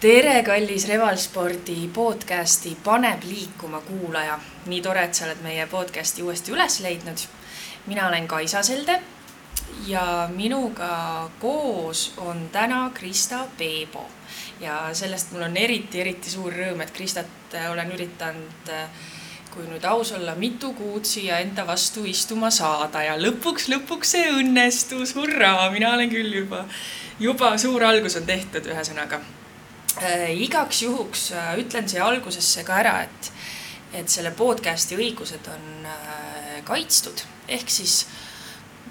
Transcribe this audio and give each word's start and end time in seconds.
tere, 0.00 0.42
kallis 0.42 0.88
Revalspordi 0.88 1.88
podcasti 1.94 2.76
Paneb 2.84 3.22
liikuma 3.24 3.80
kuulaja. 3.80 4.38
nii 4.66 4.80
tore, 4.82 5.04
et 5.04 5.14
sa 5.14 5.24
oled 5.24 5.38
meie 5.42 5.66
podcasti 5.66 6.22
uuesti 6.22 6.52
üles 6.52 6.80
leidnud. 6.80 7.16
mina 7.86 8.08
olen 8.08 8.28
Kaisa 8.28 8.62
Selde 8.62 9.00
ja 9.86 10.28
minuga 10.34 11.30
koos 11.40 12.12
on 12.16 12.48
täna 12.52 12.90
Krista 12.94 13.46
Peebo. 13.58 14.04
ja 14.60 14.90
sellest 14.92 15.32
mul 15.32 15.42
on 15.42 15.56
eriti, 15.56 16.00
eriti 16.00 16.30
suur 16.30 16.52
rõõm, 16.52 16.82
et 16.82 16.90
Kristat 16.90 17.56
olen 17.70 17.92
üritanud 17.92 18.68
kui 19.54 19.64
nüüd 19.64 19.84
aus 19.84 20.12
olla, 20.12 20.34
mitu 20.34 20.74
kuud 20.74 21.04
siia 21.04 21.38
enda 21.38 21.66
vastu 21.66 22.04
istuma 22.04 22.50
saada 22.50 23.02
ja 23.02 23.16
lõpuks, 23.16 23.70
lõpuks 23.72 24.12
see 24.12 24.28
õnnestus, 24.28 25.14
hurraa, 25.16 25.70
mina 25.70 25.94
olen 25.94 26.10
küll 26.10 26.36
juba, 26.42 26.66
juba 27.18 27.56
suur 27.58 27.84
algus 27.84 28.16
on 28.20 28.26
tehtud, 28.26 28.68
ühesõnaga 28.68 29.16
äh,. 29.16 29.35
Igaks 30.36 30.82
juhuks 30.82 31.30
äh, 31.32 31.54
ütlen 31.58 31.88
siia 31.88 32.06
algusesse 32.06 32.64
ka 32.66 32.80
ära, 32.82 33.00
et, 33.06 33.32
et 33.96 34.12
selle 34.12 34.32
podcast'i 34.36 34.98
õigused 34.98 35.48
on 35.52 35.86
äh, 35.88 36.62
kaitstud, 36.66 37.22
ehk 37.48 37.70
siis 37.70 38.04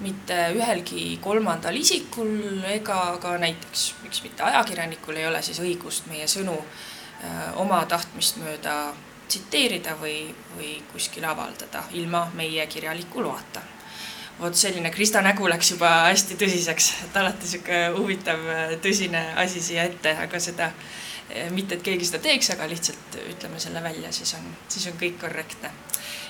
mitte 0.02 0.36
ühelgi 0.52 1.16
kolmandal 1.24 1.76
isikul 1.78 2.60
ega 2.68 3.16
ka 3.22 3.36
näiteks, 3.40 3.86
miks 4.02 4.22
mitte 4.24 4.44
ajakirjanikul 4.44 5.16
ei 5.16 5.28
ole 5.28 5.40
siis 5.42 5.60
õigust 5.62 6.10
meie 6.10 6.26
sõnu 6.28 6.56
äh, 6.56 7.54
oma 7.62 7.84
tahtmist 7.88 8.42
mööda 8.42 8.92
tsiteerida 9.28 9.96
või, 10.00 10.34
või 10.56 10.76
kuskil 10.92 11.24
avaldada 11.26 11.86
ilma 11.98 12.26
meie 12.34 12.66
kirjaliku 12.70 13.24
loata. 13.24 13.62
Vot 14.40 14.54
selline 14.54 14.90
Krista 14.90 15.22
nägu 15.24 15.48
läks 15.48 15.70
juba 15.70 15.90
hästi 16.10 16.36
tõsiseks, 16.40 16.90
et 17.06 17.16
alati 17.16 17.48
sihuke 17.48 17.80
huvitav 17.96 18.42
tõsine 18.84 19.22
asi 19.42 19.62
siia 19.64 19.86
ette, 19.88 20.12
aga 20.26 20.40
seda 20.40 20.70
mitte, 21.50 21.74
et 21.78 21.82
keegi 21.82 22.06
seda 22.06 22.20
teeks, 22.22 22.52
aga 22.54 22.68
lihtsalt 22.70 23.16
ütleme 23.24 23.58
selle 23.62 23.82
välja, 23.82 24.12
siis 24.14 24.34
on, 24.38 24.44
siis 24.68 24.86
on 24.92 24.98
kõik 25.00 25.18
korrektne. 25.20 25.72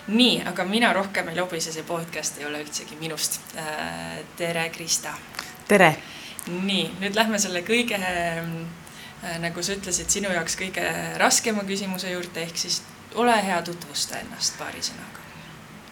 nii, 0.09 0.43
aga 0.47 0.65
mina 0.65 0.93
rohkem 0.93 1.29
ei 1.29 1.37
lobise, 1.37 1.73
see 1.73 1.83
podcast 1.83 2.39
ei 2.39 2.47
ole 2.47 2.63
üldsegi 2.63 2.97
minust. 3.01 3.41
tere, 4.37 4.71
Krista. 4.71 5.15
tere. 5.69 5.97
nii, 6.47 6.91
nüüd 7.01 7.19
lähme 7.19 7.39
selle 7.39 7.63
kõige 7.67 8.01
Äh, 9.25 9.39
nagu 9.41 9.63
sa 9.65 9.73
ütlesid, 9.73 10.11
sinu 10.13 10.29
jaoks 10.31 10.59
kõige 10.61 10.85
raskema 11.21 11.65
küsimuse 11.67 12.11
juurde, 12.13 12.43
ehk 12.45 12.59
siis 12.61 12.83
ole 13.17 13.37
hea, 13.47 13.63
tutvusta 13.65 14.21
ennast 14.21 14.59
paari 14.61 14.83
sõnaga. 14.85 15.16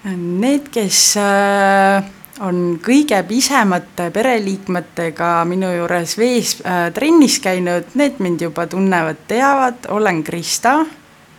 Need, 0.05 0.69
kes 0.69 0.99
äh, 1.17 2.05
on 2.45 2.79
kõige 2.85 3.23
pisemate 3.25 4.11
pereliikmetega 4.13 5.31
minu 5.49 5.71
juures 5.73 6.19
vees 6.21 6.59
äh, 6.61 6.91
trennis 6.93 7.39
käinud, 7.41 7.95
need 7.97 8.21
mind 8.21 8.45
juba 8.45 8.67
tunnevad, 8.69 9.23
teavad, 9.29 9.89
olen 9.89 10.21
Krista, 10.25 10.83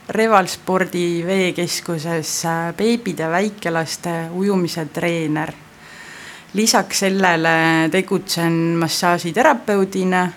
Revalspordi 0.09 1.23
veekeskuses 1.25 2.31
beebide, 2.77 3.29
väikelaste 3.29 4.15
ujumise 4.33 4.85
treener. 4.93 5.53
lisaks 6.53 6.99
sellele 6.99 7.89
tegutsen 7.91 8.53
massaažiterapeudina 8.79 10.27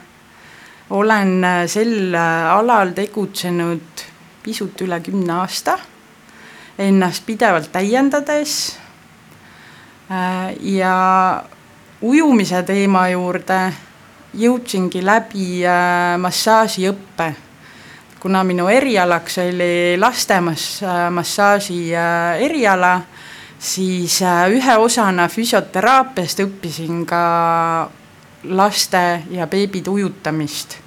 olen 0.91 1.45
äh, 1.45 1.67
sel 1.67 2.15
äh, 2.15 2.51
alal 2.53 2.93
tegutsenud 2.97 4.05
pisut 4.43 4.81
üle 4.81 5.01
kümne 5.05 5.33
aasta, 5.43 5.79
ennast 6.79 7.27
pidevalt 7.27 7.73
täiendades 7.73 8.79
äh, 10.11 10.55
ja 10.61 11.43
ujumise 12.03 12.63
teema 12.63 13.09
juurde 13.09 13.61
jõudsingi 14.39 15.03
läbi 15.05 15.63
massaažiõppe. 16.19 17.35
kuna 18.21 18.43
minu 18.45 18.67
erialaks 18.69 19.39
oli 19.39 19.97
laste 19.99 20.41
massaaži 21.11 21.93
eriala, 22.41 23.01
siis 23.59 24.21
ühe 24.51 24.77
osana 24.77 25.29
füsioteraapiast 25.29 26.41
õppisin 26.43 27.07
ka 27.07 27.91
laste 28.45 29.23
ja 29.31 29.47
beebide 29.47 29.91
ujutamist. 29.91 30.79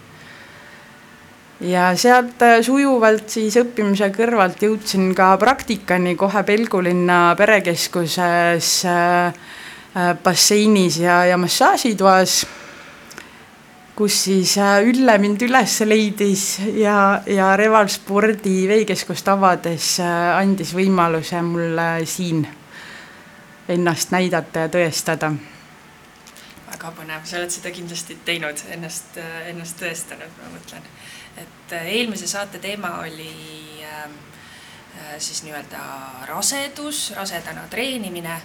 Ja 1.62 1.92
sealt 1.98 2.42
äh, 2.42 2.60
sujuvalt 2.66 3.30
siis 3.30 3.56
õppimise 3.62 4.10
kõrvalt 4.16 4.62
jõudsin 4.66 5.12
ka 5.18 5.36
praktikani 5.42 6.16
kohe 6.20 6.44
Pelgulinna 6.48 7.36
perekeskuses 7.38 8.72
äh, 8.90 9.28
äh, 9.30 10.10
basseinis 10.24 10.98
ja, 11.04 11.22
ja 11.30 11.38
massaažitoas, 11.38 12.42
kus 13.96 14.18
siis 14.26 14.56
Ülle 14.58 15.18
mind 15.22 15.44
üles 15.46 15.78
leidis 15.86 16.46
ja, 16.80 17.22
ja 17.30 17.54
Reval 17.60 17.92
spordi 17.94 18.66
veekeskust 18.70 19.30
avades 19.30 19.94
andis 20.02 20.74
võimaluse 20.74 21.44
mulle 21.46 21.90
siin 22.10 22.46
ennast 23.70 24.16
näidata 24.16 24.66
ja 24.66 24.74
tõestada 24.74 25.36
väga 26.72 26.92
põnev, 26.98 27.26
sa 27.28 27.38
oled 27.38 27.52
seda 27.54 27.70
kindlasti 27.70 28.16
teinud, 28.26 28.58
ennast, 28.74 29.18
ennast 29.52 29.78
tõestanud, 29.78 30.32
ma 30.40 30.50
mõtlen. 30.56 30.88
Et 31.42 31.74
äh, 31.78 31.88
eelmise 31.98 32.28
saate 32.28 32.60
teema 32.60 32.98
oli 33.00 33.32
ähm, 33.88 34.14
äh, 34.98 35.16
siis 35.18 35.44
nii-öelda 35.44 35.82
rasedus, 36.30 37.12
rasedana 37.16 37.68
treenimine 37.70 38.42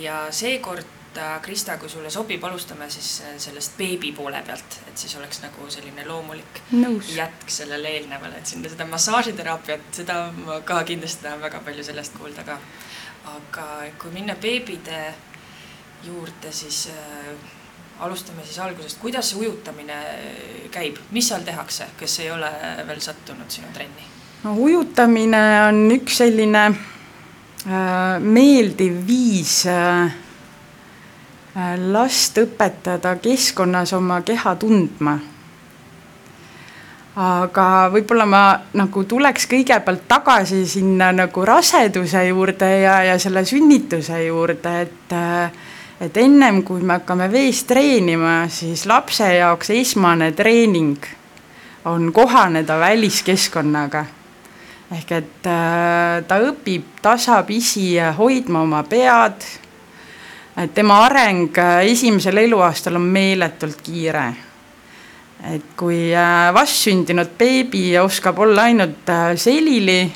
ja 0.00 0.26
seekord 0.30 1.18
äh, 1.18 1.40
Krista, 1.42 1.78
kui 1.80 1.88
sulle 1.88 2.10
sobib, 2.10 2.44
alustame 2.44 2.90
siis 2.92 3.22
sellest 3.42 3.76
beebi 3.78 4.12
poole 4.12 4.42
pealt, 4.46 4.80
et 4.88 4.98
siis 4.98 5.16
oleks 5.16 5.40
nagu 5.42 5.70
selline 5.72 6.04
loomulik 6.06 6.60
Nõus. 6.76 7.14
jätk 7.16 7.50
sellele 7.50 7.94
eelnevale, 7.98 8.38
et 8.38 8.52
sinna 8.52 8.70
seda 8.70 8.86
massaažiteraapiat, 8.90 9.88
seda 10.02 10.20
ma 10.36 10.60
ka 10.60 10.82
kindlasti 10.84 11.24
tahan 11.24 11.40
väga 11.42 11.62
palju 11.64 11.84
sellest 11.84 12.18
kuulda 12.18 12.44
ka. 12.44 12.58
aga 13.26 13.66
kui 13.98 14.12
minna 14.14 14.36
beebide 14.38 15.14
juurde, 16.04 16.52
siis 16.52 16.88
äh, 16.92 17.55
alustame 18.00 18.44
siis 18.44 18.58
algusest, 18.58 18.98
kuidas 19.00 19.30
see 19.30 19.40
ujutamine 19.40 19.96
käib, 20.72 20.98
mis 21.16 21.28
seal 21.28 21.44
tehakse, 21.46 21.88
kes 21.98 22.18
ei 22.24 22.30
ole 22.30 22.50
veel 22.86 23.00
sattunud 23.00 23.50
sinu 23.50 23.72
trenni? 23.74 24.12
no 24.44 24.54
ujutamine 24.62 25.42
on 25.68 25.80
üks 25.96 26.20
selline 26.20 26.64
äh, 26.68 28.18
meeldiv 28.20 29.00
viis 29.08 29.62
äh, 29.70 30.12
äh, 31.56 31.72
last 31.92 32.38
õpetada 32.42 33.16
keskkonnas 33.22 33.96
oma 33.96 34.20
keha 34.26 34.54
tundma. 34.60 35.16
Aga 37.16 37.66
võib-olla 37.94 38.26
ma 38.28 38.40
nagu 38.76 39.06
tuleks 39.08 39.46
kõigepealt 39.48 40.02
tagasi 40.04 40.66
sinna 40.68 41.14
nagu 41.16 41.44
raseduse 41.48 42.26
juurde 42.28 42.68
ja, 42.82 42.98
ja 43.08 43.14
selle 43.18 43.40
sünnituse 43.48 44.20
juurde, 44.26 44.74
et 44.84 45.14
äh, 45.16 45.64
et 46.00 46.16
ennem 46.20 46.60
kui 46.64 46.82
me 46.84 46.98
hakkame 46.98 47.28
vees 47.32 47.62
treenima, 47.68 48.44
siis 48.52 48.84
lapse 48.88 49.28
jaoks 49.38 49.70
esmane 49.72 50.32
treening 50.36 50.98
on 51.88 52.12
kohaneda 52.12 52.78
väliskeskkonnaga. 52.80 54.04
ehk 54.92 55.12
et 55.12 55.46
äh, 55.50 56.22
ta 56.28 56.36
õpib 56.46 57.00
tasapisi 57.02 57.96
hoidma 58.18 58.60
oma 58.62 58.82
pead. 58.82 59.46
et 60.56 60.74
tema 60.74 61.00
areng 61.06 61.58
äh, 61.58 61.86
esimesel 61.86 62.36
eluaastal 62.36 62.96
on 62.96 63.02
meeletult 63.02 63.80
kiire. 63.82 64.34
et 65.54 65.64
kui 65.76 66.12
äh, 66.14 66.52
vastsündinud 66.54 67.38
beebi 67.38 67.98
oskab 67.98 68.38
olla 68.38 68.62
ainult 68.62 69.08
selili, 69.36 70.12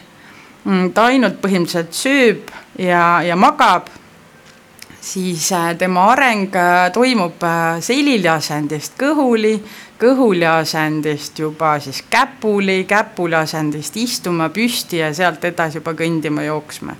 mm, 0.64 0.92
ta 0.92 1.04
ainult 1.04 1.40
põhimõtteliselt 1.40 1.96
sööb 1.96 2.52
ja, 2.78 3.22
ja 3.22 3.36
magab 3.36 3.88
siis 5.00 5.52
äh, 5.52 5.76
tema 5.76 6.04
areng 6.12 6.56
äh, 6.56 6.92
toimub 6.92 7.42
äh, 7.42 7.80
seliliasendist 7.80 8.98
kõhuli, 9.00 9.54
kõhuli 10.00 10.46
asendist 10.48 11.38
juba 11.38 11.78
siis 11.80 12.02
käpuli, 12.10 12.84
käpuli 12.88 13.34
asendist 13.34 13.96
istuma 13.96 14.48
püsti 14.48 15.00
ja 15.00 15.12
sealt 15.14 15.44
edasi 15.44 15.80
juba 15.80 15.94
kõndima, 15.96 16.44
jooksma. 16.44 16.96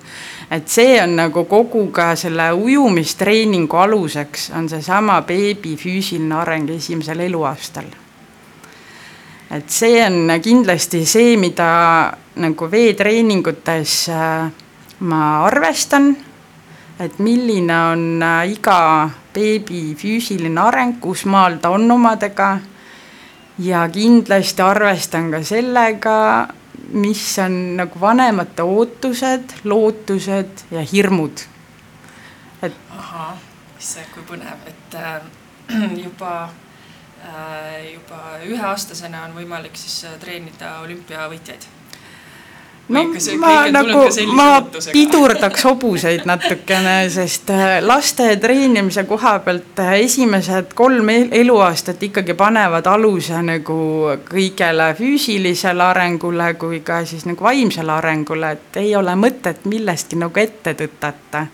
et 0.50 0.68
see 0.68 0.96
on 1.02 1.16
nagu 1.16 1.44
kogu 1.44 1.86
ka 1.92 2.14
selle 2.16 2.50
ujumistreeningu 2.52 3.76
aluseks, 3.76 4.50
on 4.56 4.68
seesama 4.68 5.20
beebi 5.22 5.76
füüsiline 5.76 6.34
areng 6.34 6.70
esimesel 6.70 7.20
eluaastal. 7.28 7.92
et 9.50 9.68
see 9.70 10.00
on 10.06 10.40
kindlasti 10.42 11.04
see, 11.06 11.36
mida 11.36 12.12
nagu 12.36 12.70
veetreeningutes 12.70 14.08
ma 15.00 15.22
arvestan 15.44 16.16
et 17.00 17.18
milline 17.18 17.76
on 17.92 18.22
äh, 18.22 18.52
iga 18.52 19.10
beebi 19.34 19.94
füüsiline 19.98 20.60
areng, 20.60 20.98
kus 21.00 21.24
maal 21.24 21.58
ta 21.62 21.72
on 21.72 21.90
omadega. 21.90 22.58
ja 23.60 23.88
kindlasti 23.92 24.62
arvestan 24.62 25.30
ka 25.30 25.42
sellega, 25.44 26.48
mis 26.96 27.38
on 27.38 27.76
nagu 27.76 28.00
vanemate 28.00 28.62
ootused, 28.62 29.60
lootused 29.64 30.64
ja 30.70 30.80
hirmud. 30.92 31.44
et. 32.62 32.72
ahah, 32.90 33.36
issand, 33.78 34.08
kui 34.14 34.24
põnev, 34.28 34.64
et 34.66 34.94
äh, 34.94 35.20
juba 36.04 36.50
juba 37.92 38.38
üheaastasena 38.48 39.26
on 39.26 39.34
võimalik 39.36 39.76
siis 39.76 40.06
treenida 40.22 40.78
olümpiavõitjaid 40.80 41.66
no 42.90 43.04
ma 43.38 43.52
nagu, 43.70 44.02
ma 44.34 44.46
pidurdaks 44.92 45.64
hobuseid 45.64 46.24
natukene, 46.28 46.94
sest 47.12 47.50
äh, 47.54 47.78
laste 47.84 48.26
treenimise 48.42 49.04
koha 49.08 49.36
pealt 49.44 49.78
äh, 49.82 49.92
esimesed 50.04 50.74
kolm 50.78 51.08
eluaastat 51.10 52.02
ikkagi 52.10 52.34
panevad 52.38 52.88
aluse 52.90 53.38
nagu 53.46 53.78
kõigele 54.30 54.90
füüsilisele 54.98 55.86
arengule 55.86 56.52
kui 56.60 56.82
ka 56.86 57.04
siis 57.06 57.26
nagu 57.30 57.46
vaimsele 57.46 57.94
arengule, 57.94 58.54
et 58.56 58.82
ei 58.82 58.92
ole 58.98 59.14
mõtet 59.18 59.64
millestki 59.70 60.18
nagu 60.18 60.42
ette 60.42 60.74
tõtata. 60.82 61.46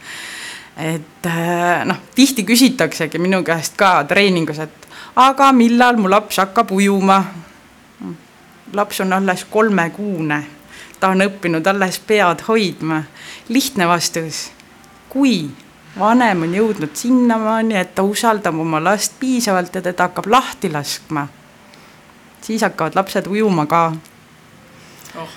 et 0.77 1.27
äh, 1.29 1.85
noh, 1.85 2.03
tihti 2.15 2.45
küsitaksegi 2.49 3.21
minu 3.21 3.43
käest 3.45 3.77
ka 3.77 3.99
treeningus, 4.09 4.59
et 4.65 4.91
aga 5.17 5.53
millal 5.53 6.01
mu 6.01 6.11
laps 6.11 6.41
hakkab 6.41 6.73
ujuma? 6.73 7.25
laps 8.73 9.01
on 9.01 9.13
alles 9.13 9.45
kolmekuune 9.45 10.56
ta 11.01 11.13
on 11.15 11.23
õppinud 11.27 11.67
alles 11.67 11.99
pead 11.99 12.43
hoidma. 12.49 13.03
lihtne 13.49 13.89
vastus, 13.89 14.51
kui 15.09 15.51
vanem 15.99 16.43
on 16.43 16.55
jõudnud 16.55 16.95
sinnamaani, 16.95 17.77
et 17.77 17.95
ta 17.95 18.03
usaldab 18.03 18.59
oma 18.61 18.83
last 18.85 19.19
piisavalt 19.21 19.75
ja 19.75 19.83
teda 19.83 20.09
hakkab 20.09 20.27
lahti 20.27 20.73
laskma, 20.73 21.29
siis 22.41 22.63
hakkavad 22.63 22.95
lapsed 22.95 23.27
ujuma 23.27 23.67
ka 23.67 23.93
oh 25.17 25.35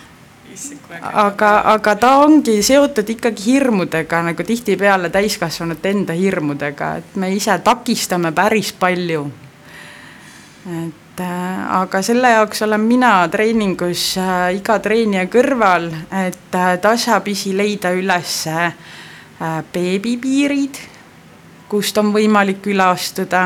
aga, 1.02 1.52
aga 1.74 1.96
ta 1.96 2.10
ongi 2.24 2.60
seotud 2.66 3.10
ikkagi 3.10 3.46
hirmudega 3.54 4.22
nagu 4.30 4.46
tihtipeale 4.46 5.12
täiskasvanute 5.14 5.94
enda 5.94 6.16
hirmudega, 6.18 6.96
et 7.02 7.20
me 7.22 7.32
ise 7.36 7.56
takistame 7.64 8.32
päris 8.36 8.72
palju. 8.74 9.28
et 10.70 11.09
et 11.19 11.25
äh, 11.25 11.81
aga 11.81 12.01
selle 12.01 12.30
jaoks 12.31 12.62
olen 12.62 12.81
mina 12.81 13.27
treeningus 13.27 14.18
äh, 14.18 14.56
iga 14.56 14.80
treenija 14.80 15.25
kõrval, 15.27 15.89
et 16.16 16.56
äh, 16.56 16.77
tasapisi 16.80 17.56
leida 17.57 17.92
üles 17.92 18.45
beebipiirid, 19.74 20.80
kust 21.71 21.98
on 21.98 22.12
võimalik 22.12 22.66
üle 22.68 22.83
astuda 22.92 23.45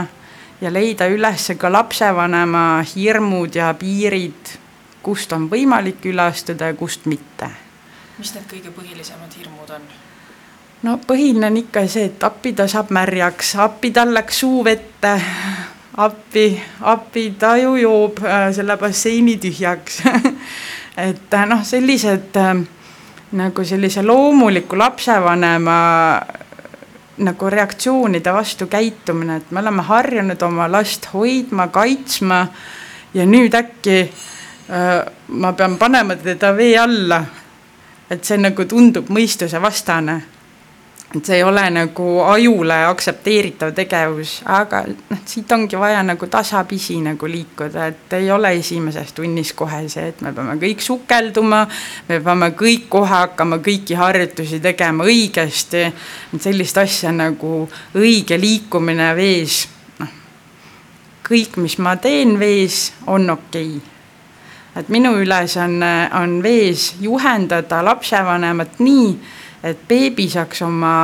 ja 0.62 0.72
leida 0.74 1.06
üles 1.10 1.52
ka 1.58 1.70
lapsevanema 1.70 2.84
hirmud 2.96 3.56
ja 3.56 3.74
piirid, 3.78 4.56
kust 5.06 5.34
on 5.34 5.50
võimalik 5.52 6.06
üle 6.10 6.26
astuda 6.26 6.72
ja 6.72 6.78
kust 6.78 7.06
mitte. 7.06 7.50
mis 8.18 8.34
need 8.34 8.50
kõige 8.50 8.74
põhilisemad 8.74 9.38
hirmud 9.38 9.70
on? 9.70 9.86
no 10.84 10.98
põhiline 11.08 11.50
on 11.50 11.62
ikka 11.62 11.88
see, 11.88 12.10
et 12.10 12.24
appi 12.24 12.54
ta 12.54 12.68
saab 12.68 12.90
märjaks, 12.90 13.56
appi 13.56 13.92
tal 13.92 14.14
läks 14.14 14.42
suu 14.46 14.64
vette 14.66 15.20
appi, 15.98 16.62
appi, 16.82 17.32
ta 17.40 17.58
ju 17.58 17.76
joob 17.76 18.24
äh, 18.26 18.52
selle 18.54 18.78
basseini 18.78 19.38
tühjaks. 19.38 20.02
Et 20.98 21.34
äh, 21.34 21.46
noh, 21.50 21.64
sellised 21.66 22.38
äh, 22.38 22.54
nagu 23.38 23.66
sellise 23.66 24.04
loomuliku 24.06 24.78
lapsevanema 24.78 25.78
nagu 27.18 27.50
reaktsioonide 27.50 28.34
vastu 28.34 28.68
käitumine, 28.68 29.36
et 29.36 29.52
me 29.52 29.60
oleme 29.60 29.84
harjunud 29.86 30.42
oma 30.42 30.66
last 30.72 31.06
hoidma, 31.14 31.68
kaitsma 31.68 32.48
ja 33.14 33.26
nüüd 33.30 33.54
äkki 33.54 34.00
äh, 34.02 35.06
ma 35.28 35.54
pean 35.54 35.78
panema 35.78 36.16
teda 36.16 36.56
vee 36.58 36.78
alla. 36.78 37.24
et 38.10 38.26
see 38.26 38.38
nagu 38.38 38.66
tundub 38.70 39.08
mõistusevastane 39.10 40.20
et 41.14 41.26
see 41.26 41.36
ei 41.38 41.44
ole 41.46 41.62
nagu 41.70 42.06
ajule 42.26 42.78
aktsepteeritav 42.88 43.74
tegevus, 43.78 44.40
aga 44.50 44.82
noh, 44.88 45.20
siit 45.30 45.52
ongi 45.54 45.78
vaja 45.78 46.02
nagu 46.06 46.28
tasapisi 46.32 46.98
nagu 47.06 47.30
liikuda, 47.30 47.86
et 47.92 48.16
ei 48.18 48.32
ole 48.34 48.56
esimeses 48.58 49.14
tunnis 49.14 49.54
kohe 49.58 49.84
see, 49.94 50.08
et 50.10 50.24
me 50.26 50.34
peame 50.34 50.58
kõik 50.62 50.82
sukelduma, 50.82 51.62
me 52.10 52.20
peame 52.26 52.50
kõik 52.58 52.90
kohe 52.90 53.12
hakkama 53.12 53.62
kõiki 53.62 53.98
harjutusi 54.00 54.60
tegema 54.64 55.06
õigesti, 55.06 55.86
sellist 56.34 56.82
asja 56.82 57.14
nagu 57.14 57.68
õige 57.94 58.40
liikumine 58.42 59.14
vees, 59.18 59.64
noh, 60.02 60.20
kõik, 61.30 61.62
mis 61.62 61.78
ma 61.78 61.96
teen 62.02 62.40
vees, 62.42 62.88
on 63.06 63.30
okei. 63.38 63.76
Okay 63.78 63.90
et 64.74 64.88
minu 64.90 65.12
ülesanne 65.22 65.90
on, 66.18 66.22
on 66.24 66.32
vees 66.42 66.96
juhendada 67.02 67.84
lapsevanemat 67.86 68.80
nii, 68.82 69.12
et 69.64 69.88
beebi 69.88 70.28
saaks 70.30 70.62
oma 70.62 70.96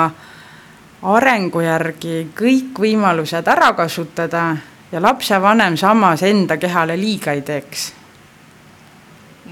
arengu 1.15 1.61
järgi 1.63 2.27
kõik 2.35 2.81
võimalused 2.83 3.47
ära 3.47 3.71
kasutada 3.73 4.43
ja 4.91 5.01
lapsevanem 5.01 5.77
samas 5.77 6.23
enda 6.27 6.57
kehale 6.57 6.97
liiga 6.99 7.31
ei 7.31 7.41
teeks. 7.41 7.93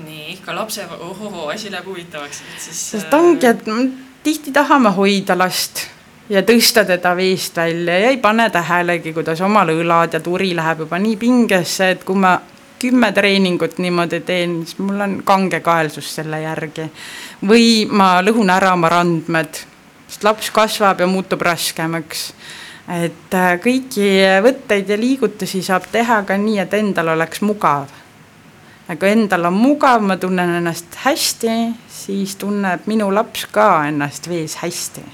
nii, 0.06 0.38
ka 0.46 0.56
lapse, 0.56 0.86
ohohoo, 1.00 1.50
asi 1.50 1.72
läheb 1.72 1.86
huvitavaks, 1.86 2.42
et 2.42 2.62
siis. 2.62 2.82
sest 2.92 3.14
ongi, 3.14 3.48
et 3.48 3.64
tihti 4.24 4.52
tahame 4.52 4.92
hoida 4.94 5.38
last 5.38 5.88
ja 6.30 6.44
tõsta 6.44 6.84
teda 6.86 7.16
veest 7.16 7.58
välja 7.58 8.00
ja 8.00 8.12
ei 8.12 8.18
pane 8.22 8.50
tähelegi, 8.50 9.14
kuidas 9.14 9.42
omal 9.42 9.72
õlad 9.74 10.14
ja 10.14 10.20
turi 10.20 10.52
läheb 10.56 10.86
juba 10.86 11.00
nii 11.00 11.18
pingesse, 11.18 11.90
et 11.96 12.04
kui 12.04 12.20
ma 12.20 12.36
kümme 12.80 13.12
treeningut 13.12 13.78
niimoodi 13.78 14.20
teen, 14.20 14.66
siis 14.66 14.80
mul 14.80 15.00
on 15.02 15.22
kangekaelsus 15.26 16.16
selle 16.16 16.42
järgi. 16.42 16.92
või 17.48 17.88
ma 17.90 18.22
lõhun 18.22 18.50
ära 18.54 18.74
oma 18.74 18.90
randmed, 18.90 19.62
sest 20.08 20.24
laps 20.24 20.52
kasvab 20.52 21.00
ja 21.00 21.08
muutub 21.08 21.42
raskemaks. 21.42 22.34
et 23.04 23.34
äh, 23.34 23.60
kõiki 23.60 24.10
võtteid 24.44 24.90
ja 24.90 24.98
liigutusi 24.98 25.64
saab 25.64 25.90
teha 25.92 26.24
ka 26.24 26.38
nii, 26.38 26.60
et 26.60 26.74
endal 26.74 27.08
oleks 27.16 27.42
mugav. 27.42 27.88
aga 28.88 29.08
endal 29.08 29.46
on 29.46 29.54
mugav, 29.54 30.02
ma 30.02 30.18
tunnen 30.18 30.56
ennast 30.62 30.96
hästi, 31.04 31.74
siis 31.90 32.36
tunneb 32.36 32.86
minu 32.86 33.12
laps 33.14 33.46
ka 33.52 33.88
ennast 33.88 34.30
vees 34.30 34.56
hästi. 34.56 35.06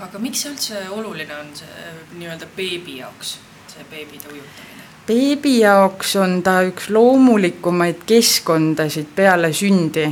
aga 0.00 0.18
miks 0.18 0.42
see 0.42 0.50
üldse 0.50 0.88
oluline 0.90 1.36
on, 1.36 1.56
see 1.56 1.96
nii-öelda 2.18 2.46
beebi 2.56 2.98
jaoks, 2.98 3.38
see 3.68 3.84
beebide 3.90 4.28
ujutamine? 4.28 4.71
Beebi 5.06 5.58
jaoks 5.60 6.16
on 6.16 6.42
ta 6.42 6.60
üks 6.66 6.88
loomulikumaid 6.94 8.04
keskkondasid 8.06 9.10
peale 9.16 9.52
sündi, 9.52 10.06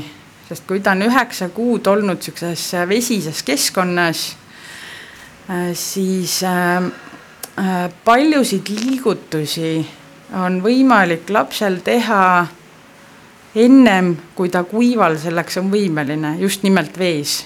sest 0.49 0.67
kui 0.67 0.81
ta 0.83 0.95
on 0.97 1.07
üheksa 1.07 1.51
kuud 1.55 1.87
olnud 1.87 2.19
niisuguses 2.19 2.67
vesises 2.91 3.43
keskkonnas, 3.47 4.25
äh, 5.51 5.71
siis 5.75 6.41
äh, 6.43 6.91
äh, 7.59 7.91
paljusid 8.05 8.73
liigutusi 8.75 9.75
on 10.35 10.61
võimalik 10.63 11.31
lapsel 11.31 11.81
teha 11.85 12.47
ennem, 13.55 14.15
kui 14.35 14.51
ta 14.51 14.63
kuival 14.65 15.19
selleks 15.19 15.59
on 15.59 15.71
võimeline, 15.73 16.37
just 16.39 16.63
nimelt 16.67 16.99
vees. 16.99 17.45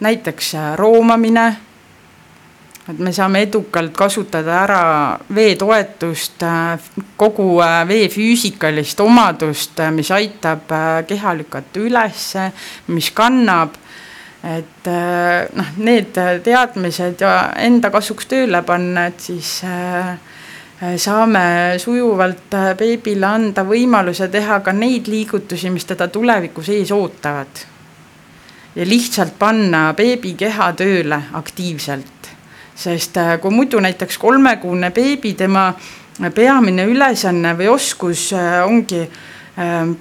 näiteks 0.00 0.52
roomamine 0.76 1.56
et 2.88 2.98
me 2.98 3.12
saame 3.16 3.44
edukalt 3.46 3.94
kasutada 3.96 4.58
ära 4.64 4.80
vee 5.34 5.54
toetust, 5.56 6.44
kogu 7.16 7.46
äh, 7.64 7.80
vee 7.88 8.10
füüsikalist 8.12 9.00
omadust, 9.00 9.78
äh, 9.80 9.92
mis 9.94 10.10
aitab 10.12 10.72
äh, 10.72 11.00
keha 11.08 11.32
lükata 11.38 11.80
ülesse, 11.80 12.50
mis 12.92 13.10
kannab, 13.16 13.78
et 14.44 14.88
noh, 15.56 15.68
need 15.80 16.18
teadmised 16.44 17.22
ja 17.24 17.32
enda 17.64 17.88
kasuks 17.88 18.28
tööle 18.28 18.60
panna, 18.68 19.06
et 19.08 19.22
siis 19.24 19.54
saame 21.00 21.44
sujuvalt 21.80 22.52
beebile 22.76 23.24
anda 23.24 23.64
võimaluse 23.64 24.28
teha 24.28 24.58
ka 24.60 24.74
neid 24.76 25.08
liigutusi, 25.08 25.72
mis 25.72 25.88
teda 25.88 26.10
tulevikus 26.12 26.68
ees 26.76 26.92
ootavad. 26.92 27.64
ja 28.76 28.84
lihtsalt 28.84 29.38
panna 29.38 29.94
beebi 29.96 30.34
keha 30.36 30.72
tööle 30.76 31.22
aktiivselt 31.40 32.33
sest 32.74 33.16
äh, 33.16 33.40
kui 33.40 33.50
muidu 33.50 33.80
näiteks 33.80 34.18
kolmekuune 34.18 34.90
beebi, 34.90 35.34
tema 35.34 35.72
peamine 36.34 36.84
ülesanne 36.84 37.54
või 37.58 37.68
oskus 37.68 38.32
äh, 38.32 38.60
ongi 38.66 39.00
ähm, 39.58 39.94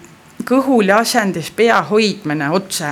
kõhuli 0.46 0.94
asendis 0.94 1.52
pea 1.52 1.82
hoidmine 1.90 2.50
otse, 2.54 2.92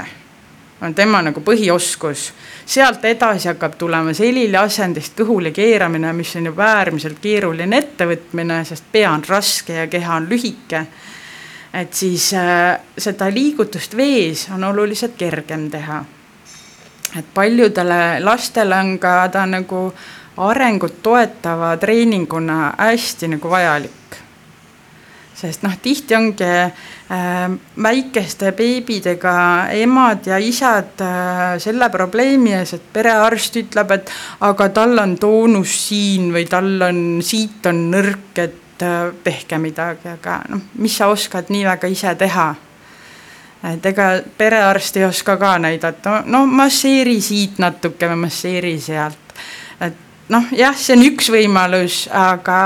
on 0.81 0.95
tema 0.95 1.21
nagu 1.21 1.41
põhioskus. 1.41 2.31
sealt 2.65 3.05
edasi 3.05 3.47
hakkab 3.47 3.75
tulema 3.77 4.13
selili 4.13 4.57
asendist 4.57 5.17
kõhuli 5.17 5.51
keeramine, 5.51 6.13
mis 6.13 6.35
on 6.35 6.45
juba 6.45 6.65
äärmiselt 6.77 7.19
keeruline 7.21 7.77
ettevõtmine, 7.77 8.63
sest 8.65 8.83
pea 8.91 9.11
on 9.11 9.23
raske 9.27 9.73
ja 9.73 9.87
keha 9.87 10.15
on 10.15 10.29
lühike. 10.29 10.85
et 11.73 11.93
siis 11.93 12.33
äh, 12.33 12.79
seda 12.97 13.29
liigutust 13.33 13.97
vees 13.97 14.47
on 14.53 14.63
oluliselt 14.63 15.17
kergem 15.17 15.69
teha 15.69 16.03
et 17.17 17.25
paljudele 17.33 18.19
lastele 18.23 18.75
on 18.75 18.97
ka 18.99 19.27
ta 19.31 19.45
nagu 19.45 19.91
arengut 20.37 21.01
toetava 21.03 21.75
treeninguna 21.77 22.73
hästi 22.77 23.27
nagu 23.35 23.49
vajalik. 23.49 23.91
sest 25.41 25.63
noh, 25.65 25.73
tihti 25.81 26.13
ongi 26.13 26.45
äh, 26.45 27.53
väikeste 27.83 28.51
beebidega 28.53 29.33
emad 29.73 30.27
ja 30.29 30.37
isad 30.37 31.01
äh, 31.01 31.55
selle 31.57 31.89
probleemi 31.89 32.53
ees, 32.53 32.75
et 32.77 32.83
perearst 32.93 33.57
ütleb, 33.57 33.95
et 33.95 34.11
aga 34.45 34.69
tal 34.69 35.01
on 35.01 35.15
toonus 35.17 35.73
siin 35.87 36.29
või 36.35 36.45
tal 36.45 36.75
on, 36.85 37.01
siit 37.25 37.65
on 37.65 37.87
nõrk, 37.89 38.37
et 38.37 38.85
äh, 38.85 39.09
tehke 39.23 39.57
midagi, 39.57 40.11
aga 40.13 40.43
noh, 40.53 40.61
mis 40.77 40.99
sa 41.01 41.09
oskad 41.09 41.49
nii 41.49 41.65
väga 41.71 41.89
ise 41.89 42.13
teha 42.21 42.51
et 43.63 43.85
ega 43.85 44.03
perearst 44.37 44.97
ei 44.97 45.05
oska 45.05 45.37
ka 45.37 45.57
näidata, 45.59 46.23
no 46.25 46.45
masseeri 46.45 47.21
siit 47.21 47.59
natuke 47.61 48.09
või 48.09 48.23
masseeri 48.25 48.79
sealt. 48.81 49.35
et 49.79 49.93
noh, 50.29 50.47
jah, 50.51 50.75
see 50.77 50.97
on 50.97 51.05
üks 51.05 51.29
võimalus, 51.29 52.07
aga 52.11 52.61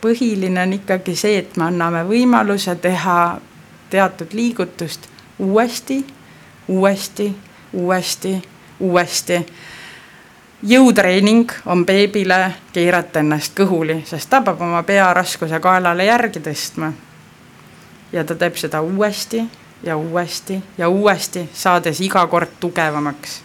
põhiline 0.00 0.62
on 0.62 0.78
ikkagi 0.78 1.16
see, 1.16 1.38
et 1.42 1.56
me 1.56 1.66
anname 1.68 2.04
võimaluse 2.08 2.76
teha 2.80 3.40
teatud 3.90 4.32
liigutust 4.32 5.08
uuesti, 5.38 6.04
uuesti, 6.68 7.34
uuesti, 7.72 8.42
uuesti. 8.80 9.46
jõutreening 10.62 11.52
on 11.66 11.86
beebile 11.86 12.52
keerata 12.72 13.18
ennast 13.18 13.56
kõhuli, 13.56 14.02
sest 14.04 14.30
ta 14.30 14.42
peab 14.44 14.60
oma 14.60 14.82
pea 14.82 15.14
raskuse 15.14 15.60
kaelale 15.60 16.04
järgi 16.04 16.40
tõstma. 16.40 16.92
ja 18.12 18.24
ta 18.24 18.34
teeb 18.34 18.56
seda 18.56 18.80
uuesti 18.82 19.48
ja 19.82 19.96
uuesti 19.96 20.62
ja 20.78 20.88
uuesti, 20.88 21.48
saades 21.52 22.00
iga 22.00 22.26
kord 22.26 22.56
tugevamaks. 22.60 23.42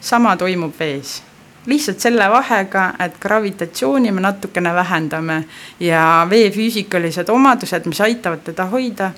sama 0.00 0.36
toimub 0.36 0.74
vees 0.78 1.22
lihtsalt 1.68 2.00
selle 2.00 2.30
vahega, 2.30 2.92
et 3.04 3.18
gravitatsiooni 3.20 4.12
me 4.12 4.20
natukene 4.20 4.72
vähendame 4.74 5.44
ja 5.80 6.26
vee 6.30 6.50
füüsikalised 6.50 7.28
omadused, 7.28 7.86
mis 7.86 8.00
aitavad 8.00 8.44
teda 8.44 8.66
hoida, 8.72 9.10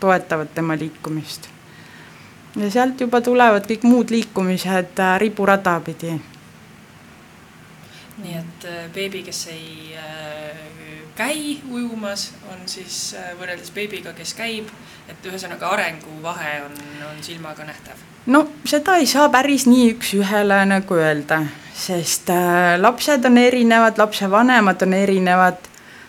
toetavad 0.00 0.54
tema 0.54 0.78
liikumist. 0.78 1.48
ja 2.56 2.70
sealt 2.70 3.00
juba 3.00 3.20
tulevad 3.20 3.66
kõik 3.68 3.82
muud 3.84 4.10
liikumised 4.10 5.02
äh, 5.02 5.18
riburada 5.20 5.80
pidi. 5.80 6.14
nii 8.22 8.38
et 8.38 8.64
äh, 8.64 8.86
beebi, 8.94 9.22
kes 9.22 9.46
ei 9.52 9.96
äh, 9.98 10.56
käi 11.16 11.58
ujumas, 11.70 12.32
on 12.52 12.62
siis 12.66 13.16
võrreldes 13.40 13.72
beebiga, 13.74 14.12
kes 14.12 14.34
käib, 14.34 14.70
et 15.08 15.30
ühesõnaga 15.30 15.70
arenguvahe 15.76 16.56
on, 16.64 16.74
on 17.10 17.22
silmaga 17.22 17.64
nähtav? 17.68 18.02
no 18.26 18.46
seda 18.64 18.96
ei 19.00 19.06
saa 19.06 19.28
päris 19.28 19.68
nii 19.70 19.92
üks-ühele 19.94 20.64
nagu 20.72 20.98
öelda 20.98 21.44
sest 21.76 22.30
äh, 22.30 22.80
lapsed 22.80 23.24
on 23.24 23.38
erinevad, 23.38 23.98
lapsevanemad 23.98 24.82
on 24.82 24.94
erinevad 24.94 25.58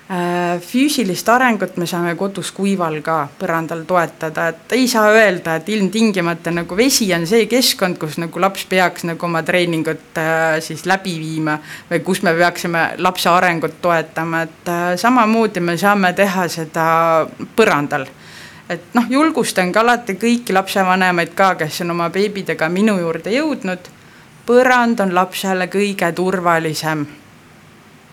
äh,. 0.10 0.62
füüsilist 0.64 1.28
arengut 1.30 1.76
me 1.78 1.86
saame 1.86 2.16
kodus 2.16 2.54
kuival 2.56 3.02
ka 3.04 3.18
põrandal 3.40 3.84
toetada, 3.88 4.48
et 4.54 4.76
ei 4.78 4.88
saa 4.88 5.12
öelda, 5.12 5.58
et 5.60 5.70
ilmtingimata 5.70 6.54
nagu 6.56 6.78
vesi 6.78 7.10
on 7.14 7.28
see 7.28 7.46
keskkond, 7.52 8.00
kus 8.00 8.16
nagu 8.22 8.40
laps 8.40 8.64
peaks 8.70 9.04
nagu 9.10 9.28
oma 9.28 9.44
treeningut 9.44 10.22
äh, 10.22 10.62
siis 10.64 10.86
läbi 10.88 11.18
viima 11.20 11.58
või 11.92 12.00
kus 12.08 12.24
me 12.24 12.34
peaksime 12.38 12.86
lapse 13.04 13.30
arengut 13.30 13.82
toetama, 13.82 14.46
et 14.48 14.72
äh, 14.72 14.86
samamoodi 14.96 15.60
me 15.60 15.76
saame 15.78 16.14
teha 16.16 16.48
seda 16.48 16.88
põrandal 17.60 18.08
et 18.70 18.94
noh, 18.94 19.06
julgustan 19.10 19.72
ka 19.72 19.80
alati 19.80 20.18
kõiki 20.20 20.54
lapsevanemaid 20.54 21.36
ka, 21.36 21.56
kes 21.56 21.82
on 21.82 21.92
oma 21.92 22.10
beebidega 22.10 22.70
minu 22.70 22.98
juurde 23.00 23.32
jõudnud 23.32 23.94
põrand 24.48 25.00
on 25.04 25.14
lapsele 25.16 25.68
kõige 25.68 26.12
turvalisem. 26.16 27.06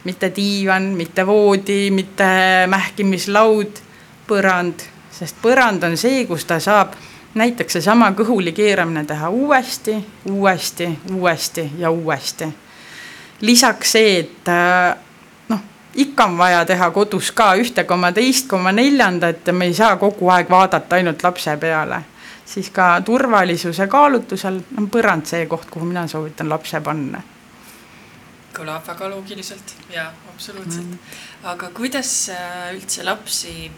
mitte 0.05 0.29
diivan, 0.37 0.83
mitte 0.83 1.27
voodi, 1.27 1.91
mitte 1.91 2.25
mähkimislaud, 2.69 3.79
põrand, 4.29 4.83
sest 5.11 5.39
põrand 5.43 5.85
on 5.85 5.97
see, 5.97 6.27
kus 6.29 6.45
ta 6.45 6.59
saab 6.61 6.93
näiteks 7.35 7.79
seesama 7.79 8.11
kõhuli 8.13 8.53
keeramine 8.53 9.05
teha 9.09 9.31
uuesti, 9.31 9.97
uuesti, 10.31 10.91
uuesti 11.13 11.71
ja 11.79 11.91
uuesti. 11.91 12.49
lisaks 13.41 13.93
see, 13.93 14.19
et 14.19 14.49
äh, 14.49 14.97
ikka 15.95 16.25
on 16.25 16.39
vaja 16.39 16.65
teha 16.65 16.91
kodus 16.91 17.31
ka 17.33 17.55
ühte 17.55 17.85
koma 17.85 18.13
teist 18.13 18.49
koma 18.49 18.73
neljandat 18.73 19.47
ja 19.47 19.53
me 19.53 19.65
ei 19.71 19.75
saa 19.75 19.97
kogu 19.97 20.29
aeg 20.29 20.51
vaadata 20.51 20.97
ainult 20.97 21.23
lapse 21.23 21.57
peale. 21.57 22.03
Siis 22.45 22.71
ka 22.71 23.01
turvalisuse 23.01 23.87
kaalutlusel 23.87 24.61
on 24.79 24.91
põrand 24.91 25.27
see 25.27 25.47
koht, 25.47 25.71
kuhu 25.71 25.87
mina 25.89 26.07
soovitan 26.09 26.49
lapse 26.49 26.81
panna. 26.81 27.23
kõlab 28.55 28.85
väga 28.87 29.09
loogiliselt 29.11 29.75
ja 29.91 30.13
absoluutselt. 30.31 30.87
Mm.. 30.87 30.99
aga 31.43 31.71
kuidas 31.75 32.29
äh, 32.31 32.75
üldse 32.75 33.03
lapsi 33.05 33.71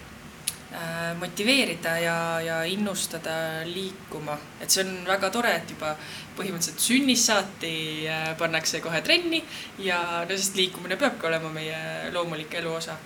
motiveerida 1.16 1.94
ja, 1.98 2.16
ja 2.44 2.56
innustada 2.68 3.64
liikuma, 3.64 4.36
et 4.60 4.70
see 4.70 4.82
on 4.84 4.90
väga 5.08 5.30
tore, 5.32 5.54
et 5.56 5.70
juba 5.72 5.94
põhimõtteliselt 6.36 6.82
sünnist 6.84 7.30
saati 7.30 7.74
äh, 8.10 8.28
pannakse 8.38 8.82
kohe 8.84 9.00
trenni 9.04 9.40
ja 9.80 10.02
no 10.28 10.36
sest 10.36 10.58
liikumine 10.58 10.98
peabki 11.00 11.30
olema 11.30 11.48
meie 11.54 12.10
loomulik 12.12 12.58
elu 12.60 12.74
osa 12.76 12.98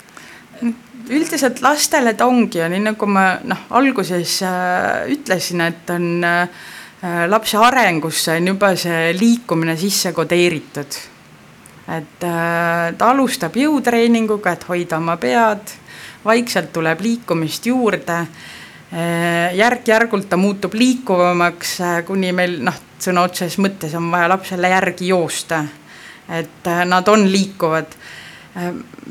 üldiselt 1.10 1.62
lastele 1.62 2.14
ta 2.18 2.26
ongi 2.26 2.58
ja 2.58 2.68
nii 2.70 2.82
nagu 2.90 3.06
ma 3.08 3.24
noh, 3.46 3.64
alguses 3.78 4.40
äh, 4.46 5.06
ütlesin, 5.14 5.62
et 5.64 5.90
on 5.94 6.24
äh, 6.26 6.66
lapse 7.30 7.58
arengusse 7.58 8.36
on 8.36 8.50
juba 8.52 8.74
see 8.76 9.12
liikumine 9.16 9.76
sisse 9.80 10.12
kodeeritud. 10.12 10.98
et 11.90 12.24
äh, 12.26 12.90
ta 12.98 13.10
alustab 13.10 13.56
jõutreeninguga, 13.56 14.52
et 14.52 14.66
hoida 14.68 14.98
oma 15.00 15.16
pead, 15.16 15.72
vaikselt 16.24 16.72
tuleb 16.72 17.00
liikumist 17.00 17.66
juurde 17.66 18.18
äh,. 18.20 19.54
järk-järgult 19.54 20.28
ta 20.28 20.36
muutub 20.36 20.74
liikuvamaks 20.74 21.80
äh,, 21.80 22.04
kuni 22.04 22.32
meil 22.32 22.58
noh, 22.64 22.76
sõna 23.00 23.24
otseses 23.28 23.58
mõttes 23.58 23.94
on 23.96 24.10
vaja 24.10 24.28
lapsele 24.28 24.68
järgi 24.68 25.08
joosta. 25.08 25.64
et 26.28 26.66
äh, 26.66 26.84
nad 26.84 27.08
on 27.08 27.32
liikuvad 27.32 27.96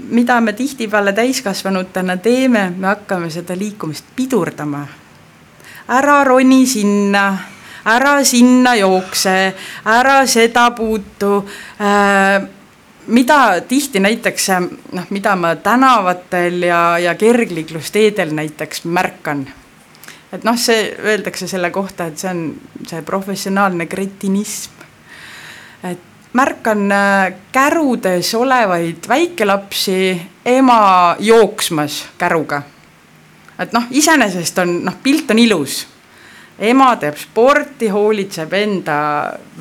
mida 0.10 0.42
me 0.42 0.54
tihtipeale 0.54 1.14
täiskasvanutena 1.14 2.18
teeme, 2.18 2.74
me 2.78 2.88
hakkame 2.88 3.30
seda 3.30 3.56
liikumist 3.58 4.06
pidurdama. 4.16 4.88
ära 5.90 6.24
roni 6.24 6.66
sinna, 6.68 7.38
ära 7.86 8.24
sinna 8.24 8.76
jookse, 8.76 9.54
ära 9.86 10.26
seda 10.28 10.72
puutu 10.72 11.46
äh, 11.82 12.59
mida 13.10 13.62
tihti 13.68 14.00
näiteks 14.00 14.50
noh, 14.92 15.06
mida 15.10 15.36
ma 15.36 15.56
tänavatel 15.56 16.64
ja, 16.64 17.00
ja 17.00 17.16
kergliiklusteedel 17.16 18.34
näiteks 18.36 18.84
märkan. 18.86 19.48
et 20.32 20.44
noh, 20.44 20.58
see 20.58 20.96
öeldakse 21.04 21.48
selle 21.48 21.72
kohta, 21.74 22.06
et 22.06 22.18
see 22.18 22.30
on 22.30 22.44
see 22.88 23.02
professionaalne 23.02 23.86
kretinism. 23.86 24.72
et 25.84 26.00
märkan 26.34 26.92
äh, 26.92 27.34
kärudes 27.52 28.36
olevaid 28.36 29.08
väikelapsi 29.08 30.22
ema 30.46 31.16
jooksmas 31.20 32.06
käruga. 32.18 32.62
et 33.60 33.74
noh, 33.74 33.84
iseenesest 33.92 34.58
on 34.58 34.84
noh, 34.86 34.98
pilt 35.04 35.32
on 35.32 35.40
ilus. 35.40 35.88
Ema 36.60 36.90
teeb 37.00 37.16
sporti, 37.16 37.88
hoolitseb 37.88 38.54
enda 38.54 39.00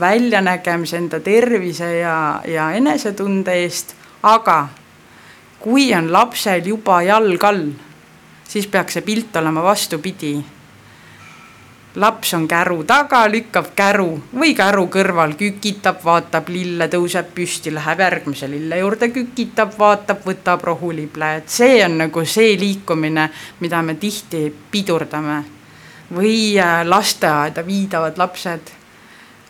väljanägemise, 0.00 0.96
enda 0.98 1.20
tervise 1.20 1.92
ja, 2.00 2.40
ja 2.46 2.70
enesetunde 2.74 3.54
eest, 3.62 3.94
aga 4.22 4.68
kui 5.62 5.92
on 5.94 6.12
lapsel 6.12 6.66
juba 6.66 7.02
jalg 7.06 7.44
all, 7.44 7.66
siis 8.48 8.66
peaks 8.66 8.98
see 8.98 9.06
pilt 9.06 9.36
olema 9.36 9.62
vastupidi. 9.62 10.36
Laps 11.98 12.34
on 12.36 12.44
käru 12.46 12.82
taga, 12.86 13.24
lükkab 13.30 13.72
käru 13.74 14.10
või 14.30 14.52
käru 14.54 14.84
kõrval, 14.92 15.32
kükitab, 15.38 16.02
vaatab 16.04 16.50
lille, 16.52 16.86
tõuseb 16.92 17.32
püsti, 17.34 17.72
läheb 17.74 18.02
järgmise 18.04 18.46
lille 18.50 18.78
juurde, 18.78 19.08
kükitab, 19.10 19.72
vaatab, 19.78 20.22
võtab 20.26 20.62
rohulible, 20.68 21.34
et 21.40 21.50
see 21.50 21.80
on 21.84 21.98
nagu 22.04 22.26
see 22.26 22.54
liikumine, 22.60 23.30
mida 23.60 23.82
me 23.82 23.96
tihti 23.98 24.46
pidurdame. 24.70 25.57
Või 26.14 26.58
äh, 26.58 26.82
lasteaeda 26.86 27.66
viidavad 27.66 28.18
lapsed. 28.18 28.74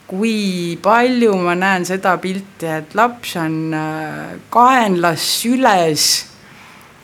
kui 0.08 0.78
palju 0.82 1.34
ma 1.36 1.52
näen 1.54 1.84
seda 1.84 2.14
pilti, 2.16 2.66
et 2.66 2.94
laps 2.94 3.36
on 3.36 3.74
äh, 3.74 4.38
kaenlas 4.50 5.26
süles 5.42 6.26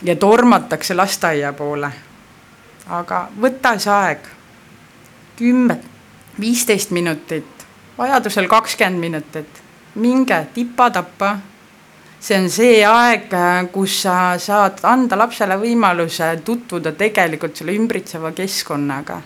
ja 0.02 0.16
tormatakse 0.16 0.94
lasteaia 0.94 1.52
poole. 1.52 1.90
aga 2.88 3.28
võta 3.40 3.78
see 3.78 3.92
aeg 3.92 4.26
kümme, 5.36 5.78
viisteist 6.40 6.90
minutit, 6.90 7.66
vajadusel 7.98 8.48
kakskümmend 8.48 9.00
minutit, 9.00 9.62
minge 9.94 10.46
tipa-tappa. 10.54 11.38
see 12.20 12.38
on 12.40 12.50
see 12.50 12.84
aeg, 12.84 13.32
kus 13.72 14.02
sa 14.02 14.38
saad 14.38 14.80
anda 14.82 15.16
lapsele 15.18 15.58
võimaluse 15.60 16.40
tutvuda 16.44 16.92
tegelikult 16.92 17.56
selle 17.56 17.74
ümbritseva 17.76 18.32
keskkonnaga. 18.32 19.20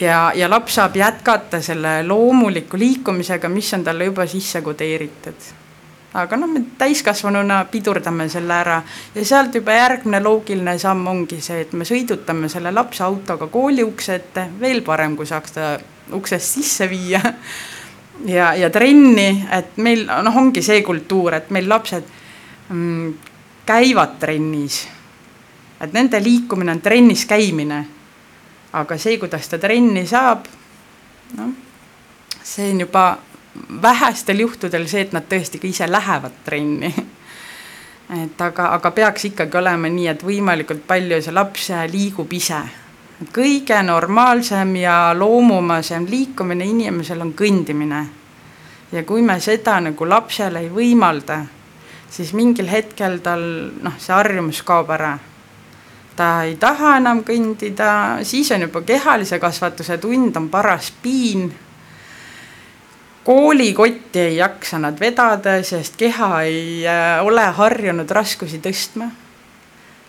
Ja, 0.00 0.32
ja 0.34 0.50
laps 0.50 0.74
saab 0.78 0.96
jätkata 0.96 1.60
selle 1.62 2.02
loomuliku 2.06 2.78
liikumisega, 2.78 3.48
mis 3.48 3.72
on 3.74 3.84
talle 3.84 4.04
juba 4.04 4.26
sisse 4.26 4.62
kodeeritud. 4.62 5.48
aga 6.14 6.36
noh, 6.36 6.48
me 6.48 6.62
täiskasvanuna 6.78 7.64
pidurdame 7.70 8.28
selle 8.32 8.54
ära 8.54 8.82
ja 9.14 9.24
sealt 9.24 9.54
juba 9.54 9.74
järgmine 9.76 10.22
loogiline 10.24 10.78
samm 10.78 11.06
ongi 11.06 11.40
see, 11.44 11.60
et 11.66 11.72
me 11.72 11.84
sõidutame 11.84 12.48
selle 12.48 12.72
lapse 12.72 13.04
autoga 13.04 13.46
kooli 13.46 13.84
ukse 13.84 14.14
ette, 14.14 14.48
veel 14.60 14.82
parem, 14.82 15.16
kui 15.16 15.26
saaks 15.26 15.52
ta 15.52 15.74
uksest 16.16 16.56
sisse 16.58 16.88
viia 16.88 17.20
ja, 18.24 18.54
ja 18.54 18.70
trenni, 18.70 19.44
et 19.52 19.76
meil 19.76 20.06
noh, 20.08 20.36
ongi 20.36 20.62
see 20.64 20.82
kultuur, 20.82 21.36
et 21.38 21.50
meil 21.54 21.68
lapsed 21.68 22.08
mm, 22.68 23.12
käivad 23.68 24.18
trennis. 24.20 24.86
et 25.80 25.92
nende 25.92 26.18
liikumine 26.22 26.72
on 26.72 26.80
trennis 26.80 27.26
käimine. 27.26 27.84
Aga 28.72 28.98
see, 28.98 29.18
kuidas 29.18 29.48
ta 29.48 29.58
trenni 29.58 30.06
saab, 30.06 30.46
noh, 31.36 31.54
see 32.42 32.72
on 32.72 32.80
juba 32.86 33.06
vähestel 33.82 34.40
juhtudel 34.40 34.88
see, 34.88 35.06
et 35.06 35.14
nad 35.16 35.24
tõesti 35.28 35.60
ka 35.60 35.66
ise 35.66 35.88
lähevad 35.90 36.42
trenni 36.44 36.92
et 38.24 38.40
aga, 38.40 38.72
aga 38.74 38.90
peaks 38.90 39.30
ikkagi 39.30 39.58
olema 39.58 39.88
nii, 39.92 40.10
et 40.12 40.22
võimalikult 40.24 40.86
palju 40.86 41.22
see 41.22 41.34
laps 41.34 41.72
liigub 41.92 42.32
ise 42.32 42.62
kõige 43.34 43.82
normaalsem 43.82 44.76
ja 44.76 45.12
loomumasem 45.14 46.06
liikumine 46.06 46.64
inimesel 46.64 47.20
on 47.20 47.34
kõndimine. 47.34 48.06
ja 48.92 49.02
kui 49.04 49.22
me 49.22 49.40
seda 49.40 49.80
nagu 49.80 50.08
lapsele 50.08 50.60
ei 50.60 50.68
võimalda, 50.70 51.44
siis 52.10 52.32
mingil 52.32 52.68
hetkel 52.68 53.18
tal 53.20 53.42
noh, 53.82 53.98
see 53.98 54.14
harjumus 54.14 54.62
kaob 54.62 54.90
ära. 54.90 55.18
Ta 56.18 56.42
ei 56.42 56.56
taha 56.58 56.96
enam 56.98 57.22
kõndida, 57.26 58.18
siis 58.26 58.50
on 58.54 58.66
juba 58.66 58.82
kehalise 58.82 59.38
kasvatuse 59.38 60.00
tund, 60.02 60.36
on 60.36 60.48
paras 60.50 60.90
piin. 61.02 61.52
koolikotti 63.24 64.20
ei 64.20 64.36
jaksa 64.36 64.78
nad 64.78 65.00
vedada, 65.00 65.62
sest 65.62 65.96
keha 65.96 66.42
ei 66.42 66.86
äh, 66.88 67.24
ole 67.24 67.44
harjunud 67.44 68.10
raskusi 68.10 68.58
tõstma 68.64 69.10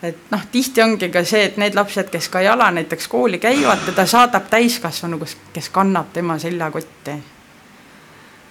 et 0.03 0.31
noh, 0.31 0.45
tihti 0.51 0.81
ongi 0.81 1.09
ka 1.11 1.23
see, 1.27 1.43
et 1.49 1.57
need 1.59 1.75
lapsed, 1.75 2.09
kes 2.11 2.29
ka 2.31 2.41
jala 2.41 2.69
näiteks 2.71 3.07
kooli 3.11 3.39
käivad, 3.39 3.83
teda 3.85 4.05
saadab 4.07 4.47
täiskasvanu, 4.49 5.19
kes, 5.53 5.69
kannab 5.75 6.13
tema 6.13 6.39
seljakotti. 6.39 7.17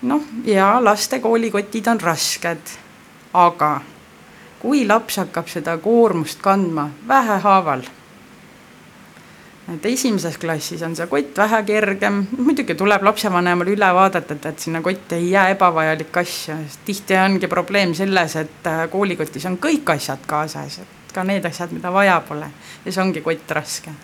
noh, 0.03 0.23
ja 0.45 0.77
laste 0.85 1.19
koolikotid 1.19 1.87
on 1.87 2.00
rasked, 2.00 2.75
aga 3.35 3.81
kui 4.59 4.87
laps 4.87 5.21
hakkab 5.23 5.49
seda 5.49 5.77
koormust 5.79 6.43
kandma 6.43 6.88
vähehaaval, 7.09 7.83
et 9.75 9.87
esimeses 9.87 10.38
klassis 10.41 10.83
on 10.83 10.95
see 10.97 11.07
kott 11.11 11.38
vähe 11.38 11.62
kergem, 11.69 12.23
muidugi 12.38 12.75
tuleb 12.79 13.05
lapsevanemal 13.05 13.69
üle 13.75 13.91
vaadata, 13.95 14.35
et, 14.35 14.47
et 14.50 14.65
sinna 14.65 14.81
kotti 14.85 15.19
ei 15.19 15.31
jää 15.31 15.50
ebavajalikke 15.55 16.23
asju, 16.23 16.57
sest 16.65 16.87
tihti 16.88 17.19
ongi 17.21 17.50
probleem 17.50 17.93
selles, 17.95 18.37
et 18.41 18.71
koolikotis 18.91 19.47
on 19.50 19.59
kõik 19.62 19.93
asjad 19.95 20.25
kaasas, 20.27 20.81
et 20.83 21.15
ka 21.15 21.25
need 21.25 21.45
asjad, 21.45 21.75
mida 21.77 21.93
vaja 21.93 22.19
pole. 22.29 22.49
Ja 22.85 22.93
see 22.93 23.05
ongi 23.05 23.23
kott 23.25 23.55
raske. 23.57 23.95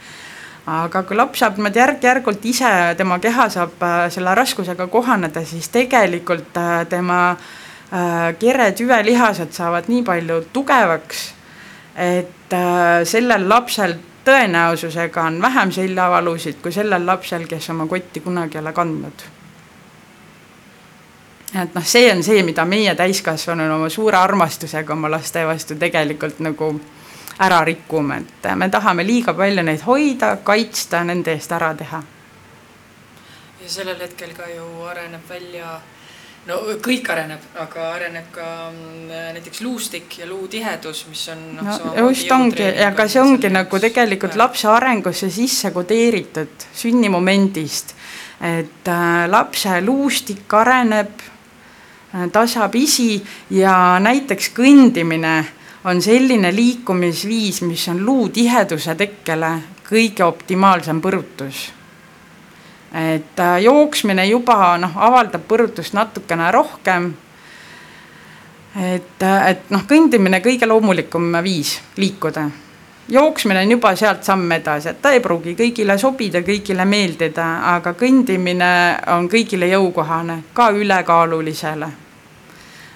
aga 0.66 1.02
kui 1.04 1.16
laps 1.16 1.42
saab 1.42 1.58
niimoodi 1.58 1.78
järk-järgult 1.78 2.44
ise, 2.48 2.70
tema 2.96 3.18
keha 3.20 3.50
saab 3.52 3.82
äh, 3.84 4.06
selle 4.10 4.32
raskusega 4.34 4.86
kohaneda, 4.88 5.42
siis 5.44 5.68
tegelikult 5.68 6.56
äh, 6.56 6.86
tema 6.88 7.18
äh, 7.30 7.63
kere 8.38 8.72
tüvelihased 8.74 9.52
saavad 9.54 9.86
nii 9.88 10.02
palju 10.02 10.40
tugevaks, 10.52 11.20
et 11.94 12.56
sellel 13.06 13.48
lapsel 13.48 13.94
tõenäosusega 14.24 15.28
on 15.28 15.38
vähem 15.42 15.70
seljavalusid 15.72 16.58
kui 16.62 16.72
sellel 16.74 17.06
lapsel, 17.06 17.46
kes 17.46 17.70
oma 17.70 17.86
kotti 17.86 18.24
kunagi 18.24 18.58
ei 18.58 18.64
ole 18.64 18.72
kandnud 18.74 19.26
et 21.62 21.74
noh, 21.74 21.84
see 21.86 22.10
on 22.12 22.22
see, 22.26 22.42
mida 22.42 22.64
meie 22.66 22.94
täiskasvanuna 22.98 23.76
oma 23.76 23.88
suure 23.92 24.18
armastusega 24.18 24.92
oma 24.92 25.10
laste 25.10 25.44
vastu 25.46 25.76
tegelikult 25.78 26.40
nagu 26.42 26.72
ära 27.44 27.60
rikume, 27.66 28.20
et 28.22 28.48
me 28.58 28.68
tahame 28.70 29.06
liiga 29.06 29.34
palju 29.34 29.62
neid 29.62 29.82
hoida, 29.86 30.36
kaitsta, 30.46 31.04
nende 31.04 31.34
eest 31.34 31.52
ära 31.52 31.72
teha. 31.78 32.02
ja 33.62 33.70
sellel 33.70 34.00
hetkel 34.00 34.34
ka 34.36 34.48
ju 34.50 34.66
areneb 34.90 35.28
välja, 35.28 35.78
no 36.46 36.60
kõik 36.84 37.10
areneb, 37.14 37.44
aga 37.62 37.90
areneb 37.94 38.30
ka 38.34 38.48
mm, 38.70 39.12
näiteks 39.38 39.62
luustik 39.64 40.18
ja 40.18 40.28
luutihedus, 40.28 41.04
mis 41.10 41.26
on 41.32 41.44
noh 41.58 41.70
no, 41.70 42.08
just 42.08 42.32
ongi, 42.32 42.66
aga 42.86 43.08
see 43.08 43.22
ongi 43.22 43.52
nagu 43.52 43.80
tegelikult 43.80 44.36
lapse 44.40 44.68
arengusse 44.68 45.30
sisse 45.32 45.72
kodeeritud 45.72 46.68
sünnimomendist, 46.72 47.94
et 48.44 48.90
äh, 48.90 49.24
lapse 49.30 49.80
luustik 49.84 50.52
areneb 50.60 51.30
Äh, 52.14 52.28
tasapisi 52.30 53.18
ja 53.50 53.98
näiteks 53.98 54.52
kõndimine 54.54 55.32
on 55.90 56.02
selline 56.02 56.52
liikumisviis, 56.54 57.64
mis 57.66 57.88
on 57.90 58.04
luutiheduse 58.06 58.94
tekkele 58.94 59.50
kõige 59.88 60.22
optimaalsem 60.22 61.00
põrutus. 61.02 61.72
Et 62.94 63.40
äh, 63.40 63.62
jooksmine 63.62 64.26
juba 64.26 64.76
noh, 64.78 64.96
avaldab 64.96 65.46
põrutust 65.48 65.94
natukene 65.94 66.50
rohkem. 66.54 67.14
et, 68.76 69.22
äh, 69.22 69.48
et 69.50 69.70
noh, 69.70 69.82
kõndimine 69.88 70.40
kõige 70.40 70.66
loomulikum 70.66 71.32
viis 71.42 71.80
liikuda 71.96 72.50
jooksmine 73.08 73.60
on 73.60 73.70
juba 73.70 73.96
sealt 73.96 74.24
samm 74.24 74.52
edasi, 74.52 74.88
et 74.88 75.02
ta 75.02 75.12
ei 75.12 75.20
pruugi 75.20 75.52
kõigile 75.58 75.98
sobida, 75.98 76.40
kõigile 76.40 76.86
meeldida, 76.88 77.48
aga 77.74 77.92
kõndimine 77.92 78.70
on 79.16 79.28
kõigile 79.28 79.68
jõukohane, 79.68 80.38
ka 80.54 80.70
ülekaalulisele 80.72 82.03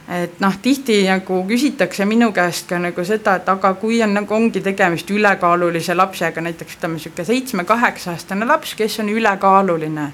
et 0.09 0.40
noh, 0.40 0.55
tihti 0.62 1.03
nagu 1.05 1.42
küsitakse 1.49 2.05
minu 2.09 2.31
käest 2.33 2.68
ka 2.71 2.79
nagu 2.81 3.05
seda, 3.05 3.37
et 3.37 3.49
aga 3.49 3.75
kui 3.77 4.01
on 4.03 4.14
nagu 4.16 4.35
ongi 4.35 4.62
tegemist 4.64 5.11
ülekaalulise 5.11 5.94
lapsega, 5.94 6.40
näiteks 6.40 6.79
ütleme 6.79 6.99
sihuke 6.99 7.25
seitsme-kaheksa 7.29 8.14
aastane 8.16 8.47
laps, 8.49 8.75
kes 8.75 9.01
on 9.01 9.09
ülekaaluline. 9.12 10.12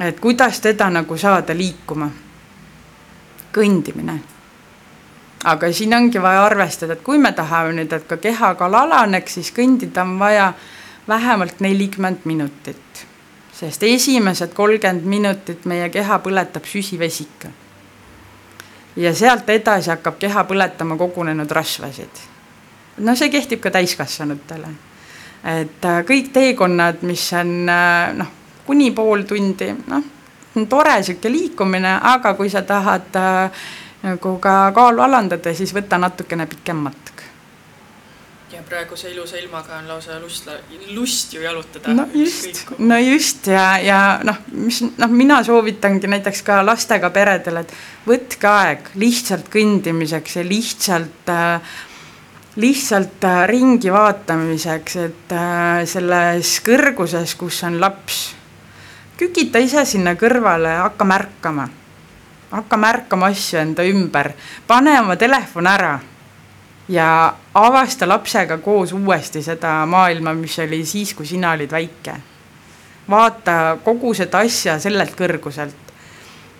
et 0.00 0.20
kuidas 0.20 0.60
teda 0.60 0.90
nagu 0.90 1.16
saada 1.16 1.56
liikuma? 1.56 2.10
kõndimine. 3.54 4.18
aga 5.44 5.72
siin 5.72 5.94
ongi 5.94 6.22
vaja 6.22 6.44
arvestada, 6.44 6.92
et 6.92 7.02
kui 7.02 7.18
me 7.18 7.32
tahame 7.32 7.72
nüüd, 7.72 7.92
et 7.92 8.06
ka 8.08 8.16
kehakaal 8.16 8.74
alaneks, 8.74 9.34
siis 9.34 9.52
kõndida 9.52 10.02
on 10.02 10.18
vaja 10.18 10.52
vähemalt 11.08 11.60
nelikümmend 11.60 12.24
minutit. 12.24 13.06
sest 13.52 13.82
esimesed 13.82 14.54
kolmkümmend 14.54 15.04
minutit 15.04 15.64
meie 15.64 15.88
keha 15.88 16.18
põletab 16.18 16.64
süsivesika 16.64 17.52
ja 18.96 19.14
sealt 19.14 19.50
edasi 19.50 19.90
hakkab 19.90 20.18
keha 20.18 20.44
põletama 20.44 20.96
kogunenud 20.96 21.50
rasvasid. 21.50 22.24
no 22.98 23.16
see 23.16 23.30
kehtib 23.30 23.60
ka 23.60 23.70
täiskasvanutele. 23.70 24.68
et 25.60 25.84
äh, 25.84 26.02
kõik 26.06 26.32
teekonnad, 26.32 27.02
mis 27.02 27.32
on 27.32 27.68
äh, 27.68 28.14
noh, 28.14 28.28
kuni 28.66 28.90
pool 28.90 29.22
tundi, 29.22 29.74
noh, 29.86 30.04
tore 30.68 31.02
sihuke 31.02 31.32
liikumine, 31.32 31.98
aga 32.02 32.34
kui 32.34 32.50
sa 32.50 32.62
tahad 32.62 33.16
äh, 33.16 33.64
nagu 34.02 34.38
ka 34.38 34.72
kaalu 34.72 35.02
alandada, 35.02 35.54
siis 35.54 35.74
võta 35.74 35.98
natukene 35.98 36.46
pikem 36.46 36.76
matk 36.76 37.03
ja 37.03 37.03
praeguse 38.68 39.10
ilusa 39.12 39.38
ilmaga 39.38 39.78
on 39.78 39.88
lausa 39.88 40.18
lust, 40.20 40.48
lust 40.94 41.34
ju 41.34 41.42
jalutada. 41.42 41.94
no 41.94 42.06
just, 42.14 42.70
no 42.78 42.98
just 42.98 43.46
ja, 43.46 43.78
ja 43.78 43.98
noh, 44.24 44.38
mis 44.52 44.82
noh, 44.84 45.10
mina 45.10 45.42
soovitangi 45.44 46.10
näiteks 46.10 46.42
ka 46.46 46.60
lastega 46.66 47.10
peredele, 47.14 47.64
et 47.64 47.74
võtke 48.06 48.50
aeg 48.50 48.94
lihtsalt 49.00 49.50
kõndimiseks 49.52 50.38
ja 50.40 50.46
lihtsalt 50.46 51.32
äh, 51.32 51.74
lihtsalt 52.56 53.24
äh, 53.24 53.42
ringi 53.50 53.92
vaatamiseks, 53.92 54.96
et 55.02 55.34
äh, 55.34 55.82
selles 55.90 56.56
kõrguses, 56.64 57.36
kus 57.38 57.62
on 57.66 57.80
laps, 57.82 58.24
kükita 59.18 59.62
ise 59.62 59.84
sinna 59.88 60.14
kõrvale, 60.18 60.78
hakka 60.84 61.08
märkama. 61.08 61.68
hakka 62.54 62.76
märkama 62.76 63.32
asju 63.34 63.58
enda 63.58 63.82
ümber, 63.82 64.34
pane 64.66 65.00
oma 65.00 65.16
telefon 65.18 65.66
ära 65.66 65.94
ja 66.88 67.34
avasta 67.54 68.08
lapsega 68.08 68.58
koos 68.58 68.92
uuesti 68.92 69.42
seda 69.42 69.86
maailma, 69.86 70.34
mis 70.34 70.58
oli 70.58 70.84
siis, 70.84 71.14
kui 71.14 71.26
sina 71.26 71.52
olid 71.52 71.70
väike. 71.70 72.14
vaata 73.10 73.76
kogu 73.84 74.14
seda 74.14 74.38
asja 74.38 74.78
sellelt 74.78 75.16
kõrguselt. 75.16 75.92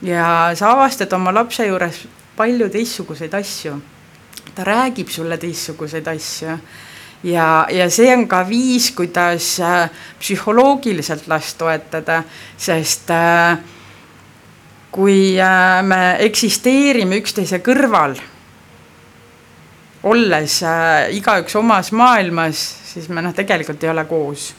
ja 0.03 0.51
sa 0.55 0.73
avastad 0.73 1.13
oma 1.13 1.35
lapse 1.35 1.67
juures 1.67 2.07
palju 2.37 2.69
teistsuguseid 2.69 3.35
asju. 3.35 3.83
ta 4.55 4.65
räägib 4.65 5.09
sulle 5.09 5.39
teistsuguseid 5.39 6.09
asju 6.09 6.59
ja, 7.25 7.67
ja 7.71 7.91
see 7.91 8.13
on 8.17 8.27
ka 8.29 8.45
viis, 8.49 8.91
kuidas 8.91 9.61
äh, 9.61 9.91
psühholoogiliselt 10.19 11.27
last 11.27 11.59
toetada, 11.59 12.23
sest 12.57 13.11
äh, 13.11 13.59
kui 14.91 15.41
äh, 15.41 15.83
me 15.83 16.17
eksisteerime 16.19 17.17
üksteise 17.23 17.61
kõrval 17.65 18.17
olles 20.05 20.63
äh, 20.63 21.11
igaüks 21.17 21.57
omas 21.57 21.93
maailmas, 21.93 22.61
siis 22.93 23.09
me 23.09 23.23
noh, 23.25 23.35
tegelikult 23.35 23.83
ei 23.85 23.91
ole 23.91 24.05
koos. 24.05 24.53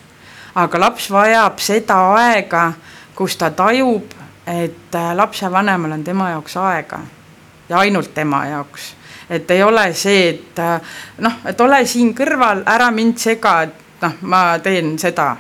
aga 0.56 0.80
laps 0.80 1.10
vajab 1.12 1.60
seda 1.60 1.98
aega, 2.16 2.74
kus 3.16 3.38
ta 3.38 3.50
tajub, 3.52 4.14
et 4.48 4.96
äh, 4.96 5.16
lapsevanemal 5.16 5.98
on 5.98 6.04
tema 6.04 6.30
jaoks 6.30 6.58
aega. 6.58 7.00
ja 7.70 7.78
ainult 7.78 8.14
tema 8.14 8.46
jaoks. 8.46 8.94
et 9.30 9.52
ei 9.52 9.64
ole 9.64 9.94
see, 9.94 10.30
et 10.30 10.62
noh, 11.18 11.42
et 11.46 11.62
ole 11.62 11.86
siin 11.86 12.14
kõrval, 12.16 12.64
ära 12.66 12.92
mind 12.92 13.18
sega, 13.18 13.62
et 13.64 14.02
noh, 14.02 14.22
ma 14.22 14.46
teen 14.60 14.98
seda 15.00 15.36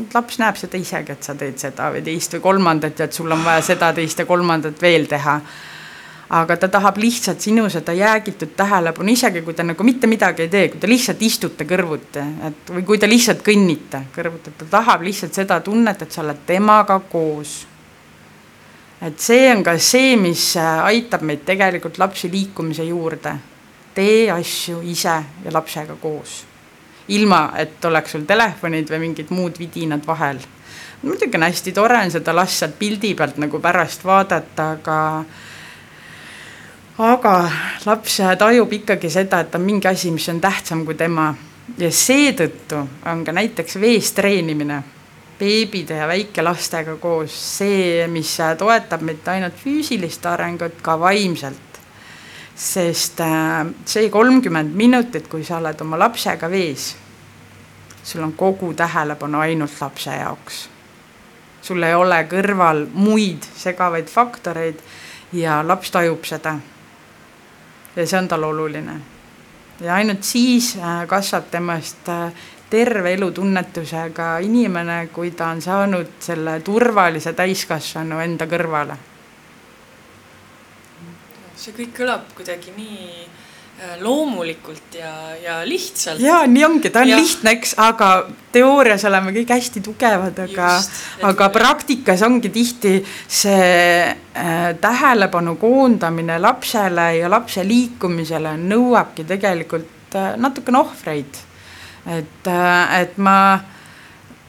et 0.00 0.14
laps 0.14 0.38
näeb 0.40 0.58
seda 0.58 0.78
isegi, 0.80 1.12
et 1.12 1.26
sa 1.26 1.34
teed 1.38 1.58
seda 1.60 1.90
või 1.94 2.02
teist 2.06 2.36
või 2.36 2.44
kolmandat 2.44 3.00
ja 3.00 3.08
et 3.08 3.16
sul 3.16 3.32
on 3.32 3.42
vaja 3.44 3.64
seda, 3.72 3.92
teist 3.96 4.22
ja 4.22 4.26
kolmandat 4.28 4.80
veel 4.82 5.06
teha. 5.10 5.40
Aga 6.28 6.56
ta 6.56 6.68
tahab 6.68 6.96
lihtsalt 6.98 7.40
sinu 7.40 7.68
seda 7.70 7.92
jäägitud 7.92 8.56
tähelepanu, 8.56 9.12
isegi 9.12 9.42
kui 9.42 9.54
ta 9.54 9.62
nagu 9.62 9.84
mitte 9.84 10.06
midagi 10.10 10.42
ei 10.42 10.48
tee, 10.48 10.68
kui 10.68 10.80
te 10.82 10.88
lihtsalt 10.90 11.22
istute 11.22 11.66
kõrvuti, 11.68 12.24
et 12.48 12.72
või 12.74 12.82
kui 12.86 12.98
te 12.98 13.08
lihtsalt 13.08 13.44
kõnnite 13.46 14.02
kõrvuti, 14.14 14.54
ta 14.58 14.66
tahab 14.78 15.06
lihtsalt 15.06 15.34
seda 15.38 15.60
tunnet, 15.60 16.02
et 16.02 16.12
sa 16.12 16.24
oled 16.24 16.42
temaga 16.46 16.98
koos. 17.12 17.66
et 19.02 19.20
see 19.20 19.50
on 19.52 19.62
ka 19.62 19.78
see, 19.78 20.16
mis 20.16 20.56
aitab 20.56 21.22
meid 21.22 21.44
tegelikult 21.44 21.98
lapsi 21.98 22.30
liikumise 22.32 22.84
juurde. 22.84 23.36
tee 23.94 24.30
asju 24.30 24.82
ise 24.82 25.22
ja 25.44 25.52
lapsega 25.52 25.94
koos 26.00 26.44
ilma 27.08 27.52
et 27.56 27.84
oleks 27.84 28.12
sul 28.12 28.26
telefonid 28.26 28.90
või 28.90 28.98
mingid 29.06 29.30
muud 29.30 29.58
vidinad 29.58 30.06
vahel. 30.06 30.38
muidugi 31.02 31.36
on 31.36 31.42
hästi 31.42 31.72
tore 31.72 31.98
on 32.02 32.10
seda 32.10 32.34
last 32.34 32.58
sealt 32.58 32.78
pildi 32.78 33.14
pealt 33.14 33.36
nagu 33.38 33.60
pärast 33.60 34.04
vaadata, 34.04 34.70
aga 34.70 35.24
aga 36.98 37.50
laps 37.84 38.20
tajub 38.38 38.72
ikkagi 38.72 39.10
seda, 39.10 39.40
et 39.40 39.54
on 39.54 39.64
mingi 39.64 39.88
asi, 39.88 40.10
mis 40.10 40.28
on 40.28 40.40
tähtsam 40.40 40.84
kui 40.86 40.94
tema 40.94 41.34
ja 41.78 41.90
seetõttu 41.92 42.82
on 43.06 43.24
ka 43.24 43.34
näiteks 43.36 43.80
vees 43.80 44.12
treenimine 44.16 44.82
beebide 45.38 45.98
ja 46.00 46.08
väikelastega 46.08 46.96
koos 46.96 47.34
see, 47.58 48.06
mis 48.08 48.38
toetab 48.58 49.02
mitte 49.04 49.30
ainult 49.30 49.58
füüsilist 49.60 50.24
arengut, 50.26 50.80
ka 50.82 50.96
vaimselt 51.00 51.66
sest 52.56 53.20
äh, 53.20 53.66
see 53.84 54.08
kolmkümmend 54.10 54.72
minutit, 54.74 55.28
kui 55.28 55.44
sa 55.44 55.58
oled 55.60 55.80
oma 55.84 55.98
lapsega 56.00 56.48
vees, 56.50 56.94
sul 58.02 58.24
on 58.24 58.32
kogu 58.32 58.72
tähelepanu 58.74 59.42
ainult 59.44 59.76
lapse 59.80 60.10
jaoks. 60.10 60.68
sul 61.66 61.82
ei 61.82 61.94
ole 61.94 62.20
kõrval 62.30 62.84
muid 62.94 63.42
segavaid 63.58 64.06
faktoreid 64.06 64.78
ja 65.32 65.58
laps 65.66 65.90
tajub 65.90 66.24
seda. 66.24 66.54
Ja 67.96 68.06
see 68.06 68.18
on 68.18 68.28
tal 68.28 68.44
oluline. 68.44 69.00
ja 69.80 69.94
ainult 69.94 70.22
siis 70.24 70.76
äh, 70.76 71.06
kasvab 71.06 71.50
temast 71.50 72.08
äh, 72.08 72.32
terve 72.70 73.12
elutunnetusega 73.14 74.38
inimene, 74.38 75.08
kui 75.12 75.30
ta 75.30 75.52
on 75.54 75.62
saanud 75.62 76.16
selle 76.20 76.60
turvalise 76.60 77.32
täiskasvanu 77.32 78.20
enda 78.20 78.46
kõrvale 78.46 78.96
see 81.56 81.72
kõik 81.72 81.94
kõlab 81.96 82.28
kuidagi 82.36 82.72
nii 82.76 83.26
loomulikult 84.00 84.94
ja, 84.94 85.36
ja 85.36 85.68
lihtsalt. 85.68 86.20
ja 86.20 86.46
nii 86.46 86.64
ongi, 86.64 86.90
ta 86.90 87.02
on 87.04 87.10
ja. 87.10 87.16
lihtne, 87.20 87.52
eks, 87.58 87.74
aga 87.76 88.10
teoorias 88.52 89.04
oleme 89.04 89.34
kõik 89.36 89.52
hästi 89.52 89.82
tugevad, 89.84 90.38
aga, 90.46 90.70
aga 91.28 91.48
praktikas 91.52 92.24
ongi 92.24 92.48
tihti 92.54 92.94
see 93.28 94.06
äh, 94.06 94.54
tähelepanu 94.80 95.56
koondamine 95.60 96.38
lapsele 96.40 97.10
ja 97.18 97.30
lapse 97.30 97.64
liikumisele 97.68 98.56
nõuabki 98.62 99.26
tegelikult 99.28 100.16
äh, 100.16 100.32
natukene 100.40 100.80
ohvreid. 100.80 101.42
et 102.06 102.48
äh,, 102.48 103.00
et 103.02 103.18
ma 103.18 103.58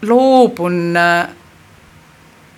loobun 0.07 0.95
äh, 0.95 1.27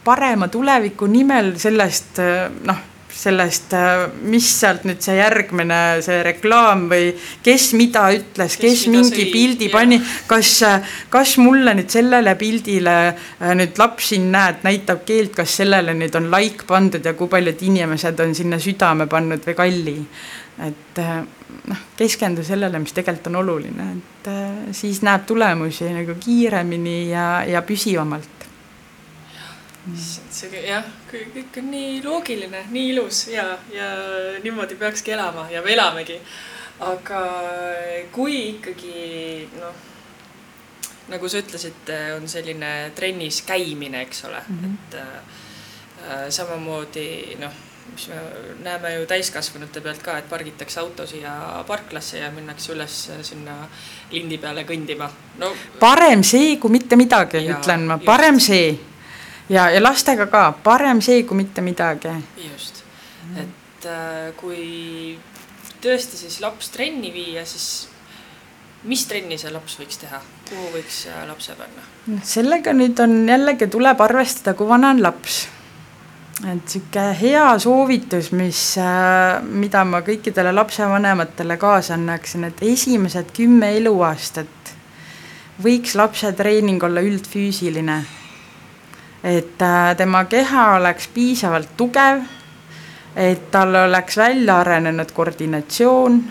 parema 0.03 0.47
tuleviku 0.47 1.07
nimel 1.07 1.55
sellest 1.57 2.19
äh, 2.19 2.45
noh 2.65 2.88
sellest, 3.19 3.73
äh, 3.73 4.07
mis 4.31 4.47
sealt 4.61 4.85
nüüd 4.87 5.01
see 5.03 5.17
järgmine, 5.17 5.79
see 6.05 6.21
reklaam 6.25 6.85
või 6.91 7.11
kes 7.45 7.71
mida 7.77 8.05
ütles, 8.15 8.55
kes, 8.59 8.85
kes 8.85 8.85
mingi 8.91 9.27
pildi 9.33 9.67
jah. 9.67 9.75
pani, 9.75 9.99
kas, 10.29 10.53
äh, 10.67 10.95
kas 11.11 11.35
mulle 11.41 11.75
nüüd 11.77 11.91
sellele 11.91 12.35
pildile 12.39 12.95
äh, 13.09 13.53
nüüd 13.59 13.79
laps 13.81 14.13
siin 14.13 14.29
näed, 14.33 14.63
näitab 14.67 15.03
keelt, 15.07 15.33
kas 15.37 15.57
sellele 15.61 15.95
nüüd 15.97 16.15
on 16.19 16.31
like 16.31 16.67
pandud 16.69 17.05
ja 17.05 17.15
kui 17.17 17.31
paljud 17.31 17.67
inimesed 17.69 18.23
on 18.23 18.35
sinna 18.37 18.61
südame 18.63 19.09
pannud 19.11 19.43
või 19.47 19.57
kalli. 19.57 19.97
et 20.59 20.97
noh, 20.99 21.83
keskendu 21.95 22.43
sellele, 22.43 22.81
mis 22.83 22.91
tegelikult 22.91 23.29
on 23.31 23.37
oluline, 23.39 23.85
et 23.95 24.27
siis 24.75 24.99
näeb 25.07 25.23
tulemusi 25.27 25.87
nagu 25.95 26.17
kiiremini 26.19 26.97
ja, 27.13 27.29
ja 27.47 27.61
püsivamalt 27.63 28.38
issand, 29.87 30.31
see 30.35 30.63
jah, 30.67 30.85
kõik 31.09 31.59
on 31.61 31.69
nii 31.71 31.99
loogiline, 32.03 32.65
nii 32.73 32.89
ilus 32.93 33.27
ja, 33.33 33.45
ja 33.73 33.89
niimoodi 34.43 34.77
peakski 34.79 35.15
elama 35.15 35.47
ja 35.51 35.63
me 35.65 35.73
elamegi. 35.73 36.19
aga 36.79 37.21
kui 38.11 38.35
ikkagi 38.55 39.47
noh, 39.59 39.79
nagu 41.11 41.29
sa 41.31 41.41
ütlesid, 41.41 41.89
on 42.15 42.27
selline 42.31 42.91
trennis 42.95 43.41
käimine, 43.47 44.05
eks 44.07 44.23
ole 44.29 44.43
mm, 44.47 44.59
-hmm. 44.59 44.75
et 44.75 44.95
äh, 44.95 46.29
samamoodi 46.29 47.35
noh, 47.39 47.51
mis 47.91 48.07
me 48.07 48.15
näeme 48.63 48.93
ju 48.93 49.05
täiskasvanute 49.05 49.81
pealt 49.81 50.03
ka, 50.03 50.17
et 50.17 50.29
pargitakse 50.29 50.79
auto 50.79 51.07
siia 51.07 51.63
parklasse 51.67 52.19
ja 52.19 52.31
minnakse 52.31 52.73
üles 52.73 53.11
sinna 53.21 53.67
lindi 54.11 54.37
peale 54.37 54.63
kõndima 54.63 55.09
no,. 55.37 55.53
parem 55.79 56.23
see 56.23 56.57
kui 56.57 56.71
mitte 56.71 56.95
midagi, 56.95 57.43
ütlen 57.49 57.87
ma, 57.87 57.97
parem 57.97 58.35
just. 58.35 58.47
see 58.47 58.88
ja, 59.49 59.69
ja 59.69 59.81
lastega 59.83 60.27
ka, 60.31 60.43
parem 60.63 61.01
see 61.01 61.23
kui 61.27 61.37
mitte 61.41 61.63
midagi. 61.65 62.13
just, 62.49 62.83
et 63.37 63.87
äh, 63.89 64.31
kui 64.39 65.17
tõesti 65.83 66.19
siis 66.19 66.39
laps 66.43 66.71
trenni 66.73 67.11
viia, 67.13 67.45
siis 67.47 67.87
mis 68.87 69.05
trenni 69.09 69.37
see 69.39 69.51
laps 69.51 69.77
võiks 69.79 69.99
teha, 70.01 70.21
kuhu 70.49 70.73
võiks 70.75 71.05
äh, 71.11 71.23
lapse 71.27 71.55
panna? 71.59 71.85
noh, 72.07 72.25
sellega 72.25 72.73
nüüd 72.75 72.99
on 73.03 73.23
jällegi 73.29 73.69
tuleb 73.71 74.03
arvestada, 74.05 74.55
kui 74.57 74.69
vana 74.69 74.93
on 74.95 75.01
laps. 75.03 75.47
et 76.45 76.75
sihuke 76.75 77.09
hea 77.19 77.47
soovitus, 77.59 78.31
mis, 78.31 78.61
äh, 78.81 79.41
mida 79.43 79.83
ma 79.85 80.03
kõikidele 80.05 80.53
lapsevanematele 80.55 81.57
kaasa 81.57 81.97
annaksin, 81.97 82.47
et 82.51 82.63
esimesed 82.63 83.33
kümme 83.35 83.73
eluaastat 83.81 84.75
võiks 85.59 85.97
lapse 85.99 86.31
treening 86.37 86.83
olla 86.87 87.01
üldfüüsiline 87.03 87.99
et 89.23 89.61
äh, 89.61 89.95
tema 89.97 90.23
keha 90.25 90.75
oleks 90.77 91.07
piisavalt 91.13 91.75
tugev, 91.77 92.21
et 93.15 93.49
tal 93.51 93.75
oleks 93.75 94.17
välja 94.17 94.59
arenenud 94.63 95.11
koordinatsioon, 95.11 96.21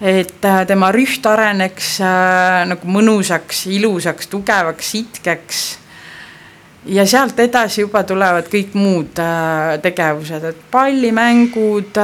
et 0.00 0.44
äh, 0.44 0.62
tema 0.66 0.92
rüht 0.94 1.26
areneks 1.26 1.98
äh, 2.00 2.62
nagu 2.70 2.88
mõnusaks, 2.88 3.66
ilusaks, 3.74 4.30
tugevaks, 4.32 4.94
sitkeks. 4.94 5.66
Ja 6.88 7.02
sealt 7.04 7.36
edasi 7.42 7.82
juba 7.82 8.00
tulevad 8.06 8.46
kõik 8.48 8.70
muud 8.78 9.18
tegevused, 9.82 10.44
et 10.46 10.60
pallimängud 10.70 11.98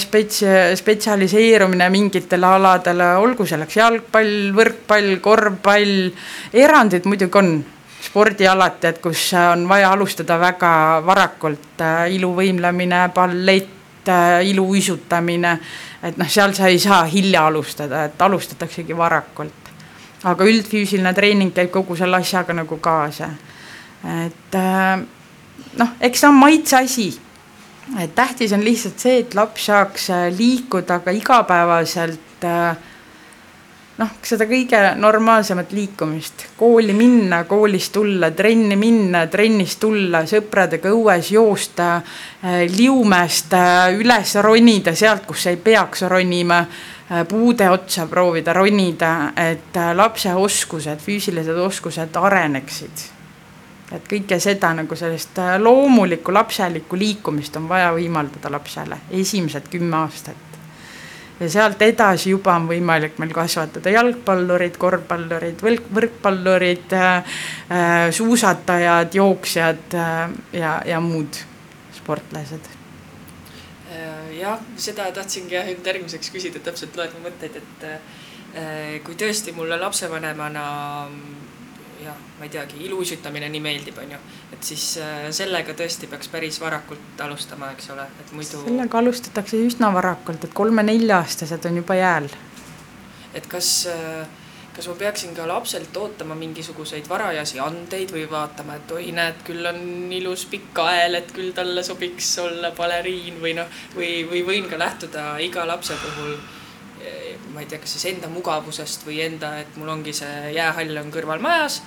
spets-, 0.00 0.38
spetsialiseerumine 0.78 1.88
mingitele 1.92 2.46
aladele, 2.48 3.08
olgu 3.20 3.44
selleks 3.44 3.76
jalgpall, 3.76 4.32
võrkpall, 4.56 5.18
korvpall, 5.20 6.06
erandid 6.62 7.10
muidugi 7.10 7.40
on 7.42 7.52
spordialad, 8.00 8.84
et 8.84 8.98
kus 9.02 9.30
on 9.36 9.66
vaja 9.68 9.92
alustada 9.92 10.38
väga 10.40 10.72
varakult 11.06 11.82
äh,, 11.84 12.08
iluvõimlemine, 12.16 13.04
ballett 13.14 14.08
äh,, 14.08 14.40
iluuisutamine, 14.50 15.54
et 16.02 16.18
noh, 16.18 16.28
seal 16.28 16.54
sa 16.56 16.70
ei 16.72 16.78
saa 16.80 17.04
hilja 17.04 17.46
alustada, 17.46 18.04
et 18.08 18.22
alustataksegi 18.22 18.96
varakult. 18.96 19.56
aga 20.24 20.44
üldfüüsiline 20.44 21.14
treening 21.16 21.54
käib 21.56 21.70
kogu 21.72 21.96
selle 21.96 22.18
asjaga 22.20 22.52
nagu 22.52 22.76
kaasa. 22.76 23.30
et 24.26 24.54
äh, 24.54 25.00
noh, 25.76 25.96
eks 26.00 26.20
see 26.20 26.28
on 26.28 26.34
maitse 26.34 26.76
asi 26.76 27.10
et 27.98 28.14
tähtis 28.14 28.52
on 28.52 28.64
lihtsalt 28.64 28.98
see, 28.98 29.18
et 29.24 29.34
laps 29.34 29.66
saaks 29.66 30.08
liikuda 30.36 31.00
ka 31.04 31.10
igapäevaselt 31.10 32.44
äh, 32.44 32.76
noh, 34.00 34.12
seda 34.24 34.46
kõige 34.48 34.80
normaalsemat 34.98 35.72
liikumist, 35.76 36.46
kooli 36.58 36.94
minna, 36.96 37.42
koolist 37.48 37.92
tulla, 37.94 38.30
trenni 38.36 38.76
minna, 38.80 39.26
trennist 39.30 39.80
tulla, 39.82 40.24
sõpradega 40.28 40.92
õues 40.94 41.32
joosta, 41.34 41.90
äh, 41.96 42.62
Liumäest 42.70 43.54
äh, 43.56 43.90
üles 43.98 44.34
ronida 44.44 44.94
sealt, 44.96 45.26
kus 45.28 45.46
ei 45.50 45.60
peaks 45.60 46.04
ronima, 46.08 46.60
äh, 46.64 47.24
puude 47.28 47.68
otsa 47.70 48.06
proovida 48.10 48.54
ronida, 48.56 49.14
et 49.36 49.80
lapse 49.94 50.34
oskused, 50.34 51.00
füüsilised 51.04 51.64
oskused 51.68 52.20
areneksid. 52.20 53.08
et 53.90 54.04
kõike 54.06 54.36
seda 54.38 54.68
nagu 54.70 54.94
sellist 54.94 55.34
loomulikku 55.58 56.30
lapselikku 56.32 56.94
liikumist 56.96 57.56
on 57.58 57.66
vaja 57.68 57.90
võimaldada 57.90 58.52
lapsele 58.54 59.00
esimesed 59.10 59.66
kümme 59.72 59.96
aastat 59.96 60.49
ja 61.40 61.48
sealt 61.50 61.82
edasi 61.82 62.34
juba 62.34 62.54
on 62.58 62.66
võimalik 62.68 63.18
meil 63.22 63.32
kasvatada 63.34 63.92
jalgpallurid, 63.94 64.76
korvpallurid, 64.80 65.62
võrkpallurid 65.96 66.96
äh,, 66.96 67.38
äh, 67.72 68.02
suusatajad, 68.14 69.14
jooksjad 69.16 69.96
äh, 69.96 70.20
ja, 70.60 70.74
ja 70.86 71.00
muud 71.00 71.40
sportlased. 71.96 72.76
jah, 74.40 74.60
seda 74.80 75.10
tahtsingi 75.12 75.58
nüüd 75.66 75.86
järgmiseks 75.86 76.30
küsida, 76.32 76.62
täpselt 76.64 76.96
loed 76.96 77.12
mu 77.16 77.26
mõtteid, 77.26 77.58
et 77.60 79.02
kui 79.04 79.18
tõesti 79.18 79.52
mulle 79.52 79.76
lapsevanemana 79.78 80.62
jah, 82.04 82.18
ma 82.38 82.46
ei 82.46 82.52
teagi, 82.52 82.80
iluuisutamine 82.86 83.48
nii 83.52 83.62
meeldib, 83.64 83.98
on 84.02 84.14
ju, 84.16 84.20
et 84.54 84.66
siis 84.72 84.84
äh, 85.02 85.28
sellega 85.34 85.74
tõesti 85.78 86.10
peaks 86.10 86.30
päris 86.32 86.60
varakult 86.62 87.24
alustama, 87.24 87.72
eks 87.76 87.90
ole, 87.94 88.06
et 88.22 88.34
muidu. 88.36 88.64
sellega 88.66 89.00
alustatakse 89.02 89.60
üsna 89.66 89.92
varakult, 89.94 90.44
et 90.44 90.54
kolme-nelja-aastased 90.54 91.70
on 91.70 91.82
juba 91.82 91.98
jääl. 92.00 92.30
et 93.34 93.46
kas 93.46 93.72
äh, 93.90 94.28
kas 94.80 94.88
ma 94.88 94.94
peaksin 94.94 95.34
ka 95.34 95.44
lapselt 95.48 95.96
ootama 95.96 96.34
mingisuguseid 96.38 97.08
varajasi 97.08 97.58
andeid 97.60 98.12
või 98.14 98.22
vaatama, 98.30 98.78
et 98.78 98.92
oi, 98.94 99.10
näed, 99.12 99.42
küll 99.44 99.66
on 99.66 99.82
ilus 100.14 100.46
pikk 100.50 100.70
kael, 100.78 101.18
et 101.18 101.32
küll 101.36 101.50
talle 101.56 101.82
sobiks 101.84 102.30
olla 102.40 102.70
baleriin 102.76 103.40
või 103.42 103.56
noh, 103.58 103.82
või, 103.96 104.12
või 104.30 104.44
võin 104.46 104.70
ka 104.70 104.78
lähtuda 104.80 105.26
iga 105.44 105.66
lapse 105.68 105.98
puhul 106.00 106.36
ma 107.54 107.64
ei 107.64 107.68
tea, 107.70 107.80
kas 107.82 107.96
siis 107.96 108.06
enda 108.12 108.30
mugavusest 108.32 109.06
või 109.06 109.20
enda, 109.24 109.56
et 109.62 109.76
mul 109.80 109.90
ongi 109.92 110.14
see 110.16 110.52
jäähall 110.54 111.02
on 111.02 111.10
kõrval 111.14 111.42
majas, 111.42 111.80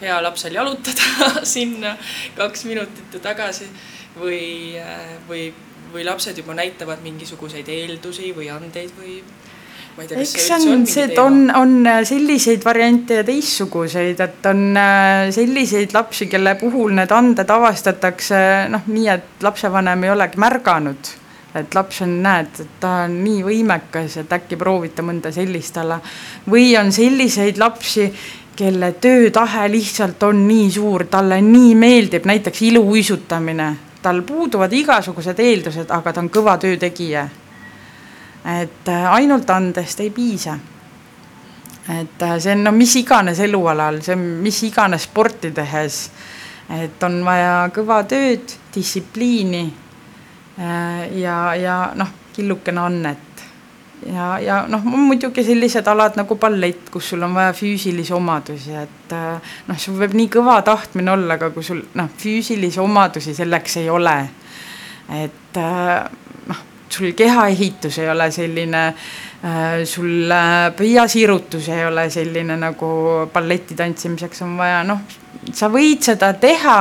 hea 0.00 0.16
lapsel 0.24 0.56
jalutada 0.56 1.32
sinna 1.54 1.96
kaks 2.38 2.66
minutit 2.68 3.18
ja 3.18 3.22
tagasi 3.30 3.68
või, 4.18 4.78
või, 5.28 5.46
või 5.92 6.06
lapsed 6.08 6.38
juba 6.38 6.56
näitavad 6.58 7.04
mingisuguseid 7.04 7.68
eeldusi 7.68 8.32
või 8.36 8.50
andeid 8.52 8.92
või 8.98 9.20
eks 9.92 10.32
see 10.46 10.70
on, 10.72 10.86
see, 10.88 11.04
et 11.10 11.18
on, 11.20 11.50
on 11.56 11.74
äh, 11.86 12.00
selliseid 12.08 12.64
variante 12.64 13.18
ja 13.20 13.24
teistsuguseid, 13.26 14.20
et 14.24 14.46
on 14.48 14.62
äh, 14.78 15.28
selliseid 15.34 15.92
lapsi, 15.92 16.30
kelle 16.32 16.54
puhul 16.60 16.94
need 16.96 17.12
anded 17.12 17.50
avastatakse 17.52 18.40
noh, 18.72 18.86
nii 18.88 19.10
et 19.12 19.44
lapsevanem 19.44 20.06
ei 20.06 20.14
olegi 20.14 20.40
märganud. 20.40 21.12
Et 21.54 21.74
laps 21.74 22.02
on, 22.02 22.14
näed, 22.22 22.60
et 22.60 22.78
ta 22.80 23.02
on 23.06 23.18
nii 23.24 23.42
võimekas, 23.44 24.16
et 24.22 24.32
äkki 24.32 24.56
proovita 24.56 25.02
mõnda 25.02 25.32
sellist 25.32 25.76
ala. 25.76 26.00
või 26.50 26.76
on 26.80 26.92
selliseid 26.92 27.58
lapsi, 27.58 28.12
kelle 28.56 28.92
töötahe 28.92 29.68
lihtsalt 29.72 30.22
on 30.22 30.46
nii 30.48 30.70
suur, 30.70 31.06
talle 31.10 31.40
nii 31.40 31.74
meeldib 31.74 32.24
näiteks 32.28 32.62
iluuisutamine, 32.62 33.74
tal 34.02 34.22
puuduvad 34.22 34.72
igasugused 34.72 35.38
eeldused, 35.38 35.90
aga 35.90 36.12
ta 36.12 36.20
on 36.20 36.30
kõva 36.30 36.58
töötegija 36.58 37.28
et 38.44 38.88
äh, 38.88 39.12
ainult 39.14 39.50
andest 39.50 40.00
ei 40.00 40.10
piisa. 40.10 40.58
et 41.88 42.22
äh, 42.22 42.38
see 42.38 42.52
on 42.52 42.64
no 42.64 42.72
mis 42.72 42.94
iganes 42.96 43.40
elualal, 43.42 44.00
see 44.02 44.14
on 44.14 44.24
mis 44.42 44.62
iganes 44.62 45.06
sporti 45.08 45.50
tehes, 45.54 46.04
et 46.70 47.02
on 47.02 47.22
vaja 47.26 47.70
kõva 47.74 48.02
tööd, 48.08 48.54
distsipliini 48.74 49.64
ja, 51.18 51.36
ja 51.58 51.76
noh, 51.98 52.08
killukene 52.32 52.80
annet 52.80 53.44
ja, 54.06 54.26
ja 54.42 54.58
noh, 54.68 54.84
muidugi 54.84 55.44
sellised 55.46 55.86
alad 55.90 56.16
nagu 56.18 56.36
ballett, 56.40 56.90
kus 56.92 57.12
sul 57.12 57.22
on 57.26 57.34
vaja 57.36 57.52
füüsilisi 57.56 58.14
omadusi, 58.16 58.74
et 58.78 59.16
noh, 59.68 59.78
sul 59.78 59.98
võib 60.00 60.16
nii 60.18 60.30
kõva 60.32 60.58
tahtmine 60.66 61.14
olla, 61.14 61.38
aga 61.38 61.52
kui 61.54 61.66
sul 61.66 61.82
noh, 61.98 62.10
füüsilisi 62.18 62.80
omadusi 62.82 63.34
selleks 63.36 63.78
ei 63.82 63.90
ole, 63.92 64.16
et 65.22 65.60
noh, 66.48 66.64
sul 66.92 67.12
kehaehitus 67.16 67.98
ei 67.98 68.10
ole 68.10 68.30
selline, 68.30 68.82
äh, 69.44 69.84
sul 69.84 70.30
äh, 70.30 70.72
pöiasirutus 70.76 71.68
ei 71.68 71.86
ole 71.86 72.08
selline 72.10 72.56
nagu 72.60 72.92
balleti 73.32 73.74
tantsimiseks 73.78 74.42
on 74.46 74.56
vaja, 74.60 74.82
noh, 74.84 75.02
sa 75.52 75.70
võid 75.72 76.04
seda 76.04 76.32
teha, 76.40 76.78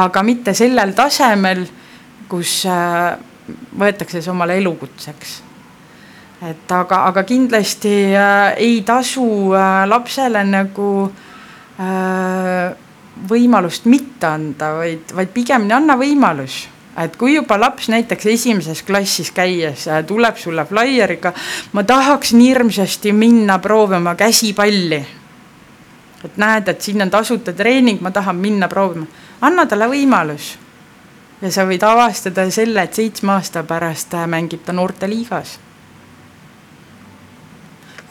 aga 0.00 0.22
mitte 0.22 0.54
sellel 0.54 0.94
tasemel, 0.94 1.64
kus 2.30 2.64
äh, 2.70 3.18
võetakse 3.78 4.22
see 4.22 4.32
omale 4.32 4.58
elukutseks 4.60 5.38
et 6.50 6.72
aga, 6.72 7.04
aga 7.10 7.24
kindlasti 7.28 7.94
äh, 8.14 8.54
ei 8.62 8.80
tasu 8.86 9.26
äh, 9.54 9.82
lapsele 9.90 10.44
nagu 10.48 10.92
võimalust 13.30 13.86
mitte 13.88 14.26
anda, 14.28 14.74
vaid, 14.76 15.14
vaid 15.16 15.30
pigemini 15.32 15.72
anna 15.72 15.94
võimalus 15.96 16.58
et 17.00 17.14
kui 17.16 17.34
juba 17.36 17.56
laps 17.60 17.88
näiteks 17.88 18.26
esimeses 18.28 18.82
klassis 18.84 19.30
käies 19.32 19.86
tuleb 20.06 20.36
sulle 20.36 20.66
flaieriga, 20.68 21.32
ma 21.72 21.84
tahaksin 21.88 22.42
hirmsasti 22.44 23.12
minna 23.16 23.58
proovima 23.58 24.14
käsipalli. 24.14 25.00
et 26.24 26.36
näed, 26.36 26.68
et 26.68 26.82
siin 26.82 27.02
on 27.02 27.10
tasuta 27.10 27.52
treening, 27.56 28.00
ma 28.00 28.10
tahan 28.10 28.36
minna 28.36 28.68
proovima, 28.68 29.06
anna 29.40 29.64
talle 29.66 29.88
võimalus. 29.88 30.58
Ja 31.40 31.50
sa 31.52 31.64
võid 31.68 31.84
avastada 31.86 32.44
selle, 32.52 32.84
et 32.84 32.96
seitsme 32.96 33.34
aasta 33.36 33.64
pärast 33.66 34.14
äh, 34.16 34.28
mängib 34.28 34.64
ta 34.66 34.76
noorteliigas. 34.76 35.58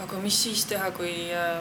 aga 0.04 0.20
mis 0.24 0.44
siis 0.44 0.66
teha, 0.66 0.92
kui 0.92 1.14
äh, 1.30 1.60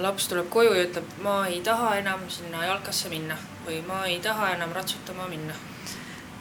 laps 0.00 0.28
tuleb 0.28 0.48
koju 0.50 0.74
ja 0.76 0.86
ütleb, 0.86 1.08
ma 1.22 1.40
ei 1.46 1.60
taha 1.64 1.96
enam 2.00 2.24
sinna 2.32 2.64
jalkasse 2.64 3.10
minna 3.12 3.36
või 3.66 3.82
ma 3.86 4.06
ei 4.06 4.20
taha 4.24 4.54
enam 4.54 4.72
ratsutama 4.72 5.28
minna 5.28 5.56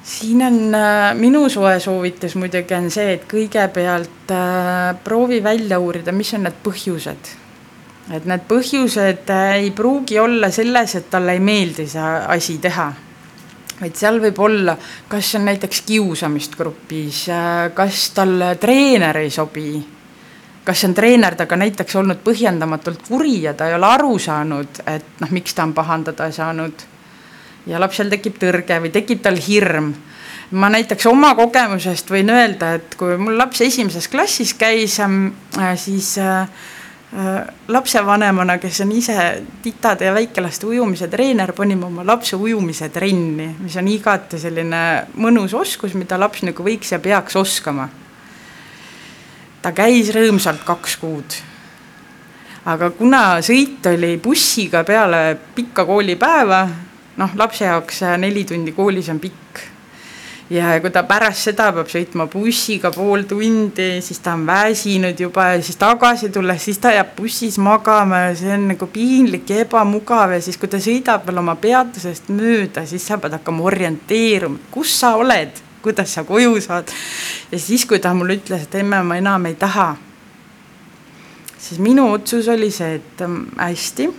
siin 0.07 0.41
on 0.45 0.75
äh, 0.75 1.15
minu 1.19 1.49
soe 1.49 1.79
soovitus 1.83 2.37
muidugi 2.39 2.77
on 2.77 2.87
see, 2.91 3.17
et 3.17 3.25
kõigepealt 3.27 4.31
proovi 5.03 5.41
välja 5.43 5.79
uurida, 5.83 6.15
mis 6.15 6.31
on 6.33 6.47
need 6.47 6.63
põhjused. 6.63 7.33
et 8.15 8.25
need 8.25 8.47
põhjused 8.47 9.33
ei 9.35 9.71
pruugi 9.75 10.19
olla 10.19 10.51
selles, 10.51 10.95
et 10.95 11.09
talle 11.11 11.35
ei 11.35 11.43
meeldi 11.43 11.89
see 11.91 12.13
asi 12.37 12.57
teha, 12.63 12.87
vaid 13.81 13.95
seal 13.95 14.19
võib 14.21 14.39
olla, 14.41 14.77
kas 15.09 15.35
on 15.37 15.45
näiteks 15.45 15.83
kiusamist 15.87 16.57
grupis, 16.57 17.27
kas 17.77 18.09
talle 18.15 18.55
treener 18.61 19.21
ei 19.21 19.29
sobi, 19.33 19.77
kas 20.65 20.83
on 20.87 20.95
treener 20.97 21.37
temaga 21.37 21.61
näiteks 21.63 21.95
olnud 21.95 22.21
põhjendamatult 22.25 23.05
kuri 23.07 23.41
ja 23.45 23.53
ta 23.53 23.69
ei 23.69 23.77
ole 23.77 23.87
aru 23.87 24.17
saanud, 24.19 24.83
et 24.85 25.21
noh, 25.21 25.33
miks 25.35 25.55
ta 25.55 25.67
on 25.67 25.73
pahandada 25.77 26.31
saanud 26.31 26.87
ja 27.67 27.81
lapsel 27.81 28.11
tekib 28.11 28.39
tõrge 28.41 28.79
või 28.83 28.91
tekib 28.93 29.21
tal 29.23 29.37
hirm. 29.47 29.93
ma 30.51 30.69
näiteks 30.71 31.05
oma 31.09 31.33
kogemusest 31.35 32.09
võin 32.09 32.29
öelda, 32.31 32.73
et 32.77 32.95
kui 32.95 33.17
mul 33.19 33.35
laps 33.37 33.61
esimeses 33.61 34.07
klassis 34.07 34.53
käis, 34.53 34.99
ähm, 35.03 35.33
äh, 35.59 35.75
siis 35.77 36.17
äh, 36.17 36.47
lapsevanemana, 37.67 38.59
kes 38.61 38.81
on 38.83 38.91
ise 38.93 39.15
titade 39.63 40.05
ja 40.05 40.13
väikelaste 40.13 40.67
ujumise 40.69 41.07
treener, 41.09 41.53
panime 41.57 41.87
oma 41.87 42.05
lapse 42.05 42.37
ujumise 42.37 42.89
trenni, 42.93 43.47
mis 43.59 43.77
on 43.79 43.87
igati 43.89 44.37
selline 44.39 44.81
mõnus 45.17 45.55
oskus, 45.57 45.95
mida 45.97 46.19
laps 46.19 46.45
nagu 46.45 46.63
võiks 46.63 46.93
ja 46.93 46.99
peaks 46.99 47.35
oskama. 47.35 47.89
ta 49.61 49.71
käis 49.73 50.13
rõõmsalt 50.13 50.61
kaks 50.63 50.97
kuud 51.01 51.39
aga 52.67 52.89
kuna 52.95 53.21
sõit 53.45 53.85
oli 53.87 54.17
bussiga 54.19 54.83
peale 54.87 55.37
pikka 55.55 55.85
koolipäeva, 55.87 56.65
noh, 57.17 57.35
lapse 57.39 57.65
jaoks 57.65 58.03
neli 58.19 58.43
tundi 58.47 58.73
koolis 58.75 59.09
on 59.09 59.19
pikk. 59.23 59.63
Ja 60.49 60.77
kui 60.81 60.91
ta 60.93 61.03
pärast 61.07 61.49
seda 61.49 61.69
peab 61.75 61.89
sõitma 61.91 62.27
bussiga 62.31 62.91
pool 62.95 63.25
tundi, 63.27 63.87
siis 64.03 64.19
ta 64.23 64.33
on 64.37 64.45
väsinud 64.47 65.19
juba 65.19 65.49
ja 65.53 65.61
siis 65.61 65.79
tagasi 65.79 66.29
tulles, 66.33 66.63
siis 66.63 66.79
ta 66.83 66.93
jääb 66.95 67.13
bussis 67.17 67.57
magama 67.59 68.27
ja 68.27 68.33
see 68.39 68.53
on 68.55 68.67
nagu 68.71 68.87
piinlik 68.91 69.49
ja 69.49 69.61
ebamugav 69.65 70.37
ja 70.37 70.41
siis, 70.41 70.57
kui 70.57 70.71
ta 70.71 70.79
sõidab 70.83 71.27
veel 71.27 71.43
oma 71.43 71.57
peatusest 71.59 72.31
mööda, 72.33 72.85
siis 72.87 73.07
sa 73.07 73.19
pead 73.21 73.35
hakkama 73.39 73.67
orienteeruma, 73.67 74.61
kus 74.71 74.95
sa 75.01 75.15
oled, 75.19 75.63
kuidas 75.83 76.15
sa 76.15 76.23
koju 76.27 76.61
saad. 76.63 76.91
ja 77.51 77.59
siis, 77.59 77.85
kui 77.85 77.99
ta 77.99 78.13
mulle 78.13 78.39
ütles, 78.39 78.67
et 78.67 78.79
emme, 78.79 79.03
ma 79.03 79.19
enam 79.19 79.49
ei 79.51 79.55
taha, 79.59 79.95
siis 81.57 81.79
minu 81.83 82.11
otsus 82.13 82.47
oli 82.47 82.71
see, 82.71 83.01
et 83.01 83.25
mm, 83.27 83.57
hästi, 83.59 84.11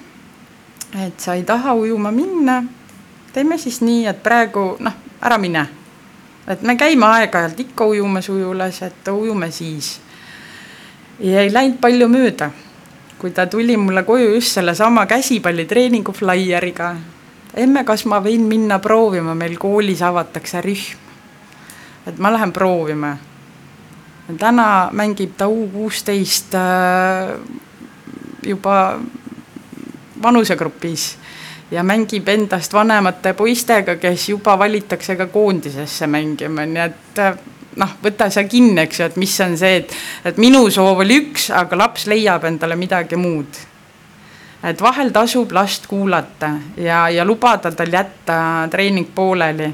et 1.06 1.20
sa 1.20 1.34
ei 1.34 1.44
taha 1.48 1.74
ujuma 1.74 2.12
minna 2.12 2.62
teeme 3.32 3.58
siis 3.58 3.80
nii, 3.80 4.06
et 4.10 4.22
praegu 4.22 4.76
noh, 4.82 4.94
ära 5.22 5.38
mine. 5.38 5.66
Et 6.48 6.62
me 6.62 6.76
käime 6.76 7.06
aeg-ajalt 7.06 7.60
ikka 7.60 7.86
ujumas 7.92 8.28
ujulas, 8.28 8.82
et 8.82 9.08
ujume 9.12 9.50
siis. 9.50 10.00
ja 11.20 11.40
ei 11.40 11.52
läinud 11.52 11.80
palju 11.80 12.08
mööda, 12.08 12.50
kui 13.18 13.30
ta 13.30 13.46
tuli 13.46 13.76
mulle 13.76 14.02
koju 14.02 14.34
just 14.34 14.54
sellesama 14.56 15.06
käsipallitreeningu 15.06 16.12
flaieriga. 16.12 16.94
emme, 17.54 17.84
kas 17.84 18.04
ma 18.04 18.20
võin 18.24 18.48
minna 18.48 18.78
proovima, 18.78 19.34
meil 19.34 19.58
koolis 19.58 20.02
avatakse 20.02 20.60
rühm. 20.60 20.96
et 22.06 22.18
ma 22.18 22.32
lähen 22.32 22.52
proovima. 22.52 23.16
täna 24.38 24.88
mängib 24.92 25.36
ta 25.36 25.48
U 25.48 25.68
kuusteist 25.72 26.54
äh, 26.54 27.38
juba 28.42 29.00
vanusegrupis 30.22 31.18
ja 31.70 31.82
mängib 31.84 32.28
endast 32.28 32.72
vanemate 32.72 33.34
poistega, 33.36 33.96
kes 33.96 34.28
juba 34.28 34.58
valitakse 34.58 35.16
ka 35.16 35.26
koondisesse 35.32 36.06
mängima, 36.06 36.64
nii 36.66 36.84
et 36.84 37.22
äh, 37.22 37.38
noh, 37.78 37.96
võta 38.02 38.28
sa 38.32 38.44
kinni, 38.48 38.80
eks 38.84 39.00
ju, 39.00 39.08
et 39.08 39.18
mis 39.20 39.34
on 39.44 39.56
see, 39.58 39.82
et, 39.82 39.96
et 40.28 40.38
minu 40.40 40.64
soov 40.72 41.04
oli 41.04 41.18
üks, 41.22 41.48
aga 41.54 41.78
laps 41.78 42.06
leiab 42.10 42.46
endale 42.48 42.78
midagi 42.78 43.18
muud. 43.20 43.64
et 44.62 44.80
vahel 44.82 45.12
tasub 45.14 45.52
last 45.54 45.86
kuulata 45.86 46.48
ja, 46.76 47.08
ja 47.14 47.24
lubada 47.24 47.70
tal 47.70 47.92
jätta 47.92 48.66
treening 48.70 49.12
pooleli. 49.14 49.68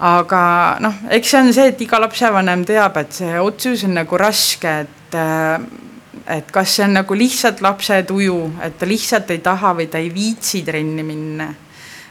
aga 0.00 0.42
noh, 0.80 1.04
eks 1.08 1.30
see 1.30 1.40
on 1.40 1.52
see, 1.52 1.68
et 1.72 1.80
iga 1.80 2.00
lapsevanem 2.00 2.64
teab, 2.64 2.96
et 2.96 3.12
see 3.12 3.38
otsus 3.40 3.84
on 3.84 3.94
nagu 3.94 4.18
raske, 4.18 4.74
et 4.84 5.16
äh, 5.16 5.60
et 6.26 6.50
kas 6.52 6.76
see 6.76 6.84
on 6.84 6.94
nagu 7.00 7.16
lihtsalt 7.16 7.60
lapse 7.64 8.02
tuju, 8.08 8.38
et 8.62 8.78
ta 8.78 8.88
lihtsalt 8.88 9.30
ei 9.30 9.42
taha 9.44 9.74
või 9.78 9.88
ta 9.90 9.98
ei 9.98 10.10
viitsi 10.14 10.62
trenni 10.66 11.04
minna 11.06 11.48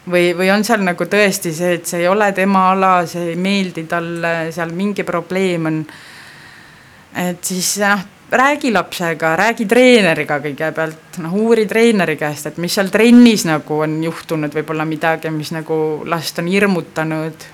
või, 0.10 0.32
või 0.38 0.52
on 0.54 0.64
seal 0.66 0.84
nagu 0.86 1.06
tõesti 1.10 1.54
see, 1.56 1.76
et 1.80 1.90
see 1.90 2.04
ei 2.04 2.08
ole 2.10 2.32
tema 2.38 2.70
ala, 2.74 2.94
see 3.10 3.34
ei 3.34 3.40
meeldi 3.40 3.86
talle, 3.90 4.52
seal 4.56 4.74
mingi 4.76 5.06
probleem 5.08 5.70
on. 5.70 5.84
et 7.18 7.44
siis 7.46 7.76
noh, 7.84 8.02
räägi 8.32 8.72
lapsega, 8.74 9.36
räägi 9.40 9.66
treeneriga 9.66 10.40
kõigepealt, 10.44 11.22
noh 11.24 11.38
uuri 11.42 11.66
treeneri 11.70 12.18
käest, 12.18 12.52
et 12.52 12.60
mis 12.62 12.76
seal 12.78 12.92
trennis 12.94 13.46
nagu 13.50 13.82
on 13.86 13.98
juhtunud, 14.04 14.54
võib-olla 14.54 14.86
midagi, 14.86 15.32
mis 15.34 15.54
nagu 15.56 15.80
last 16.06 16.40
on 16.40 16.50
hirmutanud 16.52 17.48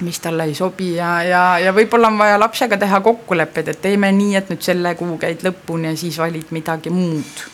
mis 0.00 0.20
talle 0.20 0.48
ei 0.48 0.54
sobi 0.54 0.94
ja, 0.96 1.22
ja, 1.22 1.42
ja 1.60 1.72
võib-olla 1.76 2.08
on 2.08 2.18
vaja 2.18 2.38
lapsega 2.40 2.78
teha 2.80 3.00
kokkulepped, 3.04 3.68
et 3.68 3.82
teeme 3.84 4.12
nii, 4.12 4.36
et 4.40 4.48
nüüd 4.52 4.62
selle 4.64 4.94
kuu 4.96 5.18
käid 5.20 5.44
lõpuni 5.44 5.92
ja 5.92 5.96
siis 6.00 6.18
valid 6.18 6.54
midagi 6.56 6.90
muud 6.90 7.44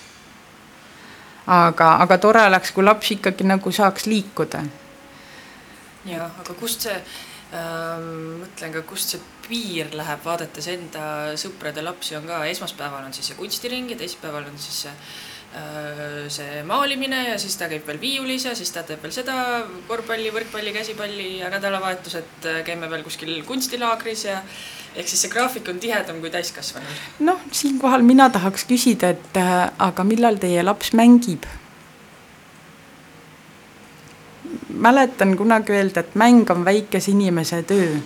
aga, 1.48 1.94
aga 2.04 2.18
tore 2.20 2.44
oleks, 2.48 2.72
kui 2.76 2.84
laps 2.84 3.14
ikkagi 3.16 3.46
nagu 3.48 3.72
saaks 3.72 4.06
liikuda. 4.10 4.62
ja, 6.08 6.28
aga 6.28 6.56
kust 6.58 6.86
see 6.86 6.96
ähm,, 7.56 8.38
mõtlen 8.42 8.76
ka, 8.76 8.84
kust 8.88 9.14
see 9.14 9.22
piir 9.48 9.94
läheb, 9.96 10.20
vaadates 10.24 10.68
enda 10.68 11.04
sõprade 11.40 11.84
lapsi 11.84 12.16
on 12.18 12.28
ka, 12.28 12.42
esmaspäeval 12.52 13.08
on 13.08 13.16
siis 13.16 13.30
see 13.30 13.38
kunstiring 13.38 13.90
ja 13.92 13.96
teisipäeval 14.00 14.48
on 14.50 14.60
siis 14.60 14.84
see 14.86 14.94
see 16.28 16.62
maalimine 16.66 17.22
ja 17.30 17.36
siis 17.40 17.56
ta 17.56 17.68
käib 17.70 17.86
veel 17.88 18.00
viiulis 18.00 18.44
ja 18.44 18.54
siis 18.56 18.70
ta 18.72 18.82
teeb 18.86 19.02
veel 19.02 19.12
seda 19.14 19.36
korvpalli, 19.88 20.30
võrkpalli, 20.34 20.72
käsipalli 20.76 21.28
ja 21.38 21.48
nädalavahetused 21.52 22.48
äh, 22.48 22.58
käime 22.66 22.90
veel 22.90 23.02
kuskil 23.06 23.32
kunstilaagris 23.48 24.26
ja 24.28 24.42
ehk 24.94 25.08
siis 25.08 25.22
see 25.24 25.32
graafik 25.32 25.68
on 25.72 25.80
tihedam 25.80 26.20
kui 26.20 26.30
täiskasvanul. 26.30 27.00
noh, 27.24 27.40
siinkohal 27.52 28.04
mina 28.04 28.28
tahaks 28.30 28.66
küsida, 28.68 29.14
et 29.16 29.40
äh, 29.40 29.70
aga 29.78 30.04
millal 30.04 30.36
teie 30.42 30.62
laps 30.62 30.92
mängib? 30.92 31.48
mäletan 34.68 35.36
kunagi 35.36 35.72
öelda, 35.72 36.00
et 36.00 36.14
mäng 36.14 36.50
on 36.50 36.64
väikese 36.64 37.10
inimese 37.10 37.62
töö. 37.62 37.96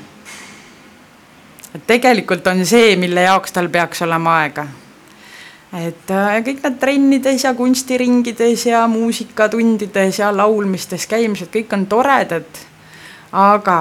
et 1.75 1.87
tegelikult 1.87 2.47
on 2.47 2.65
see, 2.67 2.95
mille 2.97 3.27
jaoks 3.27 3.53
tal 3.53 3.69
peaks 3.69 4.03
olema 4.07 4.39
aega. 4.45 4.67
Et 5.73 6.11
äh, 6.13 6.39
kõik 6.45 6.61
need 6.67 6.79
trennides 6.81 7.47
ja 7.47 7.55
kunstiringides 7.57 8.67
ja 8.69 8.85
muusikatundides 8.91 10.21
ja 10.21 10.29
laulmistes 10.35 11.07
käimised, 11.09 11.49
kõik 11.53 11.73
on 11.73 11.87
toredad, 11.89 12.61
aga 13.33 13.79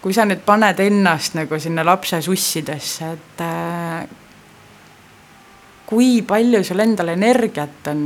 kui 0.00 0.14
sa 0.16 0.24
nüüd 0.24 0.44
paned 0.46 0.78
ennast 0.80 1.34
nagu 1.36 1.58
sinna 1.60 1.84
lapse 1.84 2.22
sussidesse, 2.24 3.10
et 3.16 3.42
äh, 3.44 4.04
kui 5.90 6.20
palju 6.22 6.62
sul 6.64 6.80
endal 6.86 7.10
energiat 7.16 7.90
on, 7.90 8.04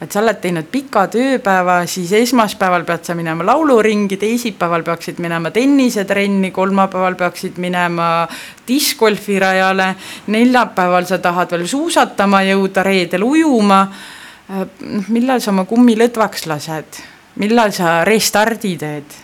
et 0.00 0.12
sa 0.12 0.20
oled 0.20 0.40
teinud 0.42 0.66
pika 0.72 1.06
tööpäeva, 1.12 1.78
siis 1.90 2.12
esmaspäeval 2.18 2.84
pead 2.88 3.06
sa 3.06 3.14
minema 3.14 3.46
lauluringi, 3.46 4.18
teisipäeval 4.20 4.82
peaksid 4.86 5.20
minema 5.22 5.52
tennisetrenni, 5.54 6.50
kolmapäeval 6.50 7.14
peaksid 7.20 7.58
minema 7.62 8.28
diskgolfirajale, 8.68 9.94
neljapäeval 10.34 11.06
sa 11.08 11.18
tahad 11.22 11.54
veel 11.54 11.66
suusatama 11.70 12.42
jõuda, 12.50 12.84
reedel 12.86 13.26
ujuma. 13.26 13.84
Noh, 14.48 15.06
millal 15.08 15.40
sa 15.40 15.54
oma 15.54 15.64
kummi 15.64 15.94
lõdvaks 15.96 16.48
lased, 16.50 16.98
millal 17.40 17.72
sa 17.72 18.02
restardi 18.04 18.74
teed 18.80 19.22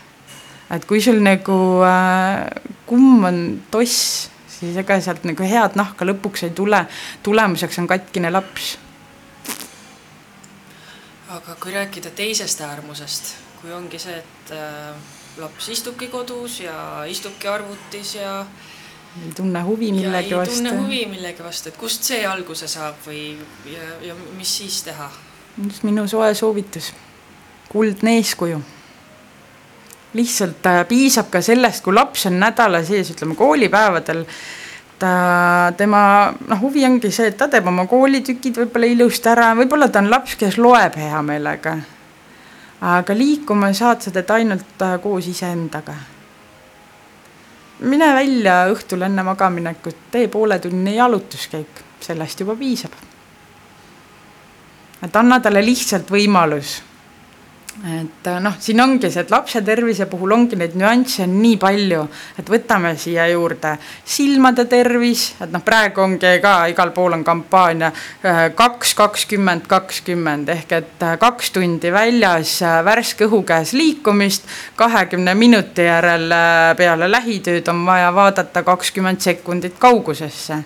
et 0.70 0.86
kui 0.86 1.02
sul 1.02 1.18
nagu 1.22 1.56
äh, 1.86 2.46
kumm 2.86 3.24
on 3.26 3.40
toss, 3.72 4.28
siis 4.50 4.78
ega 4.78 5.00
sealt 5.02 5.26
nagu 5.28 5.46
head 5.46 5.76
nahka 5.78 6.06
lõpuks 6.06 6.46
ei 6.46 6.54
tule. 6.54 6.84
tulemuseks 7.26 7.78
on 7.82 7.90
katkine 7.90 8.30
laps. 8.30 8.76
Aga 11.30 11.54
kui 11.62 11.72
rääkida 11.74 12.10
teisest 12.16 12.60
äärmusest, 12.66 13.34
kui 13.60 13.72
ongi 13.72 13.98
see, 14.02 14.16
et 14.18 14.52
äh, 14.56 14.94
laps 15.38 15.68
istubki 15.70 16.08
kodus 16.10 16.60
ja 16.64 17.04
istubki 17.06 17.48
arvutis 17.48 18.14
ja 18.18 18.40
ei 19.24 19.32
tunne 19.36 19.62
huvi 19.66 19.92
millegi 19.92 20.34
vastu. 20.36 20.54
ei 20.54 20.56
tunne 20.56 20.74
huvi 20.82 21.04
millegi 21.10 21.42
vastu, 21.42 21.70
et 21.70 21.78
kust 21.78 22.06
see 22.06 22.24
alguse 22.26 22.68
saab 22.70 22.98
või 23.06 23.22
ja, 23.70 23.86
ja 24.10 24.18
mis 24.38 24.56
siis 24.58 24.82
teha? 24.86 25.10
minu 25.82 26.06
soe 26.08 26.34
soovitus, 26.34 26.92
kuldne 27.68 28.16
eeskuju 28.18 28.60
lihtsalt 30.14 30.66
äh, 30.66 30.80
piisab 30.88 31.30
ka 31.30 31.42
sellest, 31.44 31.84
kui 31.84 31.94
laps 31.94 32.26
on 32.26 32.40
nädala 32.42 32.82
sees, 32.86 33.12
ütleme 33.14 33.36
koolipäevadel, 33.38 34.24
ta, 35.00 35.72
tema 35.76 36.02
noh, 36.48 36.60
huvi 36.60 36.84
ongi 36.84 37.10
see, 37.14 37.30
et 37.32 37.38
ta 37.40 37.48
teeb 37.50 37.66
oma 37.70 37.86
koolitükid 37.90 38.60
võib-olla 38.62 38.90
ilusti 38.92 39.32
ära, 39.32 39.50
võib-olla 39.58 39.88
ta 39.88 40.02
on 40.02 40.10
laps, 40.12 40.36
kes 40.40 40.58
loeb 40.60 40.98
hea 41.00 41.22
meelega. 41.26 41.76
aga 42.80 43.14
liikuma 43.14 43.72
saad 43.76 44.00
sa 44.00 44.10
teda 44.10 44.38
ainult 44.40 44.82
äh, 44.82 44.96
koos 45.02 45.26
iseendaga. 45.28 45.94
mine 47.80 48.12
välja 48.14 48.66
õhtul 48.72 49.02
enne 49.02 49.22
magamaminekut, 49.22 49.96
tee 50.10 50.28
pooletunnine 50.28 50.94
jalutuskäik, 50.94 51.82
sellest 52.00 52.40
juba 52.40 52.56
piisab. 52.56 52.92
et 55.02 55.16
anna 55.16 55.40
talle 55.40 55.64
lihtsalt 55.64 56.10
võimalus 56.10 56.80
et 57.80 58.26
äh, 58.26 58.40
noh, 58.42 58.56
siin 58.60 58.80
ongi 58.82 59.08
see, 59.08 59.22
et 59.24 59.30
lapse 59.32 59.62
tervise 59.64 60.04
puhul 60.10 60.34
ongi 60.36 60.56
neid 60.60 60.74
nüansse 60.76 61.24
nii 61.30 61.56
palju, 61.60 62.02
et 62.40 62.50
võtame 62.52 62.92
siia 63.00 63.24
juurde 63.32 63.72
silmade 64.04 64.66
tervis, 64.68 65.30
et 65.40 65.52
noh, 65.52 65.64
praegu 65.64 66.04
ongi 66.04 66.34
ka 66.42 66.54
igal 66.72 66.92
pool 66.96 67.16
on 67.16 67.24
kampaania 67.24 67.88
äh, 67.88 68.42
kaks, 68.56 68.92
kakskümmend, 68.98 69.64
kakskümmend 69.70 70.52
ehk 70.52 70.76
et 70.76 71.06
äh, 71.06 71.16
kaks 71.20 71.54
tundi 71.56 71.92
väljas 71.94 72.58
värske 72.84 73.30
õhu 73.30 73.42
käes 73.48 73.72
liikumist, 73.72 74.48
kahekümne 74.76 75.34
minuti 75.38 75.88
järel 75.88 76.28
peale 76.76 77.08
lähitööd 77.08 77.68
on 77.72 77.84
vaja 77.88 78.12
vaadata 78.14 78.64
kakskümmend 78.66 79.24
sekundit 79.24 79.80
kaugusesse 79.80 80.60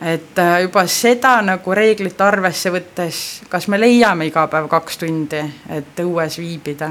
et 0.00 0.38
äh, 0.38 0.62
juba 0.62 0.86
seda 0.86 1.38
nagu 1.44 1.74
reeglit 1.74 2.20
arvesse 2.20 2.70
võttes, 2.72 3.20
kas 3.48 3.68
me 3.72 3.80
leiame 3.80 4.28
iga 4.28 4.46
päev 4.52 4.68
kaks 4.68 5.00
tundi, 5.00 5.40
et 5.72 6.04
õues 6.04 6.38
viibida. 6.38 6.90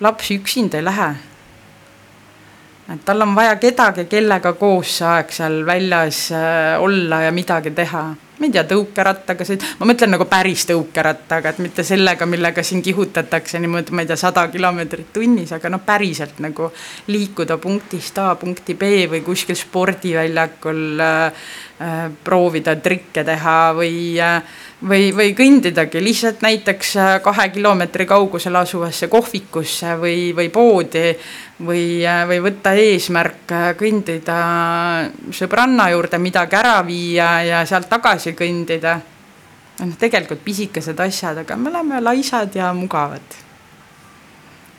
laps 0.00 0.30
üksinda 0.30 0.78
ei 0.78 0.84
lähe. 0.84 1.14
et 2.94 3.04
tal 3.04 3.22
on 3.22 3.34
vaja 3.34 3.56
kedagi, 3.56 4.04
kellega 4.04 4.52
koos 4.52 4.98
see 4.98 5.06
aeg 5.06 5.32
seal 5.32 5.64
väljas 5.66 6.30
äh, 6.32 6.82
olla 6.82 7.22
ja 7.22 7.32
midagi 7.32 7.70
teha 7.70 8.14
ma 8.42 8.48
ei 8.48 8.54
tea, 8.56 8.64
tõukerattaga 8.66 9.46
sõid, 9.46 9.62
ma 9.78 9.86
mõtlen 9.86 10.10
nagu 10.16 10.26
päris 10.30 10.64
tõukerattaga, 10.66 11.52
et 11.52 11.60
mitte 11.62 11.84
sellega, 11.86 12.26
millega 12.26 12.64
siin 12.66 12.82
kihutatakse 12.82 13.60
niimoodi, 13.62 13.94
ma 13.94 14.02
ei 14.02 14.10
tea, 14.10 14.18
sada 14.18 14.48
kilomeetrit 14.50 15.12
tunnis, 15.14 15.52
aga 15.54 15.70
noh, 15.70 15.82
päriselt 15.86 16.40
nagu 16.42 16.72
liikuda 17.12 17.58
punktist 17.62 18.18
A 18.18 18.32
punkti 18.40 18.74
B 18.78 19.06
või 19.12 19.22
kuskil 19.26 19.58
spordiväljakul 19.58 20.82
äh, 21.06 21.46
proovida 22.24 22.76
trikke 22.78 23.24
teha 23.26 23.56
või 23.74 23.94
äh, 24.22 24.42
või, 24.88 25.10
või 25.14 25.32
kõndidagi 25.36 26.02
lihtsalt 26.02 26.42
näiteks 26.42 26.96
äh, 26.96 27.12
kahe 27.22 27.48
kilomeetri 27.54 28.06
kaugusel 28.06 28.56
asuvasse 28.58 29.08
kohvikusse 29.08 29.96
või, 30.00 30.32
või 30.36 30.48
poodi 30.52 31.12
või, 31.66 31.84
äh, 32.06 32.24
või 32.28 32.40
võtta 32.42 32.74
eesmärk 32.78 33.54
äh, 33.54 33.68
kõndida 33.78 34.38
sõbranna 35.34 35.88
juurde, 35.92 36.18
midagi 36.22 36.58
ära 36.58 36.80
viia 36.86 37.30
ja 37.46 37.64
sealt 37.66 37.88
tagasi 37.90 38.34
kõndida. 38.38 38.98
noh, 39.82 39.94
tegelikult 39.98 40.42
pisikesed 40.44 40.98
asjad, 41.00 41.38
aga 41.44 41.56
me 41.56 41.70
oleme 41.70 42.00
laisad 42.00 42.54
ja 42.54 42.72
mugavad. 42.74 43.38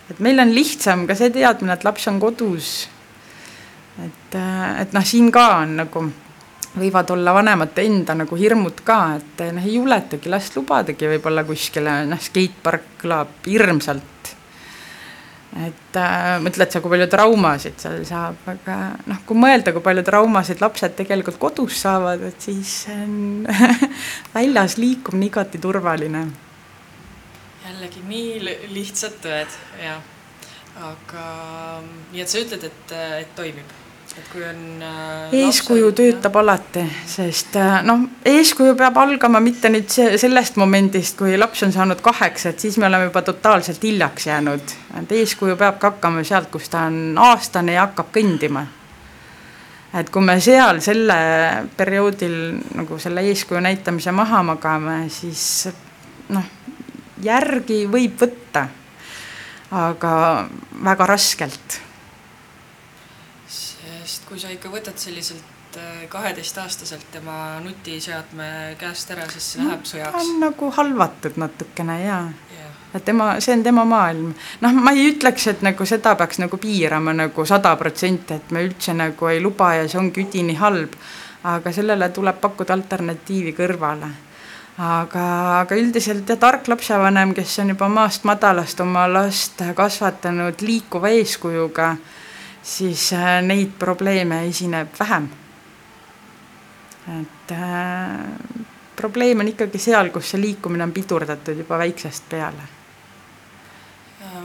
et 0.10 0.20
meil 0.20 0.40
on 0.40 0.54
lihtsam 0.54 1.08
ka 1.08 1.16
see 1.16 1.30
teadmine, 1.30 1.74
et 1.74 1.84
laps 1.84 2.08
on 2.08 2.20
kodus. 2.20 2.90
et, 4.04 4.36
et 4.82 4.94
noh, 4.94 5.06
siin 5.06 5.32
ka 5.32 5.48
on 5.62 5.76
nagu 5.78 6.12
võivad 6.78 7.12
olla 7.14 7.34
vanemate 7.34 7.86
enda 7.86 8.16
nagu 8.18 8.38
hirmud 8.38 8.82
ka, 8.86 9.00
et 9.20 9.44
noh, 9.54 9.66
ei 9.66 9.76
juletagi 9.78 10.32
last 10.32 10.58
lubadagi 10.58 11.10
võib-olla 11.16 11.46
kuskile, 11.46 12.02
noh, 12.10 12.22
skatepark 12.22 12.96
kõlab 13.04 13.48
hirmsalt. 13.48 14.32
et 15.54 15.98
äh, 16.02 16.40
mõtled 16.42 16.72
sa, 16.74 16.82
kui 16.82 16.90
palju 16.96 17.06
traumasid 17.14 17.78
seal 17.78 18.00
saab, 18.10 18.40
aga 18.50 18.78
noh, 19.06 19.20
kui 19.28 19.38
mõelda, 19.38 19.74
kui 19.76 19.86
palju 19.86 20.02
traumasid 20.08 20.64
lapsed 20.66 20.96
tegelikult 20.98 21.38
kodus 21.42 21.78
saavad, 21.84 22.24
et 22.26 22.42
siis 22.42 22.88
on 22.94 23.46
väljas 24.38 24.80
liikumine 24.82 25.30
igati 25.30 25.62
turvaline. 25.62 26.26
jällegi 27.68 28.02
nii 28.10 28.58
lihtsad 28.74 29.22
tõed, 29.22 29.62
jah. 29.84 30.02
aga 30.90 31.30
nii 31.86 32.26
et 32.26 32.34
sa 32.34 32.42
ütled, 32.42 32.70
et, 32.72 32.98
et 33.22 33.38
toimib 33.38 33.83
kui 34.34 34.44
on 34.46 34.82
äh, 34.82 35.34
eeskuju 35.34 35.88
lapsed, 35.88 35.98
töötab 35.98 36.36
alati, 36.42 36.84
sest 37.10 37.56
äh, 37.58 37.80
noh, 37.86 38.04
eeskuju 38.30 38.76
peab 38.78 38.98
algama 39.02 39.42
mitte 39.44 39.72
nüüd 39.74 39.90
see, 39.94 40.18
sellest 40.22 40.58
momendist, 40.62 41.16
kui 41.18 41.34
laps 41.38 41.64
on 41.66 41.74
saanud 41.74 42.02
kaheksa, 42.04 42.54
et 42.54 42.64
siis 42.64 42.78
me 42.82 42.88
oleme 42.90 43.08
juba 43.10 43.24
totaalselt 43.26 43.84
hiljaks 43.84 44.28
jäänud. 44.30 44.74
et 45.02 45.12
eeskuju 45.18 45.58
peabki 45.58 45.90
hakkama 45.90 46.24
sealt, 46.26 46.52
kus 46.54 46.70
ta 46.70 46.88
on 46.90 47.18
aastane 47.22 47.78
ja 47.78 47.88
hakkab 47.88 48.12
kõndima. 48.14 48.66
et 50.00 50.10
kui 50.10 50.26
me 50.26 50.40
seal 50.42 50.82
selle 50.82 51.18
perioodil 51.78 52.38
nagu 52.82 53.00
selle 53.00 53.26
eeskuju 53.30 53.62
näitamise 53.62 54.12
maha 54.12 54.44
magame, 54.44 55.00
siis 55.14 55.70
noh, 56.30 56.46
järgi 57.22 57.86
võib 57.90 58.22
võtta, 58.22 58.68
aga 59.74 60.14
väga 60.86 61.10
raskelt 61.10 61.82
kui 64.34 64.42
sa 64.42 64.50
ikka 64.50 64.72
võtad 64.74 64.98
selliselt 64.98 65.76
äh, 65.78 66.06
kaheteistaastaselt 66.10 67.06
tema 67.14 67.60
nutiseadme 67.62 68.46
käest 68.82 69.12
ära, 69.14 69.28
siis 69.30 69.52
see 69.54 69.62
läheb 69.62 69.84
sõjaks. 69.86 70.16
ta 70.16 70.22
on 70.24 70.40
nagu 70.42 70.70
halvatud 70.74 71.36
natukene 71.38 71.98
ja 72.02 72.16
yeah. 72.56 72.72
et 72.98 73.06
tema, 73.06 73.28
see 73.46 73.54
on 73.54 73.62
tema 73.68 73.84
maailm. 73.86 74.32
noh, 74.64 74.80
ma 74.88 74.96
ei 74.98 75.12
ütleks, 75.12 75.46
et 75.52 75.62
nagu 75.62 75.86
seda 75.86 76.16
peaks 76.18 76.42
nagu 76.42 76.58
piirama 76.58 77.14
nagu 77.14 77.46
sada 77.46 77.76
protsenti, 77.78 78.40
et 78.40 78.50
me 78.50 78.64
üldse 78.66 78.98
nagu 78.98 79.30
ei 79.30 79.44
luba 79.44 79.76
ja 79.78 79.86
see 79.86 80.02
ongi 80.02 80.26
üdini 80.26 80.58
halb. 80.58 80.98
aga 81.44 81.76
sellele 81.76 82.10
tuleb 82.18 82.42
pakkuda 82.42 82.74
alternatiivi 82.74 83.54
kõrvale. 83.54 84.10
aga, 84.82 85.28
aga 85.60 85.78
üldiselt 85.78 86.26
ja 86.26 86.40
tark 86.42 86.74
lapsevanem, 86.74 87.38
kes 87.38 87.60
on 87.62 87.76
juba 87.76 87.92
maast 88.02 88.26
madalast 88.26 88.82
oma 88.82 89.06
last 89.14 89.62
kasvatanud 89.78 90.66
liikuva 90.66 91.14
eeskujuga 91.22 91.94
siis 92.64 93.14
äh, 93.14 93.42
neid 93.44 93.76
probleeme 93.80 94.46
esineb 94.48 95.00
vähem. 95.00 95.30
et 97.22 97.52
äh, 97.52 98.66
probleem 98.96 99.40
on 99.40 99.48
ikkagi 99.52 99.80
seal, 99.80 100.10
kus 100.10 100.32
see 100.32 100.40
liikumine 100.42 100.86
on 100.88 100.94
pidurdatud 100.96 101.58
juba 101.60 101.78
väiksest 101.78 102.30
peale. 102.30 102.70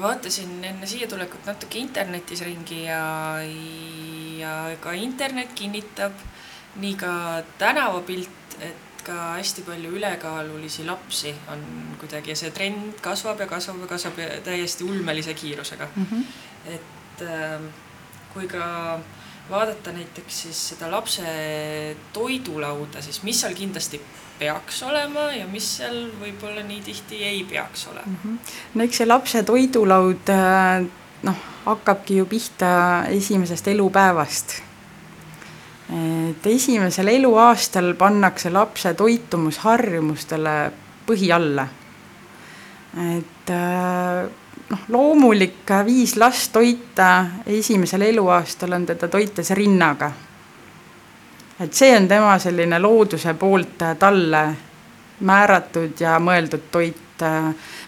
vaatasin 0.00 0.64
enne 0.64 0.86
siia 0.86 1.08
tulekut 1.08 1.46
natuke 1.46 1.78
internetis 1.78 2.42
ringi 2.46 2.84
ja, 2.84 3.38
ja 4.38 4.52
ka 4.80 4.92
internet 4.92 5.54
kinnitab, 5.54 6.12
nii 6.82 6.94
ka 6.98 7.12
tänavapilt, 7.58 8.58
et 8.60 9.02
ka 9.06 9.32
hästi 9.38 9.62
palju 9.66 9.94
ülekaalulisi 9.96 10.84
lapsi 10.86 11.34
on 11.52 11.64
kuidagi 11.98 12.34
ja 12.34 12.36
see 12.36 12.50
trend 12.50 12.98
kasvab 13.02 13.40
ja 13.40 13.46
kasvab 13.46 13.80
ja 13.86 13.90
kasvab 13.94 14.18
ja 14.18 14.28
täiesti 14.44 14.84
ulmelise 14.84 15.34
kiirusega 15.34 15.88
mm. 15.96 16.06
-hmm. 16.10 16.24
et 16.74 17.22
äh, 17.22 17.62
kui 18.34 18.48
ka 18.48 18.98
vaadata 19.50 19.92
näiteks 19.92 20.42
siis 20.42 20.68
seda 20.72 20.90
lapse 20.90 21.24
toidulauda, 22.12 23.02
siis 23.02 23.22
mis 23.22 23.40
seal 23.40 23.54
kindlasti 23.56 24.00
peaks 24.38 24.82
olema 24.86 25.30
ja 25.34 25.46
mis 25.50 25.66
seal 25.78 26.04
võib-olla 26.20 26.62
nii 26.62 26.80
tihti 26.86 27.22
ei 27.24 27.42
peaks 27.48 27.88
olema 27.90 28.06
mm? 28.06 28.16
-hmm. 28.24 28.54
no 28.74 28.84
eks 28.84 29.00
see 29.02 29.06
lapse 29.06 29.42
toidulaud 29.42 30.30
äh, 30.30 30.86
noh, 31.22 31.36
hakkabki 31.64 32.16
ju 32.16 32.26
pihta 32.26 33.04
esimesest 33.08 33.68
elupäevast. 33.68 34.62
et 36.30 36.46
esimesel 36.46 37.08
eluaastal 37.08 37.94
pannakse 37.94 38.50
lapse 38.50 38.94
toitumusharjumustele 38.94 40.72
põhi 41.06 41.32
alla. 41.32 41.66
Et 42.98 43.50
äh, 43.50 44.30
noh, 44.70 44.80
loomulik 44.88 45.70
viis 45.84 46.16
last 46.16 46.52
toita 46.52 47.26
esimesel 47.46 48.02
eluaastal 48.02 48.72
on 48.72 48.86
teda 48.86 49.08
toites 49.08 49.50
rinnaga. 49.50 50.12
et 51.60 51.74
see 51.74 51.96
on 51.96 52.08
tema 52.08 52.38
selline 52.38 52.78
looduse 52.78 53.34
poolt 53.34 53.82
talle 53.98 54.42
määratud 55.20 56.00
ja 56.00 56.18
mõeldud 56.22 56.68
toit, 56.70 57.24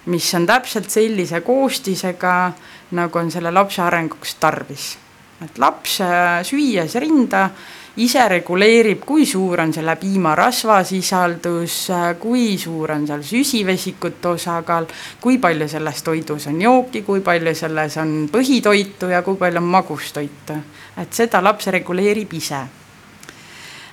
mis 0.06 0.34
on 0.34 0.46
täpselt 0.46 0.90
sellise 0.90 1.40
koostisega, 1.40 2.52
nagu 2.98 3.18
on 3.18 3.30
selle 3.30 3.52
lapse 3.54 3.82
arenguks 3.82 4.34
tarvis. 4.40 4.98
et 5.44 5.58
laps 5.58 6.00
süües 6.42 6.94
rinda 6.94 7.50
ise 7.96 8.28
reguleerib, 8.28 9.02
kui 9.06 9.26
suur 9.26 9.60
on 9.60 9.72
selle 9.74 9.96
piima 9.98 10.34
rasvasisaldus, 10.38 11.76
kui 12.20 12.58
suur 12.58 12.94
on 12.94 13.06
seal 13.06 13.24
süsivesikute 13.26 14.28
osakaal, 14.28 14.86
kui 15.20 15.38
palju 15.42 15.68
selles 15.68 16.02
toidus 16.06 16.46
on 16.50 16.60
jooki, 16.62 17.02
kui 17.02 17.20
palju 17.24 17.54
selles 17.54 17.96
on 17.98 18.14
põhitoitu 18.32 19.10
ja 19.10 19.22
kui 19.26 19.36
palju 19.40 19.62
on 19.62 19.72
magustoitu. 19.74 20.60
et 20.96 21.12
seda 21.12 21.42
laps 21.42 21.66
reguleerib 21.66 22.32
ise. 22.32 22.60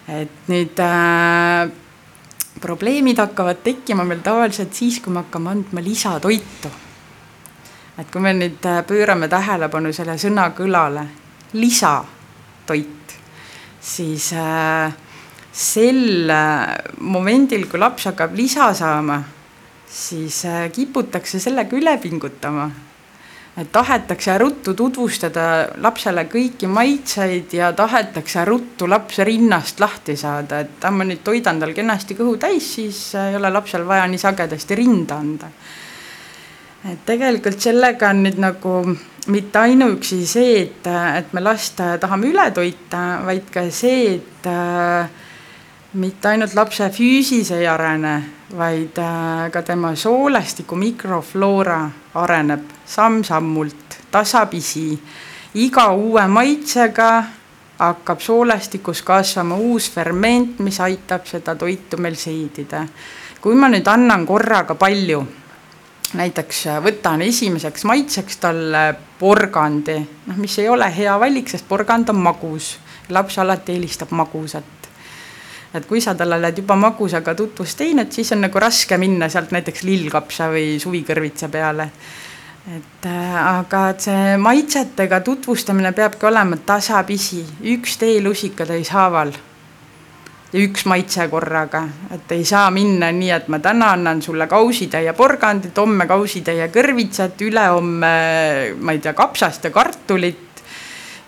et 0.08 0.48
nüüd 0.48 0.80
äh, 0.80 1.72
probleemid 2.62 3.18
hakkavad 3.18 3.64
tekkima 3.64 4.04
meil 4.04 4.22
tavaliselt 4.24 4.74
siis, 4.74 5.00
kui 5.00 5.14
me 5.14 5.24
hakkame 5.26 5.50
andma 5.50 5.82
lisatoitu. 5.82 6.70
et 7.98 8.12
kui 8.12 8.22
me 8.22 8.34
nüüd 8.34 8.66
äh, 8.66 8.84
pöörame 8.86 9.28
tähelepanu 9.28 9.93
selle 9.93 10.18
sõna 10.22 10.52
kõlale, 10.54 11.08
lisatoit, 11.54 12.97
siis 13.88 14.34
äh, 14.34 14.94
sel 15.52 16.30
äh, 16.30 16.76
momendil, 17.00 17.68
kui 17.70 17.80
laps 17.80 18.10
hakkab 18.12 18.36
lisa 18.38 18.72
saama, 18.78 19.22
siis 19.90 20.44
äh, 20.46 20.68
kiputakse 20.74 21.40
sellega 21.42 21.78
üle 21.78 21.98
pingutama. 22.02 22.70
et 23.58 23.72
tahetakse 23.74 24.36
ruttu 24.38 24.76
tutvustada 24.78 25.44
lapsele 25.82 26.28
kõiki 26.30 26.68
maitseid 26.70 27.56
ja 27.58 27.72
tahetakse 27.74 28.44
ruttu 28.46 28.86
laps 28.86 29.18
rinnast 29.26 29.80
lahti 29.82 30.14
saada, 30.16 30.60
et 30.62 30.86
ah, 30.86 30.94
ma 30.94 31.08
nüüd 31.08 31.24
toidan 31.26 31.58
tal 31.60 31.74
kenasti 31.74 32.14
kõhu 32.20 32.36
täis, 32.38 32.68
siis 32.76 33.00
ei 33.18 33.34
ole 33.40 33.50
lapsel 33.50 33.88
vaja 33.88 34.06
nii 34.06 34.22
sagedasti 34.22 34.78
rinda 34.78 35.18
anda. 35.18 35.50
et 36.86 37.02
tegelikult 37.06 37.58
sellega 37.60 38.12
on 38.14 38.22
nüüd 38.28 38.38
nagu 38.38 38.76
mitte 39.28 39.59
ainuüksi 39.59 40.28
see, 40.28 40.61
et, 40.61 40.88
et 41.17 41.34
me 41.34 41.41
last 41.43 41.80
tahame 41.99 42.30
üle 42.32 42.49
toita, 42.55 43.03
vaid 43.25 43.49
ka 43.51 43.65
see, 43.73 44.15
et 44.15 44.47
äh, 44.47 45.09
mitte 45.99 46.32
ainult 46.32 46.55
lapse 46.55 46.89
füüsis 46.93 47.51
ei 47.55 47.67
arene, 47.67 48.15
vaid 48.57 48.99
äh, 49.03 49.47
ka 49.51 49.61
tema 49.67 49.95
soolestiku 49.95 50.75
mikrofloora 50.80 51.80
areneb 52.15 52.69
samm-sammult, 52.86 53.99
tasapisi. 54.11 54.99
iga 55.55 55.89
uue 55.91 56.28
maitsega 56.28 57.23
hakkab 57.80 58.19
soolestikus 58.21 59.01
kasvama 59.01 59.55
uus 59.55 59.89
ferment, 59.91 60.59
mis 60.59 60.80
aitab 60.80 61.25
seda 61.25 61.55
toitu 61.55 61.97
meil 61.97 62.15
seedida. 62.15 62.88
kui 63.41 63.55
ma 63.55 63.69
nüüd 63.69 63.88
annan 63.88 64.25
korraga 64.25 64.75
palju 64.75 65.25
näiteks 66.14 66.68
äh, 66.68 66.80
võtan 66.84 67.22
esimeseks 67.22 67.84
maitseks 67.88 68.38
talle 68.43 68.84
porgandi, 69.20 69.97
noh, 70.28 70.38
mis 70.39 70.60
ei 70.60 70.70
ole 70.70 70.88
hea 70.95 71.18
valik, 71.20 71.49
sest 71.49 71.68
porgand 71.68 72.10
on 72.10 72.22
magus. 72.24 72.78
laps 73.10 73.38
alati 73.39 73.72
eelistab 73.72 74.12
magusat. 74.12 74.64
et 75.74 75.86
kui 75.86 76.01
sa 76.01 76.16
talle 76.16 76.36
oled 76.36 76.58
juba 76.58 76.76
magusaga 76.76 77.36
tutvust 77.36 77.78
teinud, 77.78 78.12
siis 78.12 78.32
on 78.32 78.41
nagu 78.41 78.60
raske 78.60 78.97
minna 78.97 79.30
sealt 79.30 79.51
näiteks 79.51 79.84
lillkapsa 79.84 80.49
või 80.51 80.80
suvikõrvitsa 80.80 81.49
peale. 81.49 81.89
et 82.78 83.05
äh, 83.05 83.60
aga 83.60 83.89
et 83.89 84.01
see 84.01 84.38
maitsetega 84.38 85.20
tutvustamine 85.20 85.91
peabki 85.91 86.26
olema 86.26 86.58
tasapisi, 86.58 87.45
üks 87.76 87.97
teelusika 87.97 88.66
täishaaval 88.66 89.36
ja 90.54 90.64
üks 90.64 90.86
maitse 90.88 91.28
korraga, 91.32 91.84
et 92.14 92.32
ei 92.32 92.45
saa 92.48 92.70
minna 92.72 93.10
nii, 93.12 93.32
et 93.36 93.48
ma 93.52 93.60
täna 93.64 93.91
annan 93.98 94.22
sulle 94.24 94.48
kausitäie 94.48 95.14
porgandit, 95.18 95.76
homme 95.78 96.08
kausitäie 96.08 96.70
kõrvitsat, 96.74 97.41
ülehomme 97.48 98.12
ma 98.80 98.95
ei 98.95 99.02
tea, 99.04 99.16
kapsast 99.18 99.68
ja 99.68 99.72
kartulit. 99.76 100.43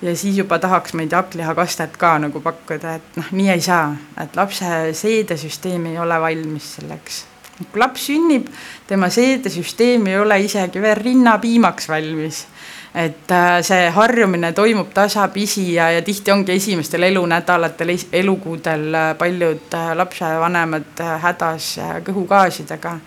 ja 0.02 0.16
siis 0.16 0.38
juba 0.38 0.60
tahaks, 0.60 0.94
ma 0.94 1.04
ei 1.04 1.10
tea, 1.12 1.20
hakklihakastet 1.20 1.98
ka 2.00 2.14
nagu 2.24 2.40
pakkuda, 2.42 2.96
et 2.96 3.18
noh, 3.20 3.34
nii 3.36 3.50
ei 3.52 3.62
saa, 3.62 3.92
et 4.22 4.36
lapse 4.40 4.94
seedesüsteem 4.96 5.92
ei 5.92 6.00
ole 6.00 6.22
valmis 6.22 6.76
selleks. 6.80 7.26
kui 7.60 7.82
laps 7.82 8.06
sünnib, 8.08 8.48
tema 8.88 9.10
seedesüsteem 9.12 10.08
ei 10.08 10.20
ole 10.20 10.40
isegi 10.46 10.82
veel 10.82 10.96
rinnapiimaks 11.04 11.90
valmis 11.92 12.46
et 12.94 13.32
äh, 13.32 13.60
see 13.62 13.90
harjumine 13.94 14.52
toimub 14.58 14.90
tasapisi 14.94 15.74
ja, 15.74 15.92
ja 15.92 16.02
tihti 16.02 16.32
ongi 16.32 16.56
esimestel 16.58 17.04
elunädalatel, 17.04 17.94
elukuudel 18.14 18.94
äh, 18.94 19.12
paljud 19.18 19.74
äh, 19.74 19.92
lapsevanemad 19.96 21.04
hädas 21.22 21.76
kõhugaasidega. 22.08 22.98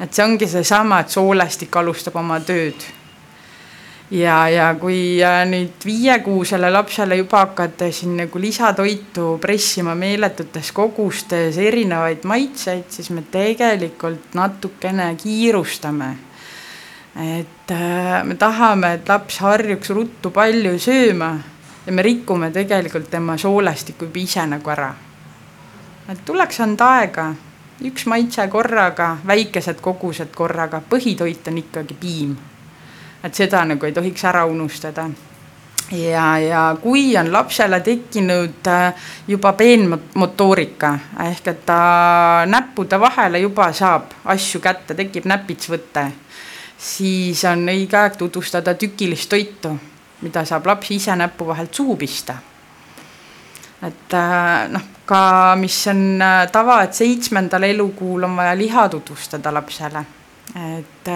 et 0.00 0.14
see 0.14 0.24
ongi 0.24 0.48
seesama, 0.48 1.00
et 1.00 1.14
soolestik 1.14 1.76
alustab 1.76 2.16
oma 2.18 2.40
tööd. 2.40 2.82
ja, 4.10 4.48
ja 4.48 4.74
kui 4.74 5.22
nüüd 5.46 5.86
viiekuusele 5.86 6.70
lapsele 6.70 7.16
juba 7.16 7.44
hakata 7.46 7.92
siin 7.92 8.16
nagu 8.24 8.40
lisatoitu 8.40 9.38
pressima 9.40 9.94
meeletutes 9.94 10.72
kogustes 10.72 11.58
erinevaid 11.58 12.26
maitseid, 12.26 12.90
siis 12.90 13.10
me 13.10 13.22
tegelikult 13.30 14.34
natukene 14.34 15.14
kiirustame 15.14 16.31
et 17.16 17.70
äh, 17.70 18.24
me 18.24 18.34
tahame, 18.34 18.94
et 18.94 19.08
laps 19.08 19.38
harjuks 19.44 19.90
ruttu 19.90 20.30
palju 20.30 20.78
sööma 20.80 21.32
ja 21.86 21.92
me 21.92 22.02
rikume 22.02 22.50
tegelikult 22.50 23.10
tema 23.10 23.36
soolestiku 23.36 24.06
juba 24.08 24.20
ise 24.20 24.46
nagu 24.46 24.70
ära. 24.70 24.92
et 26.08 26.24
tuleks 26.24 26.60
anda 26.60 26.88
aega, 26.98 27.26
üks 27.84 28.06
maitse 28.06 28.48
korraga, 28.48 29.16
väikesed 29.26 29.80
kogused 29.80 30.32
korraga, 30.34 30.80
põhitoit 30.88 31.48
on 31.48 31.58
ikkagi 31.58 31.94
piim. 31.94 32.36
et 33.22 33.34
seda 33.34 33.64
nagu 33.64 33.86
ei 33.86 33.92
tohiks 33.92 34.24
ära 34.24 34.46
unustada 34.46 35.10
ja, 35.92 36.38
ja 36.38 36.76
kui 36.82 37.16
on 37.16 37.32
lapsele 37.32 37.80
tekkinud 37.80 38.66
äh, 38.66 38.94
juba 39.28 39.52
peenmotoorika 39.52 40.92
ehk 41.28 41.48
et 41.48 41.64
ta 41.66 42.44
näppude 42.46 43.00
vahele 43.00 43.38
juba 43.38 43.72
saab 43.72 44.14
asju 44.24 44.60
kätte, 44.60 44.94
tekib 44.94 45.26
näpitsvõte, 45.28 46.06
siis 46.82 47.44
on 47.46 47.66
õige 47.70 47.98
aeg 47.98 48.16
tutvustada 48.18 48.74
tükilist 48.74 49.30
toitu, 49.30 49.76
mida 50.22 50.44
saab 50.48 50.66
laps 50.66 50.90
ise 50.90 51.14
näpu 51.16 51.46
vahelt 51.46 51.74
suhu 51.74 51.96
pista. 51.96 52.34
et 53.82 54.14
äh, 54.14 54.68
noh, 54.70 54.82
ka 55.06 55.56
mis 55.58 55.86
on 55.90 56.22
äh, 56.22 56.46
tava, 56.52 56.82
et 56.82 56.94
seitsmendal 56.94 57.62
elukuul 57.62 58.24
on 58.24 58.36
vaja 58.36 58.58
liha 58.58 58.88
tutvustada 58.88 59.54
lapsele, 59.54 60.04
et 60.78 61.10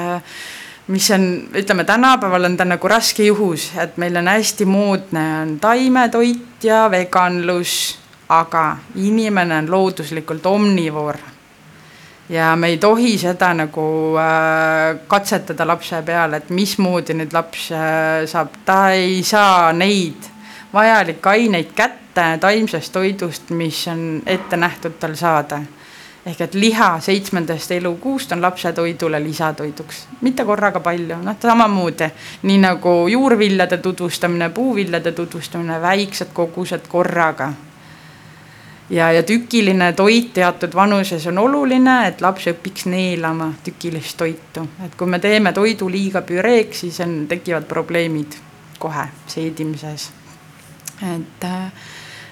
mis 0.86 1.10
on, 1.10 1.48
ütleme 1.54 1.84
tänapäeval 1.84 2.44
on 2.44 2.56
ta 2.56 2.64
nagu 2.64 2.88
raske 2.88 3.24
juhus, 3.26 3.70
et 3.78 3.96
meil 3.96 4.16
on 4.16 4.28
hästi 4.28 4.64
moodne 4.64 5.24
on 5.42 5.56
taimetoit 5.60 6.64
ja 6.64 6.86
veganlus, 6.90 7.98
aga 8.28 8.76
inimene 8.94 9.58
on 9.58 9.70
looduslikult 9.70 10.46
omnivoor. 10.46 11.16
Ja 12.28 12.56
me 12.56 12.66
ei 12.66 12.78
tohi 12.78 13.18
seda 13.18 13.52
nagu 13.54 14.14
äh, 14.18 14.98
katsetada 15.06 15.66
lapse 15.66 16.02
peal, 16.02 16.34
et 16.34 16.50
mismoodi 16.50 17.14
nüüd 17.14 17.34
laps 17.36 17.70
äh, 17.72 18.24
saab, 18.26 18.56
ta 18.64 18.90
ei 18.90 19.22
saa 19.22 19.72
neid 19.72 20.32
vajalikke 20.72 21.28
aineid 21.28 21.72
kätte 21.74 22.26
taimsest 22.40 22.92
toidust, 22.92 23.50
mis 23.50 23.86
on 23.88 24.22
ette 24.26 24.56
nähtud 24.56 24.98
tal 25.00 25.14
saada. 25.14 25.60
Ehk 26.26 26.40
et 26.42 26.54
liha 26.58 26.88
seitsmendast 27.00 27.70
elukuust 27.70 28.32
on 28.34 28.42
lapse 28.42 28.72
toidule 28.74 29.20
lisatoiduks, 29.22 30.00
mitte 30.26 30.44
korraga 30.44 30.80
palju, 30.82 31.20
noh 31.22 31.36
samamoodi. 31.42 32.08
Nii 32.42 32.58
nagu 32.58 32.94
juurviljade 33.08 33.78
tutvustamine, 33.78 34.50
puuviljade 34.50 35.12
tutvustamine, 35.12 35.78
väiksed 35.82 36.34
kogused 36.34 36.88
korraga. 36.88 37.52
Ja, 38.90 39.10
ja 39.12 39.22
tükiline 39.22 39.92
toit 39.92 40.32
teatud 40.34 40.74
vanuses 40.74 41.26
on 41.26 41.38
oluline, 41.38 41.96
et 42.08 42.20
laps 42.20 42.48
õpiks 42.52 42.86
neelama 42.90 43.52
tükilist 43.64 44.16
toitu, 44.16 44.66
et 44.84 44.94
kui 44.98 45.10
me 45.10 45.18
teeme 45.18 45.52
toidu 45.52 45.88
liiga 45.90 46.22
püreeks, 46.22 46.84
siis 46.84 47.00
on, 47.04 47.24
tekivad 47.28 47.68
probleemid 47.68 48.38
kohe 48.78 49.08
seedimises. 49.26 50.10
et 51.02 51.44
äh, 51.44 51.70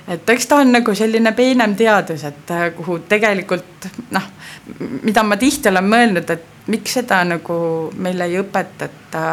et 0.09 0.31
eks 0.31 0.47
ta 0.47 0.57
on 0.61 0.73
nagu 0.73 0.95
selline 0.95 1.33
peenem 1.33 1.75
teadus, 1.77 2.25
et 2.25 2.51
äh, 2.51 2.71
kuhu 2.77 2.99
tegelikult 3.09 3.89
noh, 4.11 4.27
mida 5.03 5.23
ma 5.23 5.37
tihti 5.41 5.69
olen 5.69 5.89
mõelnud, 5.89 6.31
et 6.31 6.69
miks 6.73 6.99
seda 7.01 7.23
nagu 7.29 7.57
meile 7.97 8.29
ei 8.29 8.39
õpetata 8.41 9.25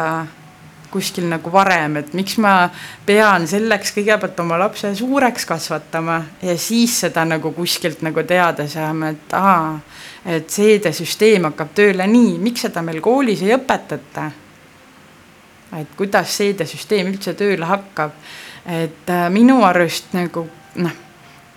kuskil 0.92 1.26
nagu 1.30 1.52
varem, 1.52 1.96
et 2.02 2.12
miks 2.16 2.36
ma 2.42 2.68
pean 3.06 3.46
selleks 3.48 3.94
kõigepealt 3.96 4.40
oma 4.44 4.58
lapse 4.60 4.92
suureks 4.98 5.46
kasvatama 5.48 6.18
ja 6.42 6.56
siis 6.60 6.98
seda 7.04 7.24
nagu 7.28 7.54
kuskilt 7.56 8.04
nagu 8.04 8.24
teada 8.28 8.68
saama, 8.70 9.12
et 9.14 9.34
aa, 9.38 9.78
et 10.36 10.50
seedesüsteem 10.52 11.48
hakkab 11.50 11.72
tööle 11.74 12.06
nii, 12.06 12.36
miks 12.42 12.68
seda 12.68 12.84
meil 12.84 13.00
koolis 13.04 13.42
ei 13.46 13.56
õpetata? 13.56 14.30
et 15.80 15.94
kuidas 15.96 16.34
seedesüsteem 16.36 17.08
üldse 17.08 17.32
tööle 17.32 17.64
hakkab, 17.64 18.12
et 18.68 19.08
äh, 19.08 19.28
minu 19.32 19.62
arust 19.64 20.12
nagu 20.12 20.44
noh, 20.84 20.98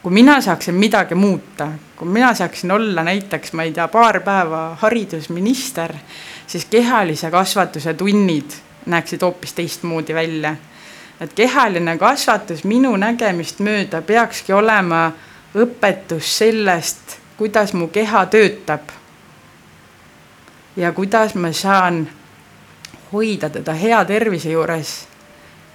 kui 0.02 0.14
mina 0.16 0.38
saaksin 0.42 0.78
midagi 0.80 1.18
muuta, 1.20 1.68
kui 2.00 2.08
mina 2.08 2.30
saaksin 2.38 2.72
olla 2.72 3.04
näiteks, 3.04 3.52
ma 3.54 3.66
ei 3.68 3.74
tea, 3.76 3.88
paar 3.92 4.22
päeva 4.24 4.70
haridusminister, 4.80 5.92
siis 6.48 6.68
kehalise 6.72 7.32
kasvatuse 7.34 7.94
tunnid 8.00 8.56
näeksid 8.86 9.22
hoopis 9.22 9.54
teistmoodi 9.54 10.16
välja. 10.16 10.56
et 11.22 11.34
kehaline 11.34 11.98
kasvatus 11.98 12.64
minu 12.64 12.96
nägemist 12.96 13.60
mööda 13.60 14.02
peakski 14.02 14.54
olema 14.54 15.12
õpetus 15.56 16.38
sellest, 16.38 17.18
kuidas 17.38 17.74
mu 17.74 17.88
keha 17.88 18.26
töötab. 18.26 18.82
ja 20.76 20.92
kuidas 20.92 21.36
ma 21.36 21.52
saan 21.52 22.08
hoida 23.14 23.50
teda 23.50 23.74
hea 23.74 24.06
tervise 24.06 24.50
juures 24.50 25.08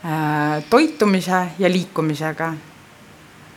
äh, 0.05 0.65
toitumise 0.71 1.47
ja 1.59 1.71
liikumisega 1.71 2.53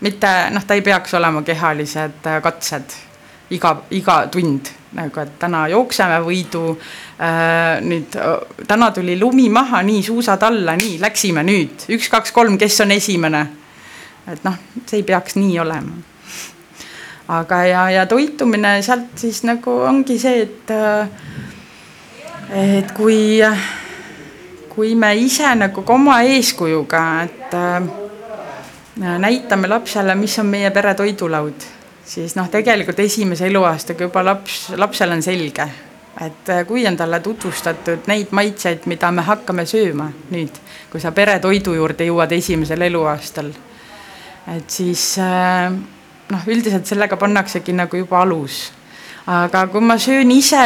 mitte 0.03 0.27
noh, 0.51 0.65
ta 0.65 0.73
ei 0.73 0.81
peaks 0.81 1.13
olema 1.13 1.41
kehalised 1.41 2.27
äh, 2.27 2.41
katsed 2.41 2.95
iga, 3.55 3.75
iga 3.91 4.17
tund 4.31 4.71
nagu, 4.93 5.19
et 5.23 5.35
täna 5.41 5.65
jookseme 5.71 6.19
võidu 6.25 6.63
äh,. 7.17 7.81
nüüd 7.81 8.15
täna 8.67 8.91
tuli 8.93 9.17
lumi 9.19 9.49
maha, 9.49 9.81
nii 9.85 10.03
suusad 10.05 10.43
alla, 10.45 10.77
nii 10.79 10.99
läksime 11.01 11.43
nüüd 11.45 11.87
üks, 11.95 12.09
kaks, 12.13 12.33
kolm, 12.35 12.57
kes 12.61 12.81
on 12.85 12.93
esimene. 12.95 13.45
et 14.27 14.43
noh, 14.45 14.57
see 14.85 15.01
ei 15.01 15.07
peaks 15.07 15.37
nii 15.39 15.59
olema. 15.59 15.97
aga 17.33 17.63
ja, 17.65 17.87
ja 17.89 18.05
toitumine 18.05 18.81
sealt 18.85 19.17
siis 19.17 19.43
nagu 19.47 19.79
ongi 19.87 20.19
see, 20.19 20.45
et 20.45 20.73
äh, 20.73 21.07
et 22.53 22.91
kui, 22.93 23.41
kui 24.69 24.95
me 24.95 25.13
ise 25.17 25.55
nagu 25.57 25.81
ka 25.81 25.93
oma 25.93 26.21
eeskujuga, 26.27 27.03
et 27.23 27.55
äh, 27.57 27.87
näitame 29.19 29.67
lapsele, 29.67 30.15
mis 30.15 30.37
on 30.39 30.51
meie 30.51 30.69
pere 30.71 30.93
toidulaud, 30.97 31.65
siis 32.05 32.35
noh, 32.35 32.49
tegelikult 32.51 32.99
esimese 32.99 33.47
eluaastaga 33.47 34.07
juba 34.07 34.23
laps, 34.25 34.67
lapsel 34.79 35.15
on 35.15 35.23
selge, 35.23 35.67
et 36.21 36.51
äh, 36.51 36.63
kui 36.67 36.85
on 36.87 36.97
talle 36.97 37.19
tutvustatud 37.23 38.07
neid 38.11 38.33
maitseid, 38.35 38.87
mida 38.91 39.11
me 39.11 39.25
hakkame 39.25 39.65
sööma 39.69 40.09
nüüd, 40.33 40.59
kui 40.91 41.01
sa 41.01 41.13
pere 41.15 41.39
toidu 41.43 41.75
juurde 41.77 42.07
jõuad 42.07 42.35
esimesel 42.35 42.85
eluaastal, 42.89 43.51
et 44.55 44.69
siis 44.69 45.13
äh, 45.23 45.71
noh, 46.33 46.47
üldiselt 46.47 46.89
sellega 46.89 47.17
pannaksegi 47.19 47.75
nagu 47.75 47.97
juba 47.97 48.21
alus. 48.23 48.71
aga 49.27 49.67
kui 49.71 49.81
ma 49.81 49.95
söön 49.97 50.31
ise, 50.31 50.63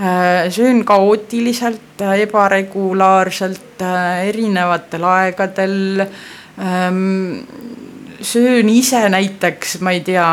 äh, 0.00 0.48
söön 0.50 0.84
kaootiliselt, 0.84 2.00
ebaregulaarselt, 2.00 3.84
erinevatel 4.24 5.04
aegadel 5.04 6.06
ähm,. 6.58 7.44
Söön 8.20 8.68
ise 8.68 9.08
näiteks, 9.08 9.80
ma 9.80 9.90
ei 9.90 10.00
tea, 10.00 10.26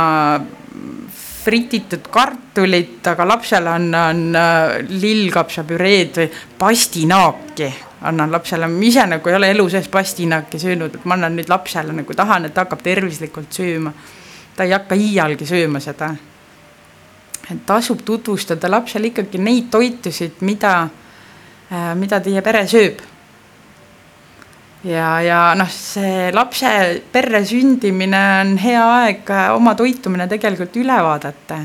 frititud 1.44 2.08
kartulit, 2.12 3.02
aga 3.08 3.28
lapsele 3.28 3.70
annan 3.70 4.22
äh, 4.36 4.76
lillkapsapüreed 4.90 6.20
või 6.22 6.30
pastinaaki 6.60 7.68
annan 8.08 8.32
lapsele, 8.32 8.68
ma 8.68 8.84
ise 8.84 9.06
nagu 9.08 9.30
ei 9.30 9.36
ole 9.36 9.50
elu 9.52 9.68
sees 9.72 9.88
pastinaaki 9.92 10.60
söönud, 10.60 10.96
et 10.96 11.06
ma 11.08 11.18
annan 11.18 11.36
nüüd 11.38 11.52
lapsele 11.52 11.96
nagu 11.96 12.16
tahan, 12.16 12.48
et 12.48 12.56
ta 12.56 12.66
hakkab 12.66 12.84
tervislikult 12.84 13.52
sööma. 13.52 13.94
ta 14.56 14.64
ei 14.64 14.72
hakka 14.72 14.96
iialgi 14.96 15.46
sööma 15.46 15.80
seda. 15.80 16.14
et 17.52 17.66
tasub 17.66 18.04
tutvustada 18.06 18.72
lapsele 18.72 19.08
ikkagi 19.08 19.38
neid 19.38 19.72
toitusid, 19.72 20.40
mida, 20.42 20.90
äh, 21.72 21.96
mida 21.96 22.20
teie 22.20 22.42
pere 22.42 22.68
sööb 22.68 23.02
ja, 24.84 25.22
ja 25.22 25.40
noh, 25.56 25.70
see 25.70 26.32
lapse 26.34 26.70
perre 27.12 27.44
sündimine 27.48 28.22
on 28.42 28.58
hea 28.62 28.84
aeg 28.84 29.32
oma 29.56 29.76
toitumine 29.80 30.28
tegelikult 30.32 30.76
üle 30.82 30.98
vaadata. 31.04 31.60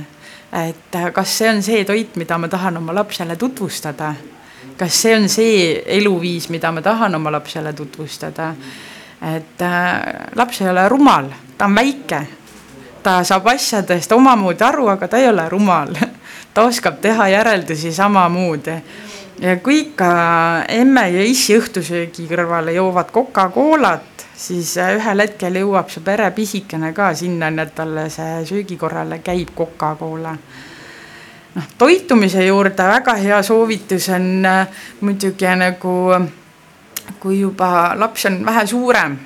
et 0.53 0.99
kas 1.15 1.39
see 1.39 1.51
on 1.51 1.63
see 1.63 1.85
toit, 1.85 2.17
mida 2.17 2.39
ma 2.39 2.49
tahan 2.49 2.77
oma 2.77 2.95
lapsele 2.95 3.37
tutvustada, 3.37 4.15
kas 4.79 5.03
see 5.03 5.17
on 5.17 5.29
see 5.29 5.83
eluviis, 5.99 6.49
mida 6.49 6.73
ma 6.73 6.83
tahan 6.83 7.15
oma 7.15 7.33
lapsele 7.33 7.73
tutvustada. 7.73 8.55
et 9.35 9.63
äh, 9.63 10.03
laps 10.35 10.61
ei 10.63 10.71
ole 10.71 10.89
rumal, 10.89 11.33
ta 11.59 11.67
on 11.67 11.75
väike, 11.75 12.23
ta 13.03 13.23
saab 13.25 13.47
asjadest 13.51 14.13
omamoodi 14.13 14.65
aru, 14.65 14.89
aga 14.89 15.09
ta 15.09 15.19
ei 15.19 15.29
ole 15.29 15.49
rumal 15.49 15.95
ta 16.55 16.65
oskab 16.65 17.01
teha 17.01 17.29
järeldusi 17.29 17.93
samamoodi 17.93 18.79
ja 19.41 19.57
kui 19.57 19.81
ikka 19.81 20.09
emme 20.69 21.09
ja 21.11 21.23
issi 21.25 21.57
õhtusöögi 21.59 22.27
kõrvale 22.31 22.73
joovad 22.75 23.13
Coca-Colat, 23.15 24.27
siis 24.37 24.75
äh, 24.79 24.97
ühel 24.99 25.23
hetkel 25.23 25.61
jõuab 25.61 25.91
see 25.93 26.03
pere 26.05 26.31
pisikene 26.35 26.93
ka 26.95 27.13
sinnani, 27.15 27.63
et 27.63 27.75
talle 27.75 28.09
see 28.11 28.43
söögi 28.49 28.77
korrale 28.81 29.21
käib 29.25 29.55
Coca-Cola. 29.57 30.35
noh, 31.55 31.71
toitumise 31.79 32.45
juurde 32.47 32.91
väga 32.91 33.15
hea 33.15 33.43
soovitus 33.43 34.09
on 34.15 34.47
äh, 34.47 34.85
muidugi 35.01 35.55
nagu, 35.57 35.95
kui 37.21 37.41
juba 37.41 37.95
laps 37.97 38.27
on 38.27 38.45
vähe 38.47 38.67
suurem 38.67 39.17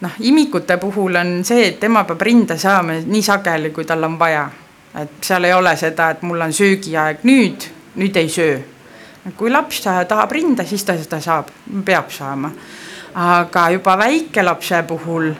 noh, 0.00 0.18
imikute 0.20 0.76
puhul 0.76 1.16
on 1.16 1.44
see, 1.44 1.68
et 1.68 1.80
tema 1.80 2.04
peab 2.04 2.20
rinda 2.20 2.58
saama 2.58 2.98
nii 3.06 3.22
sageli, 3.22 3.70
kui 3.70 3.84
tal 3.84 4.04
on 4.04 4.18
vaja. 4.18 4.50
et 4.98 5.24
seal 5.24 5.44
ei 5.44 5.52
ole 5.52 5.76
seda, 5.76 6.10
et 6.10 6.22
mul 6.22 6.40
on 6.40 6.52
söögiaeg 6.52 7.22
nüüd, 7.24 7.64
nüüd 7.96 8.16
ei 8.16 8.28
söö 8.28 8.71
kui 9.36 9.50
laps 9.50 9.80
tahab 9.84 10.32
rinda, 10.32 10.64
siis 10.66 10.84
ta 10.84 10.96
seda 10.98 11.20
saab, 11.20 11.50
peab 11.84 12.10
saama. 12.10 12.50
aga 13.14 13.70
juba 13.70 13.96
väikelapse 13.98 14.82
puhul 14.88 15.32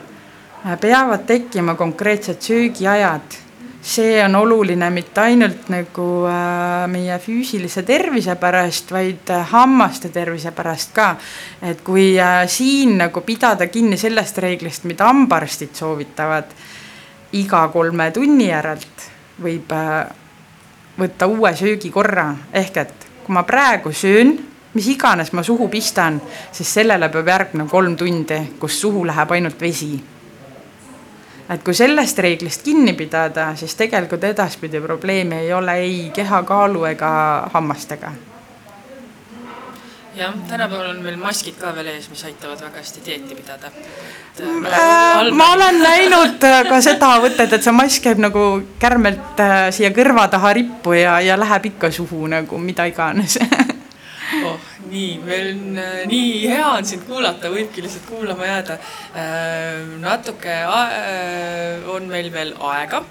peavad 0.79 1.25
tekkima 1.25 1.75
konkreetsed 1.75 2.41
söögiajad 2.41 3.43
see 3.83 4.25
on 4.25 4.35
oluline 4.35 4.89
mitte 4.89 5.21
ainult 5.21 5.67
nagu 5.69 6.05
äh, 6.31 6.85
meie 6.87 7.17
füüsilise 7.19 7.83
tervise 7.83 8.37
pärast, 8.39 8.91
vaid 8.95 9.29
äh, 9.29 9.43
hammaste 9.51 10.09
tervise 10.09 10.53
pärast 10.55 10.93
ka. 10.95 11.09
et 11.61 11.81
kui 11.83 12.13
äh, 12.19 12.45
siin 12.47 12.97
nagu 12.97 13.21
pidada 13.21 13.67
kinni 13.67 13.97
sellest 13.99 14.39
reeglist, 14.39 14.87
mida 14.87 15.09
hambaarstid 15.11 15.75
soovitavad, 15.75 16.55
iga 17.35 17.67
kolme 17.73 18.11
tunni 18.15 18.47
järelt 18.47 19.09
võib 19.43 19.71
võtta 20.95 21.27
uue 21.27 21.51
söögikorra, 21.57 22.27
ehk 22.53 22.77
et 22.77 23.02
kui 23.23 23.33
ma 23.33 23.43
praegu 23.43 23.91
söön, 23.91 24.33
mis 24.73 24.87
iganes 24.87 25.31
ma 25.33 25.43
suhu 25.43 25.67
pistan, 25.69 26.21
siis 26.51 26.73
sellele 26.73 27.09
peab 27.09 27.27
järgnema 27.27 27.69
kolm 27.69 27.95
tundi, 27.97 28.39
kus 28.59 28.81
suhu 28.81 29.05
läheb 29.07 29.31
ainult 29.31 29.61
vesi 29.61 29.93
et 31.49 31.63
kui 31.63 31.75
sellest 31.75 32.19
reeglist 32.23 32.63
kinni 32.65 32.93
pidada, 32.97 33.51
siis 33.59 33.75
tegelikult 33.75 34.23
edaspidi 34.23 34.81
probleemi 34.81 35.43
ei 35.43 35.53
ole 35.53 35.75
ei 35.83 35.97
kehakaalu 36.15 36.85
ega 36.93 37.09
hammastega. 37.53 38.11
Jah, 40.15 40.33
tänapäeval 40.49 40.89
on 40.89 41.01
meil 41.03 41.17
maskid 41.17 41.57
ka 41.59 41.73
veel 41.75 41.89
ees, 41.93 42.09
mis 42.11 42.23
aitavad 42.27 42.61
väga 42.61 42.81
hästi 42.81 43.03
dieeti 43.05 43.35
pidada. 43.35 43.71
Äh, 44.41 45.31
ma 45.31 45.51
olen 45.53 45.79
näinud 45.83 46.43
äh, 46.43 46.61
ka 46.69 46.81
seda 46.81 47.15
võtet, 47.23 47.53
et 47.53 47.65
see 47.65 47.75
mask 47.75 48.05
käib 48.07 48.21
nagu 48.21 48.45
kärmelt 48.81 49.41
äh, 49.41 49.67
siia 49.75 49.93
kõrva 49.95 50.27
taha 50.31 50.53
rippu 50.57 50.95
ja, 50.97 51.19
ja 51.21 51.37
läheb 51.39 51.69
ikka 51.73 51.91
suhu 51.93 52.27
nagu 52.31 52.57
mida 52.61 52.87
iganes 52.89 53.37
oh, 54.45 54.59
nii, 54.89 55.17
meil 55.25 55.49
on 55.53 55.77
äh, 55.77 56.03
nii 56.09 56.47
hea 56.49 56.67
on 56.73 56.87
sind 56.87 57.05
kuulata, 57.07 57.51
võibki 57.53 57.83
lihtsalt 57.83 58.05
kuulama 58.09 58.47
jääda. 58.47 58.77
Äh, 59.19 59.95
natuke 60.01 60.53
äh, 60.53 61.89
on 61.93 62.07
meil 62.11 62.31
veel 62.33 62.53
aega 62.73 63.03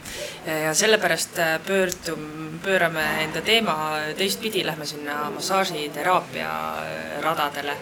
ja 0.46 0.72
sellepärast 0.74 1.38
pöördum, 1.66 2.24
pöörame 2.64 3.04
enda 3.22 3.42
teema 3.46 3.76
teistpidi, 4.18 4.64
lähme 4.66 4.86
sinna 4.86 5.28
massaažiteraapia 5.34 6.48
radadele. 7.22 7.76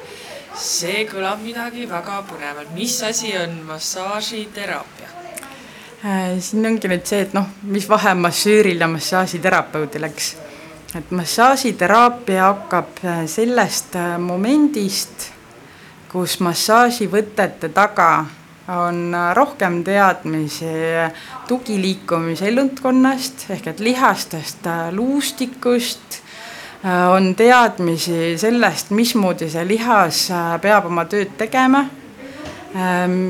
see 0.60 1.04
kõlab 1.06 1.38
midagi 1.40 1.84
väga 1.88 2.16
põnevat, 2.26 2.72
mis 2.74 2.96
asi 3.06 3.30
on 3.38 3.52
massaažiteraapia? 3.68 5.08
siin 6.40 6.66
ongi 6.66 6.90
nüüd 6.90 7.06
see, 7.06 7.20
et 7.22 7.34
noh, 7.36 7.46
mis 7.62 7.86
vahe 7.88 8.14
massööril 8.18 8.80
ja 8.80 8.88
massaažiterapeudil, 8.90 10.08
eks 10.10 10.32
et 10.94 11.10
massaažiteraapia 11.10 12.44
hakkab 12.44 13.04
äh, 13.04 13.22
sellest 13.26 13.94
äh, 13.96 14.16
momendist, 14.18 15.28
kus 16.10 16.40
massaaživõtete 16.42 17.70
taga 17.74 18.10
on 18.74 19.14
äh, 19.14 19.28
rohkem 19.38 19.80
teadmisi 19.86 20.72
tugiliikumise 21.48 22.48
elundkonnast 22.50 23.46
ehk 23.54 23.70
et 23.70 23.80
lihastest, 23.80 24.66
luustikust, 24.96 26.20
on 27.12 27.34
teadmisi 27.36 28.38
sellest, 28.40 28.88
mismoodi 28.96 29.50
see 29.52 29.66
lihas 29.68 30.22
peab 30.62 30.86
oma 30.88 31.02
tööd 31.04 31.34
tegema, 31.36 31.82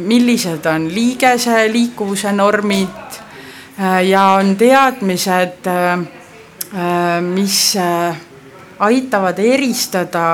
millised 0.06 0.68
on 0.70 0.86
liigese 0.94 1.64
liikuvuse 1.72 2.30
normid 2.30 3.18
ja 4.06 4.22
on 4.36 4.54
teadmised 4.61 5.66
mis 7.20 7.76
äh, 7.76 8.16
aitavad 8.80 9.38
eristada 9.38 10.24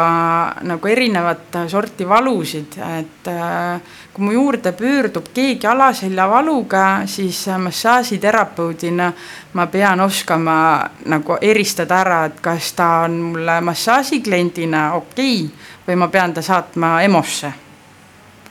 nagu 0.62 0.89
erinevat 0.89 1.57
sorti 1.68 2.07
valusid, 2.09 2.76
et 2.99 3.28
äh, 3.32 3.80
kui 4.12 4.24
mu 4.24 4.32
juurde 4.32 4.72
pöördub 4.72 5.32
keegi 5.34 5.66
alaseljavaluga, 5.66 7.03
siis 7.07 7.47
massaažiterapeudina 7.59 9.12
ma 9.53 9.66
pean 9.66 10.01
oskama 10.01 10.59
nagu 11.11 11.39
eristada 11.41 12.01
ära, 12.05 12.24
et 12.30 12.41
kas 12.41 12.72
ta 12.78 12.89
on 13.09 13.20
mulle 13.32 13.61
massaažikliendina 13.61 14.93
okei 14.95 15.45
okay, 15.45 15.70
või 15.89 16.03
ma 16.05 16.09
pean 16.09 16.34
ta 16.34 16.43
saatma 16.43 17.01
EMO-sse 17.03 17.66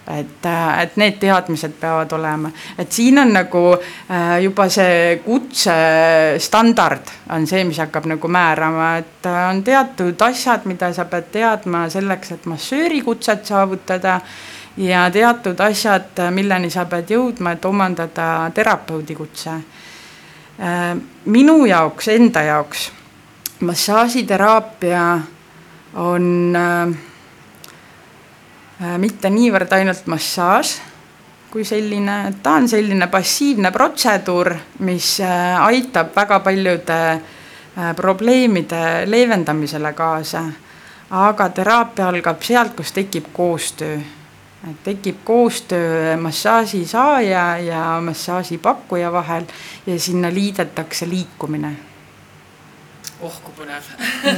et, 0.07 0.45
äh, 0.45 0.81
et 0.83 0.97
need 0.97 1.17
teadmised 1.19 1.77
peavad 1.79 2.11
olema, 2.13 2.51
et 2.77 2.91
siin 2.91 3.19
on 3.19 3.33
nagu 3.33 3.61
äh, 3.75 4.41
juba 4.43 4.67
see 4.69 5.21
kutsestandard 5.25 7.13
on 7.33 7.47
see, 7.49 7.63
mis 7.65 7.79
hakkab 7.81 8.05
nagu 8.13 8.27
määrama, 8.27 8.89
et 9.01 9.29
äh, 9.29 9.39
on 9.49 9.63
teatud 9.65 10.21
asjad, 10.27 10.67
mida 10.69 10.91
sa 10.93 11.07
pead 11.09 11.31
teadma 11.33 11.87
selleks, 11.89 12.35
et 12.37 12.45
massööri 12.49 13.01
kutset 13.05 13.45
saavutada 13.45 14.19
ja 14.77 15.07
teatud 15.11 15.59
asjad, 15.63 16.21
milleni 16.35 16.69
sa 16.69 16.85
pead 16.89 17.15
jõudma, 17.15 17.55
et 17.55 17.65
omandada 17.65 18.51
terapeudi 18.53 19.15
kutse. 19.15 19.57
minu 21.25 21.65
jaoks, 21.65 22.07
enda 22.07 22.41
jaoks 22.41 22.91
massaažiteraapia 23.59 25.19
on 25.95 26.55
äh, 26.55 26.95
mitte 28.97 29.29
niivõrd 29.29 29.71
ainult 29.71 30.07
massaaž 30.11 30.75
kui 31.55 31.63
selline, 31.63 32.33
ta 32.43 32.57
on 32.59 32.65
selline 32.67 33.07
passiivne 33.07 33.69
protseduur, 33.71 34.49
mis 34.83 35.13
äh, 35.23 35.53
aitab 35.63 36.09
väga 36.11 36.41
paljude 36.43 36.97
äh, 37.13 37.93
probleemide 37.95 39.05
leevendamisele 39.07 39.93
kaasa. 39.93 40.43
aga 41.15 41.49
teraapia 41.49 42.09
algab 42.09 42.41
sealt, 42.43 42.75
kus 42.75 42.91
tekib 42.91 43.31
koostöö. 43.33 43.97
tekib 44.83 45.23
koostöö 45.23 46.17
massaaži 46.17 46.85
saaja 46.85 47.57
ja 47.57 48.01
massaaži 48.01 48.57
pakkuja 48.57 49.11
vahel 49.11 49.45
ja 49.87 49.99
sinna 49.99 50.33
liidetakse 50.33 51.09
liikumine 51.09 51.75
oh 53.21 53.37
kui 53.43 53.53
põnev. 53.59 53.85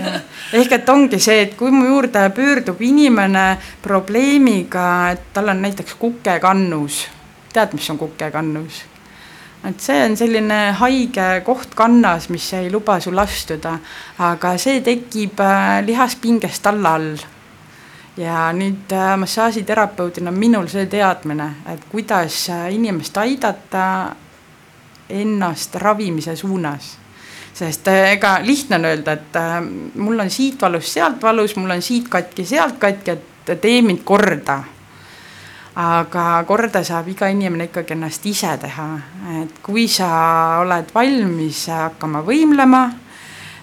Ehk 0.58 0.76
et 0.78 0.90
ongi 0.90 1.20
see, 1.22 1.42
et 1.48 1.56
kui 1.58 1.72
mu 1.74 1.86
juurde 1.88 2.28
pöördub 2.36 2.82
inimene 2.86 3.48
probleemiga, 3.84 5.14
et 5.14 5.32
tal 5.34 5.54
on 5.54 5.64
näiteks 5.66 5.98
kukekannus, 6.00 7.06
tead, 7.54 7.74
mis 7.78 7.90
on 7.94 8.00
kukekannus? 8.02 8.84
et 9.68 9.82
see 9.82 10.04
on 10.06 10.14
selline 10.16 10.58
haige 10.80 11.26
koht 11.44 11.74
kannas, 11.76 12.30
mis 12.30 12.46
ei 12.56 12.70
luba 12.72 13.00
sul 13.04 13.18
astuda, 13.20 13.74
aga 14.24 14.54
see 14.62 14.84
tekib 14.86 15.42
äh, 15.44 15.82
lihaspingest 15.84 16.70
alla 16.70 16.94
all. 16.96 17.18
Ja 18.18 18.46
nüüd 18.54 18.94
äh, 18.94 19.16
massaažiterapeudina 19.20 20.32
on 20.32 20.38
minul 20.40 20.70
see 20.72 20.86
teadmine, 20.90 21.50
et 21.74 21.84
kuidas 21.90 22.46
äh, 22.54 22.70
inimest 22.78 23.18
aidata 23.18 23.90
ennast 25.10 25.76
ravimise 25.82 26.36
suunas 26.38 26.94
sest 27.58 27.88
äh, 27.88 28.12
ega 28.14 28.38
lihtne 28.46 28.76
on 28.76 28.86
öelda, 28.86 29.18
et 29.18 29.36
äh, 29.36 29.62
mul 29.96 30.20
on 30.20 30.30
siit 30.30 30.62
valus, 30.62 30.94
sealt 30.94 31.22
valus, 31.24 31.56
mul 31.58 31.74
on 31.74 31.82
siit 31.82 32.10
katki, 32.10 32.46
sealt 32.46 32.78
katki, 32.80 33.18
et 33.18 33.62
tee 33.62 33.82
mind 33.82 34.04
korda. 34.06 34.64
aga 35.78 36.44
korda 36.50 36.82
saab 36.84 37.06
iga 37.12 37.28
inimene 37.30 37.68
ikkagi 37.68 37.94
ennast 37.94 38.24
ise 38.26 38.56
teha, 38.62 38.88
et 39.44 39.60
kui 39.62 39.86
sa 39.88 40.08
oled 40.64 40.90
valmis 40.94 41.68
hakkama 41.70 42.24
võimlema, 42.26 42.82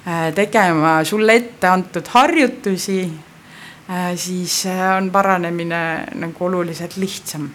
äh, 0.06 0.28
tegema 0.34 1.00
sulle 1.04 1.34
ette 1.40 1.70
antud 1.70 2.10
harjutusi, 2.14 3.02
siis 4.16 4.62
on 4.96 5.10
paranemine 5.12 5.82
nagu 6.16 6.46
oluliselt 6.46 6.96
lihtsam 6.96 7.50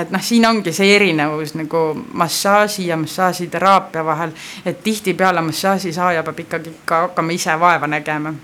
et 0.00 0.10
noh, 0.14 0.22
siin 0.22 0.46
ongi 0.48 0.72
see 0.74 0.94
erinevus 0.96 1.54
nagu 1.58 1.84
massaaži 2.12 2.88
ja 2.88 2.96
massaažiteraapia 3.00 4.04
vahel, 4.04 4.34
et 4.66 4.82
tihtipeale 4.82 5.42
massaaži 5.44 5.92
saaja 5.92 6.24
peab 6.26 6.42
ikkagi 6.46 6.74
ka 6.84 7.06
hakkama 7.08 7.32
ise 7.36 7.54
vaeva 7.60 7.86
nägema. 7.90 8.34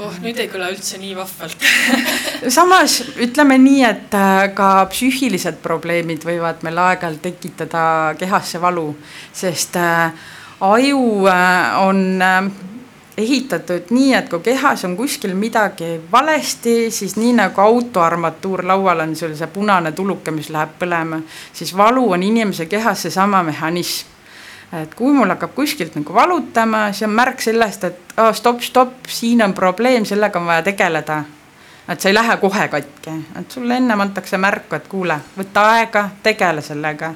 Oh, 0.00 0.14
nüüd 0.22 0.38
ei 0.40 0.48
kõla 0.48 0.70
üldse 0.72 0.96
nii 0.96 1.12
vahvalt. 1.18 1.64
Samas 2.56 3.00
ütleme 3.20 3.58
nii, 3.60 3.82
et 3.84 4.14
äh, 4.16 4.46
ka 4.56 4.86
psüühilised 4.88 5.58
probleemid 5.60 6.24
võivad 6.24 6.62
meil 6.64 6.78
aeg-ajalt 6.80 7.20
tekitada 7.26 7.82
kehasse 8.20 8.62
valu, 8.62 8.94
sest 9.36 9.76
äh, 9.76 10.14
aju 10.64 11.02
äh, 11.28 11.82
on 11.84 12.22
ehitatud 13.22 13.90
nii, 13.90 14.12
et 14.14 14.28
kui 14.28 14.40
kehas 14.44 14.84
on 14.84 14.96
kuskil 14.96 15.34
midagi 15.38 16.00
valesti, 16.12 16.90
siis 16.90 17.16
nii 17.16 17.32
nagu 17.38 17.60
auto 17.60 18.02
armatuur 18.02 18.64
laual 18.66 19.04
on 19.04 19.16
sul 19.16 19.34
see 19.38 19.50
punane 19.52 19.92
tuluke, 19.96 20.32
mis 20.34 20.50
läheb 20.50 20.76
põlema, 20.80 21.20
siis 21.52 21.74
valu 21.76 22.06
on 22.16 22.22
inimese 22.22 22.66
kehas 22.66 23.02
seesama 23.06 23.42
mehhanism. 23.42 24.08
et 24.82 24.94
kui 24.94 25.12
mul 25.12 25.28
hakkab 25.28 25.54
kuskilt 25.54 25.96
nagu 25.98 26.14
valutama, 26.14 26.92
see 26.92 27.06
on 27.08 27.14
märk 27.14 27.40
sellest, 27.42 27.84
et 27.84 28.14
oh, 28.22 28.30
stopp, 28.34 28.62
stopp, 28.62 29.08
siin 29.08 29.42
on 29.42 29.54
probleem, 29.54 30.04
sellega 30.04 30.38
on 30.38 30.46
vaja 30.46 30.62
tegeleda. 30.62 31.24
et 31.88 32.00
see 32.00 32.10
ei 32.10 32.14
lähe 32.14 32.36
kohe 32.36 32.68
katki, 32.68 33.18
et 33.40 33.50
sulle 33.50 33.76
ennem 33.76 34.00
antakse 34.00 34.38
märku, 34.38 34.76
et 34.76 34.88
kuule, 34.88 35.20
võta 35.38 35.68
aega, 35.74 36.08
tegele 36.22 36.62
sellega 36.62 37.14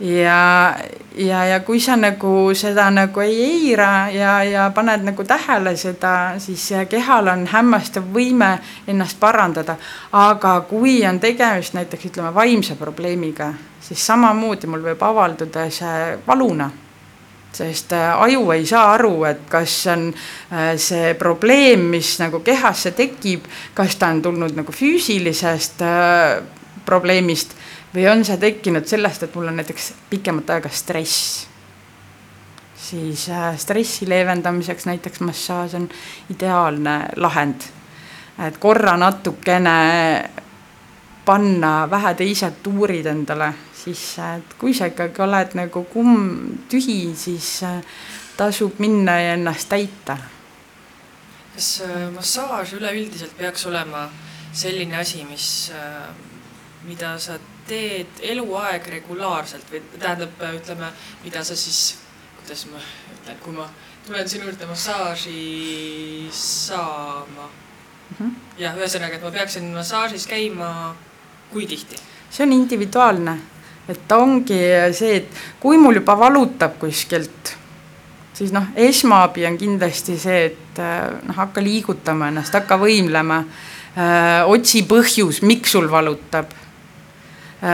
ja, 0.00 0.76
ja, 1.16 1.44
ja 1.44 1.60
kui 1.60 1.80
sa 1.80 1.96
nagu 1.96 2.50
seda 2.54 2.88
nagu 2.90 3.20
ei 3.20 3.36
eira 3.44 4.10
ja, 4.10 4.36
ja 4.44 4.68
paned 4.74 5.04
nagu 5.06 5.24
tähele 5.24 5.76
seda, 5.76 6.34
siis 6.38 6.66
kehal 6.90 7.30
on 7.30 7.46
hämmastav 7.50 8.06
võime 8.14 8.58
ennast 8.86 9.20
parandada. 9.20 9.76
aga 10.12 10.60
kui 10.68 11.02
on 11.06 11.20
tegemist 11.20 11.74
näiteks 11.74 12.10
ütleme 12.10 12.34
vaimse 12.34 12.74
probleemiga, 12.74 13.52
siis 13.80 14.06
samamoodi 14.06 14.66
mul 14.66 14.82
võib 14.82 15.02
avalduda 15.02 15.68
see 15.70 16.18
valuna 16.26 16.70
sest 17.54 17.92
äh, 17.92 18.22
aju 18.22 18.50
ei 18.50 18.66
saa 18.66 18.92
aru, 18.96 19.24
et 19.28 19.44
kas 19.50 19.86
on 19.92 20.08
äh, 20.10 20.74
see 20.80 21.14
probleem, 21.14 21.86
mis 21.94 22.16
nagu 22.18 22.40
kehasse 22.42 22.90
tekib, 22.98 23.46
kas 23.74 23.94
ta 23.96 24.10
on 24.10 24.22
tulnud 24.22 24.56
nagu 24.58 24.74
füüsilisest 24.74 25.84
äh, 25.86 26.42
probleemist 26.84 27.54
või 27.94 28.06
on 28.10 28.24
see 28.26 28.38
tekkinud 28.40 28.86
sellest, 28.90 29.22
et 29.22 29.34
mul 29.34 29.48
on 29.52 29.60
näiteks 29.60 29.92
pikemat 30.10 30.50
aega 30.56 30.68
stress. 30.68 31.46
siis 32.84 33.28
äh, 33.28 33.58
stressi 33.58 34.08
leevendamiseks 34.08 34.86
näiteks 34.86 35.20
massaaž 35.20 35.74
on 35.74 35.88
ideaalne 36.30 37.08
lahend. 37.16 37.62
et 38.46 38.58
korra 38.58 38.96
natukene 38.96 40.30
panna 41.24 41.90
vähe 41.90 42.14
teised 42.14 42.60
tuurid 42.62 43.06
endale 43.06 43.54
sisse, 43.84 44.34
et 44.36 44.54
kui 44.58 44.74
sa 44.74 44.86
ikkagi 44.86 45.22
oled 45.22 45.54
nagu 45.54 45.84
kumm 45.84 46.58
tühi, 46.68 47.14
siis 47.16 47.62
äh, 47.62 47.80
tasub 48.36 48.78
minna 48.78 49.20
ja 49.20 49.32
ennast 49.34 49.68
täita. 49.68 50.18
kas 51.54 51.82
äh, 51.86 52.10
massaaž 52.12 52.72
üleüldiselt 52.72 53.38
peaks 53.38 53.66
olema 53.66 54.08
selline 54.52 54.96
asi, 54.96 55.24
mis, 55.24 55.72
mida 56.84 57.18
sa 57.18 57.38
teed 57.68 58.20
eluaeg 58.34 58.86
regulaarselt 58.98 59.70
või 59.72 59.82
tähendab, 59.98 60.36
ütleme, 60.58 60.90
mida 61.24 61.44
sa 61.44 61.56
siis, 61.56 61.96
kuidas 62.40 62.66
ma 62.70 62.82
ütlen, 63.14 63.40
kui 63.44 63.56
ma 63.56 63.68
tulen 64.06 64.28
sinu 64.28 64.48
juurde 64.50 64.68
massaaži 64.68 66.28
saama. 66.32 67.48
Mm 68.04 68.16
-hmm.. 68.18 68.32
jah, 68.58 68.76
ühesõnaga, 68.76 69.16
et 69.16 69.22
ma 69.22 69.30
peaksin 69.30 69.64
massaažis 69.72 70.26
käima 70.26 70.94
kui 71.52 71.66
tihti? 71.66 71.96
see 72.30 72.46
on 72.46 72.52
individuaalne, 72.52 73.38
et 73.88 74.08
ta 74.08 74.16
ongi 74.16 74.58
see, 74.92 75.16
et 75.16 75.28
kui 75.60 75.78
mul 75.78 75.94
juba 75.94 76.18
valutab 76.18 76.78
kuskilt, 76.78 77.54
siis 78.34 78.52
noh, 78.52 78.66
esmaabi 78.74 79.46
on 79.46 79.58
kindlasti 79.58 80.18
see, 80.18 80.44
et 80.44 80.82
noh, 81.22 81.36
hakka 81.36 81.62
liigutama 81.62 82.28
ennast, 82.28 82.52
hakka 82.58 82.78
võimlema, 82.80 83.44
otsi 84.50 84.82
põhjus, 84.90 85.42
miks 85.46 85.76
sul 85.76 85.86
valutab 85.90 86.50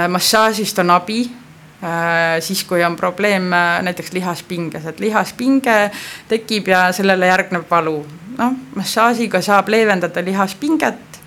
massaažist 0.09 0.79
on 0.79 0.91
abi 0.95 1.25
äh, 1.25 2.39
siis, 2.41 2.65
kui 2.65 2.85
on 2.85 2.97
probleem 2.97 3.53
äh, 3.53 3.83
näiteks 3.83 4.13
lihaspinges, 4.13 4.87
et 4.87 5.01
lihaspinge 5.01 5.91
tekib 6.29 6.69
ja 6.69 6.93
sellele 6.93 7.27
järgneb 7.27 7.71
valu. 7.71 8.07
noh, 8.39 8.53
massaažiga 8.75 9.41
saab 9.43 9.69
leevendada 9.69 10.25
lihaspinget 10.25 11.21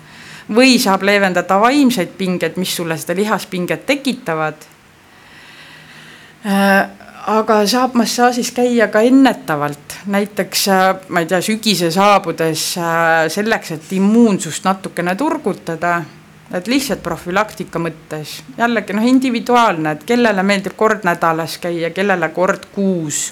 või 0.54 0.78
saab 0.80 1.02
leevendada 1.02 1.60
vaimseid 1.60 2.16
pingeid, 2.18 2.56
mis 2.56 2.76
sulle 2.76 2.96
seda 2.98 3.16
lihaspinget 3.16 3.86
tekitavad. 3.86 4.54
aga 7.26 7.66
saab 7.66 7.94
massaažis 7.94 8.50
käia 8.52 8.88
ka 8.88 9.00
ennetavalt, 9.00 9.94
näiteks 10.06 10.66
ma 11.08 11.20
ei 11.20 11.26
tea, 11.26 11.40
sügise 11.40 11.90
saabudes 11.90 12.66
selleks, 13.28 13.70
et 13.70 13.92
immuunsust 13.96 14.64
natukene 14.64 15.14
turgutada 15.16 16.02
et 16.54 16.68
lihtsalt 16.70 17.02
profülaktika 17.02 17.80
mõttes, 17.82 18.38
jällegi 18.58 18.94
noh, 18.94 19.06
individuaalne, 19.08 19.96
et 19.96 20.04
kellele 20.06 20.42
meeldib 20.46 20.76
kord 20.78 21.06
nädalas 21.06 21.58
käia, 21.62 21.90
kellele 21.94 22.28
kord 22.34 22.68
kuus, 22.74 23.26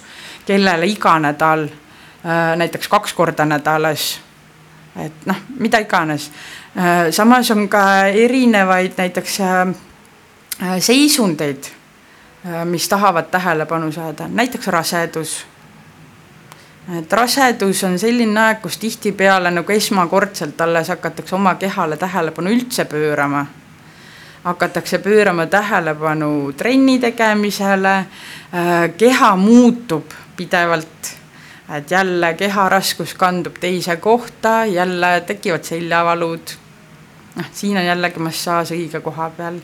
kellele 0.46 0.88
iga 0.90 1.14
nädal, 1.22 1.68
äh, 1.68 2.42
näiteks 2.58 2.88
kaks 2.88 3.14
korda 3.14 3.46
nädalas. 3.46 4.20
et 4.96 5.26
noh, 5.26 5.36
mida 5.58 5.78
iganes. 5.80 6.30
Äh, 6.76 7.10
samas 7.10 7.50
on 7.50 7.68
ka 7.68 8.06
erinevaid 8.06 8.92
näiteks 8.96 9.38
äh, 9.40 9.74
seisundeid, 10.78 11.64
mis 12.64 12.88
tahavad 12.88 13.30
tähelepanu 13.30 13.92
saada, 13.92 14.26
näiteks 14.28 14.66
rasedus 14.66 15.46
et 16.90 17.12
rasedus 17.12 17.84
on 17.86 17.98
selline 17.98 18.40
aeg, 18.40 18.62
kus 18.62 18.78
tihtipeale 18.82 19.50
nagu 19.54 19.72
esmakordselt 19.72 20.60
alles 20.60 20.90
hakatakse 20.90 21.36
oma 21.38 21.54
kehale 21.54 21.96
tähelepanu 21.96 22.50
üldse 22.50 22.84
pöörama. 22.84 23.46
hakatakse 24.44 24.98
pöörama 24.98 25.46
tähelepanu 25.46 26.52
trenni 26.52 26.98
tegemisele, 26.98 27.96
äh, 27.98 28.90
keha 28.98 29.36
muutub 29.36 30.10
pidevalt, 30.36 31.14
et 31.76 31.90
jälle 31.90 32.34
keha 32.34 32.68
raskus 32.68 33.14
kandub 33.14 33.54
teise 33.60 33.96
kohta, 33.96 34.64
jälle 34.66 35.20
tekivad 35.26 35.64
seljavalud. 35.64 36.50
noh, 37.36 37.46
siin 37.52 37.76
on 37.76 37.84
jällegi 37.84 38.20
massaaž 38.20 38.70
õige 38.70 39.00
koha 39.00 39.30
peal 39.30 39.60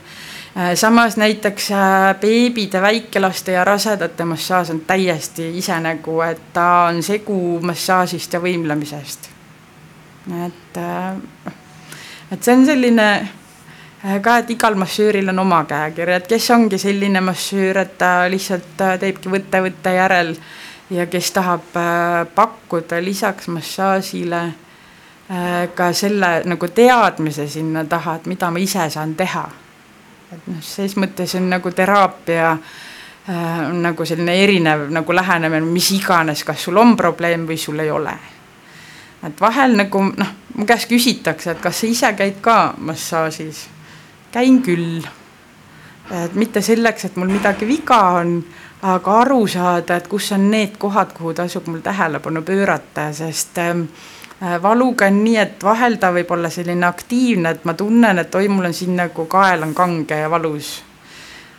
samas 0.74 1.16
näiteks 1.16 1.70
äh, 1.70 2.14
beebide, 2.20 2.82
väikelaste 2.82 3.52
ja 3.52 3.64
rasedate 3.64 4.24
massaaž 4.24 4.70
on 4.70 4.80
täiesti 4.80 5.58
ise 5.58 5.80
nagu, 5.80 6.20
et 6.20 6.40
ta 6.52 6.88
on 6.88 7.02
segu 7.02 7.60
massaažist 7.62 8.32
ja 8.32 8.40
võimlemisest. 8.40 9.28
et, 10.46 10.76
äh, 10.76 11.52
et 12.32 12.42
see 12.42 12.54
on 12.54 12.66
selline 12.66 13.28
ka, 14.22 14.38
et 14.38 14.50
igal 14.50 14.74
massööril 14.74 15.28
on 15.28 15.38
oma 15.38 15.64
käekiri, 15.64 16.12
et 16.12 16.26
kes 16.26 16.50
ongi 16.50 16.78
selline 16.78 17.20
massöör, 17.20 17.78
et 17.78 17.98
ta 17.98 18.30
lihtsalt 18.30 18.82
teebki 19.00 19.30
võtte-võtte 19.30 19.94
järel 19.94 20.34
ja 20.90 21.06
kes 21.06 21.30
tahab 21.32 21.78
pakkuda 22.34 23.02
lisaks 23.04 23.48
massaažile 23.48 24.42
ka 25.74 25.92
selle 25.92 26.42
nagu 26.44 26.68
teadmise 26.68 27.48
sinna 27.48 27.84
taha, 27.84 28.14
et 28.16 28.26
mida 28.26 28.50
ma 28.50 28.58
ise 28.58 28.90
saan 28.90 29.14
teha 29.14 29.48
et 30.32 30.46
noh, 30.46 30.60
ses 30.64 30.96
mõttes 31.00 31.34
on 31.38 31.48
nagu 31.50 31.70
teraapia 31.72 32.50
äh, 32.52 33.68
on 33.68 33.82
nagu 33.82 34.04
selline 34.08 34.34
erinev 34.42 34.88
nagu 34.92 35.14
lähenemine, 35.14 35.66
mis 35.66 35.90
iganes, 35.96 36.44
kas 36.44 36.66
sul 36.68 36.76
on 36.80 36.96
probleem 36.96 37.46
või 37.48 37.56
sul 37.60 37.80
ei 37.80 37.90
ole. 37.90 38.14
et 39.26 39.40
vahel 39.40 39.76
nagu 39.76 40.02
noh, 40.16 40.34
mu 40.54 40.66
käest 40.66 40.88
küsitakse, 40.88 41.50
et 41.50 41.60
kas 41.60 41.80
sa 41.80 41.86
ise 41.86 42.12
käid 42.16 42.40
ka 42.40 42.74
massaažis. 42.78 43.66
käin 44.32 44.62
küll. 44.62 45.02
et 46.10 46.34
mitte 46.34 46.62
selleks, 46.62 47.04
et 47.04 47.16
mul 47.16 47.28
midagi 47.28 47.66
viga 47.66 48.00
on, 48.20 48.44
aga 48.82 49.20
aru 49.20 49.46
saada, 49.46 49.96
et 49.96 50.08
kus 50.08 50.32
on 50.32 50.50
need 50.50 50.76
kohad, 50.78 51.12
kuhu 51.12 51.34
tasub 51.34 51.66
mul 51.66 51.80
tähelepanu 51.80 52.42
pöörata, 52.42 53.12
sest 53.12 53.58
äh, 53.58 53.74
valuga 54.40 55.06
on 55.06 55.22
nii, 55.24 55.36
et 55.36 55.64
vahel 55.64 55.96
ta 55.98 56.12
võib 56.14 56.30
olla 56.30 56.50
selline 56.50 56.86
aktiivne, 56.86 57.50
et 57.50 57.64
ma 57.66 57.74
tunnen, 57.74 58.18
et 58.22 58.34
oi, 58.34 58.48
mul 58.48 58.70
on 58.70 58.74
siin 58.74 58.94
nagu 58.96 59.26
kael 59.30 59.64
on 59.66 59.74
kange 59.74 60.20
ja 60.20 60.30
valus. 60.30 60.82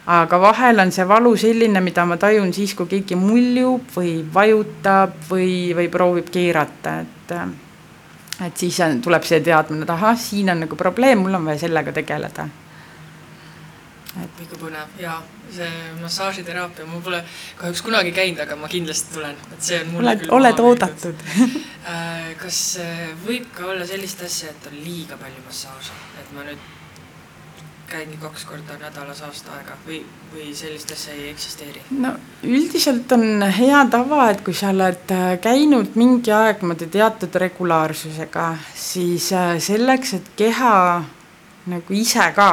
aga 0.10 0.40
vahel 0.42 0.80
on 0.80 0.92
see 0.92 1.08
valu 1.08 1.36
selline, 1.38 1.82
mida 1.82 2.06
ma 2.06 2.18
tajun 2.18 2.54
siis, 2.54 2.74
kui 2.74 2.88
keegi 2.88 3.16
muljub 3.16 3.92
või 3.96 4.14
vajutab 4.34 5.20
või, 5.30 5.76
või 5.76 5.90
proovib 5.90 6.32
keerata, 6.32 7.00
et 7.02 7.36
äh, 7.36 7.50
et 8.48 8.58
siis 8.58 8.80
on, 8.80 9.02
tuleb 9.02 9.24
see 9.28 9.42
teadmine, 9.44 9.84
et 9.84 9.90
ahah, 9.90 10.16
siin 10.18 10.50
on 10.50 10.64
nagu 10.64 10.76
probleem, 10.80 11.20
mul 11.20 11.36
on 11.36 11.46
vaja 11.46 11.66
sellega 11.68 11.92
tegeleda 11.92 12.48
et 14.18 14.40
väga 14.42 14.62
põnev. 14.62 14.96
Ja 15.02 15.20
see 15.54 15.70
massaažiteraapia, 16.02 16.88
ma 16.90 17.02
pole 17.06 17.22
kahjuks 17.60 17.84
kunagi 17.86 18.14
käinud, 18.16 18.42
aga 18.46 18.58
ma 18.60 18.72
kindlasti 18.72 19.14
tulen, 19.16 19.38
et 19.54 19.62
see 19.66 19.82
on 19.84 20.02
oled, 20.04 20.28
oled 20.40 20.66
oodatud. 20.66 21.26
Äh, 21.90 22.36
kas 22.38 22.78
võib 23.24 23.48
ka 23.56 23.64
olla 23.72 23.86
sellist 23.88 24.20
asja, 24.22 24.52
et 24.52 24.66
on 24.70 24.76
liiga 24.84 25.16
palju 25.18 25.40
massaaže, 25.48 25.96
et 26.22 26.34
ma 26.36 26.44
nüüd 26.46 26.60
käingi 27.90 28.18
kaks 28.22 28.46
korda 28.46 28.78
nädalas 28.78 29.22
aasta 29.26 29.54
aega 29.58 29.76
või, 29.88 30.00
või 30.34 30.52
sellist 30.54 30.92
asja 30.94 31.14
ei 31.16 31.30
eksisteeri? 31.32 31.82
no 31.98 32.12
üldiselt 32.46 33.12
on 33.16 33.42
hea 33.58 33.80
tava, 33.92 34.28
et 34.30 34.44
kui 34.46 34.54
sa 34.54 34.70
oled 34.74 35.14
äh, 35.16 35.32
käinud 35.42 35.98
mingi 36.00 36.34
aeg 36.36 36.62
niimoodi 36.62 36.90
teatud 36.94 37.40
regulaarsusega, 37.44 38.50
siis 38.78 39.32
äh, 39.34 39.56
selleks, 39.64 40.14
et 40.20 40.30
keha 40.38 40.76
nagu 41.70 41.98
ise 41.98 42.30
ka 42.36 42.52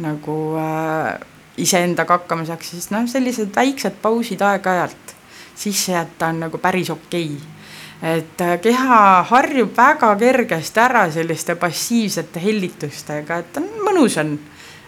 nagu 0.00 0.36
äh, 0.58 1.20
iseendaga 1.60 2.18
hakkama 2.18 2.44
saaks, 2.48 2.74
siis 2.74 2.90
noh, 2.94 3.06
sellised 3.10 3.54
väiksed 3.56 4.00
pausid 4.02 4.42
aeg-ajalt 4.42 5.16
sisse 5.60 5.92
jätta 5.92 6.26
on 6.26 6.40
nagu 6.40 6.58
päris 6.58 6.90
okei 6.90 7.24
okay. 7.36 8.16
et 8.16 8.40
äh, 8.40 8.60
keha 8.60 9.22
harjub 9.28 9.76
väga 9.76 10.14
kergesti 10.16 10.80
ära 10.80 11.10
selliste 11.10 11.54
passiivsete 11.54 12.40
hellitustega, 12.42 13.36
et 13.42 13.60
on 13.60 13.68
mõnus 13.84 14.16
on, 14.22 14.38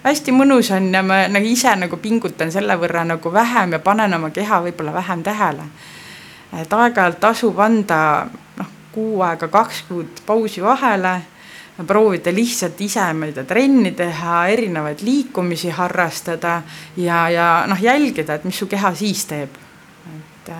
hästi 0.04 0.32
mõnus 0.32 0.70
on 0.72 0.88
ja 0.94 1.02
ma 1.02 1.26
nagu 1.28 1.46
ise 1.46 1.74
nagu 1.76 1.96
pingutan 1.96 2.52
selle 2.52 2.76
võrra 2.80 3.04
nagu 3.04 3.32
vähem 3.32 3.76
ja 3.76 3.82
panen 3.84 4.14
oma 4.16 4.30
keha 4.30 4.62
võib-olla 4.64 4.94
vähem 4.94 5.22
tähele. 5.22 5.68
et 6.60 6.72
aeg-ajalt 6.72 7.20
tasub 7.20 7.60
anda 7.60 8.26
noh, 8.56 8.72
kuu 8.92 9.20
aega, 9.22 9.48
kaks 9.48 9.84
kuud 9.88 10.24
pausi 10.26 10.62
vahele 10.62 11.20
proovida 11.86 12.32
lihtsalt 12.34 12.80
ise, 12.84 13.04
ma 13.16 13.26
ei 13.26 13.32
tea, 13.32 13.44
trenni 13.48 13.94
teha, 13.96 14.46
erinevaid 14.52 15.00
liikumisi 15.06 15.72
harrastada 15.72 16.60
ja, 17.00 17.26
ja 17.32 17.48
noh, 17.68 17.80
jälgida, 17.80 18.36
et 18.36 18.44
mis 18.44 18.58
su 18.58 18.68
keha 18.68 18.94
siis 18.94 19.24
teeb. 19.30 19.60
et, 20.48 20.50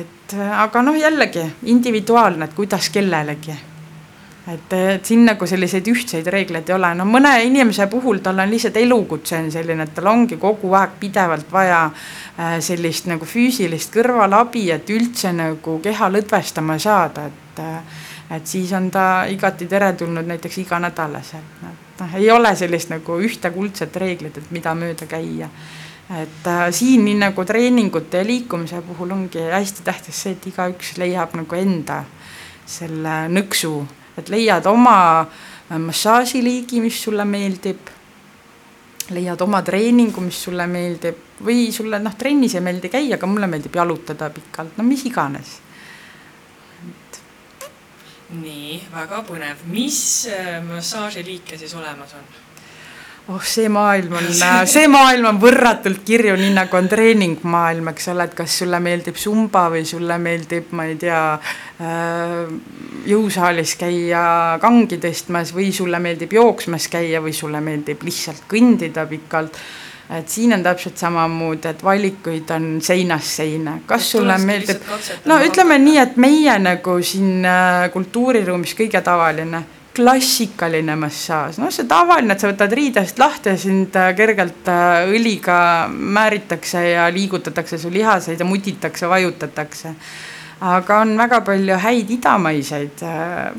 et 0.00 0.36
aga 0.64 0.82
noh, 0.82 0.96
jällegi 0.96 1.44
individuaalne, 1.68 2.48
et 2.48 2.54
kuidas 2.54 2.88
kellelegi 2.90 3.56
et, 4.52 4.72
et 4.72 5.04
siin 5.04 5.24
nagu 5.28 5.46
selliseid 5.46 5.88
ühtseid 5.92 6.28
reegleid 6.32 6.70
ei 6.70 6.76
ole, 6.76 6.92
no 6.96 7.04
mõne 7.08 7.34
inimese 7.44 7.86
puhul 7.90 8.22
tal 8.24 8.40
on 8.40 8.50
lihtsalt 8.50 8.78
elukutse 8.80 9.36
on 9.42 9.50
selline, 9.52 9.84
et 9.84 9.94
tal 9.96 10.08
ongi 10.12 10.38
kogu 10.40 10.72
aeg 10.78 10.96
pidevalt 11.00 11.52
vaja 11.52 11.84
äh, 11.88 12.58
sellist 12.64 13.10
nagu 13.10 13.28
füüsilist 13.28 13.92
kõrvalabi, 13.94 14.68
et 14.72 14.90
üldse 14.94 15.32
nagu 15.36 15.78
keha 15.84 16.10
lõdvestama 16.14 16.78
saada, 16.80 17.28
et 17.28 17.62
äh, 17.64 17.98
et 18.30 18.46
siis 18.46 18.72
on 18.76 18.90
ta 18.90 19.24
igati 19.30 19.66
teretulnud 19.66 20.26
näiteks 20.28 20.58
iganädalaselt, 20.64 21.60
et 21.64 22.00
noh, 22.00 22.14
ei 22.20 22.30
ole 22.30 22.54
sellist 22.56 22.92
nagu 22.92 23.18
ühte 23.24 23.50
kuldset 23.54 23.96
reeglit, 23.96 24.38
et 24.38 24.50
mida 24.54 24.74
mööda 24.74 25.08
käia. 25.08 25.48
Et 26.08 26.46
äh, 26.48 26.70
siin 26.72 27.04
nii 27.04 27.18
nagu 27.20 27.44
treeningute 27.44 28.22
ja 28.22 28.24
liikumise 28.24 28.80
puhul 28.86 29.10
ongi 29.12 29.42
hästi 29.52 29.84
tähtis 29.84 30.22
see, 30.22 30.32
et 30.36 30.46
igaüks 30.48 30.94
leiab 30.96 31.34
nagu 31.36 31.56
enda 31.58 31.98
selle 32.68 33.26
nõksu. 33.28 33.74
Et 34.16 34.32
leiad 34.32 34.66
oma 34.66 34.96
äh, 35.20 35.76
massaažiliigi, 35.76 36.80
mis 36.80 37.02
sulle 37.04 37.24
meeldib, 37.28 37.92
leiad 39.12 39.40
oma 39.44 39.60
treeningu, 39.62 40.24
mis 40.24 40.40
sulle 40.48 40.66
meeldib. 40.70 41.24
Või 41.44 41.68
sulle 41.72 42.00
noh, 42.02 42.16
trennis 42.18 42.56
ei 42.56 42.64
meeldi 42.64 42.88
käia, 42.90 43.18
aga 43.18 43.28
mulle 43.30 43.46
meeldib 43.46 43.76
jalutada 43.76 44.30
pikalt, 44.34 44.78
no 44.80 44.86
mis 44.88 45.04
iganes. 45.06 45.58
Nii, 48.36 48.82
väga 48.92 49.22
põnev, 49.28 49.64
mis 49.72 50.00
äh, 50.32 50.58
massaažiliike 50.64 51.58
siis 51.58 51.74
olemas 51.78 52.12
on? 52.18 52.28
oh, 53.28 53.42
see 53.44 53.68
maailm 53.72 54.14
on, 54.20 54.28
see 54.68 54.88
maailm 54.88 55.28
on 55.30 55.40
võrratult 55.40 56.00
kirju, 56.06 56.36
nii 56.40 56.52
nagu 56.56 56.78
on 56.78 56.88
treeningmaailm, 56.88 57.90
eks 57.92 58.08
ole, 58.12 58.28
et 58.28 58.36
kas 58.36 58.58
sulle 58.62 58.80
meeldib 58.84 59.18
sumba 59.20 59.66
või 59.72 59.84
sulle 59.88 60.16
meeldib, 60.22 60.72
ma 60.76 60.86
ei 60.88 60.96
tea, 61.00 61.22
äh, 61.80 62.54
jõusaalis 63.08 63.74
käia 63.80 64.22
kangi 64.62 65.00
tõstmas 65.02 65.52
või 65.56 65.70
sulle 65.76 66.00
meeldib 66.02 66.32
jooksmas 66.36 66.88
käia 66.92 67.22
või 67.24 67.36
sulle 67.36 67.60
meeldib 67.64 68.04
lihtsalt 68.08 68.48
kõndida 68.50 69.04
pikalt 69.08 69.60
et 70.16 70.28
siin 70.28 70.52
on 70.56 70.62
täpselt 70.64 70.96
samamoodi, 70.96 71.68
et 71.68 71.82
valikuid 71.84 72.50
on 72.56 72.68
seinast 72.84 73.42
seina, 73.42 73.78
kas 73.86 74.06
et 74.06 74.12
sulle 74.14 74.36
meeldib, 74.40 74.86
no 75.28 75.36
ütleme 75.44 75.76
nii, 75.82 75.98
et 76.00 76.16
meie 76.20 76.54
nagu 76.62 76.94
siin 77.04 77.44
äh, 77.44 77.88
kultuuriruumis 77.92 78.72
kõige 78.78 79.02
tavaline 79.04 79.64
klassikaline 79.98 80.94
massaaž, 80.96 81.58
noh, 81.58 81.72
see 81.74 81.88
tavaline, 81.90 82.32
et 82.32 82.40
sa 82.40 82.48
võtad 82.48 82.72
riidest 82.78 83.18
lahti 83.20 83.52
ja 83.52 83.60
sind 83.60 83.98
äh, 84.00 84.14
kergelt 84.16 84.70
äh, 84.72 85.10
õliga 85.12 85.58
määritakse 85.92 86.86
ja 86.94 87.08
liigutatakse 87.12 87.80
su 87.80 87.92
lihaseid 87.92 88.40
ja 88.40 88.48
mutitakse, 88.48 89.10
vajutatakse. 89.10 89.94
aga 90.60 91.02
on 91.04 91.12
väga 91.18 91.40
palju 91.46 91.76
häid 91.78 92.08
idamaiseid 92.10 93.04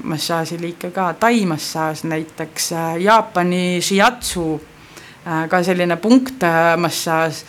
massaažiliike 0.03 0.89
ka, 0.91 1.13
tai-massaaž 1.19 2.03
näiteks, 2.09 2.73
Jaapani 2.99 3.79
shiatsu, 3.81 4.57
ka 5.23 5.59
selline 5.63 5.97
punktmassaaž, 6.01 7.43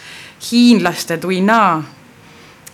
hiinlaste 0.51 1.17
tuina 1.23 1.61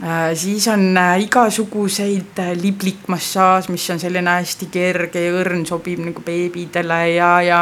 Äh, 0.02 0.34
siis 0.36 0.68
on 0.68 0.96
äh, 0.96 1.20
igasuguseid 1.20 2.38
äh, 2.38 2.52
liblikmassaaž, 2.62 3.70
mis 3.72 3.90
on 3.90 4.00
selline 4.00 4.28
hästi 4.28 4.66
kerge 4.68 5.22
ja 5.24 5.30
õrn, 5.32 5.62
sobib 5.64 6.02
nagu 6.04 6.20
beebidele 6.20 6.98
ja, 7.14 7.30
ja 7.40 7.60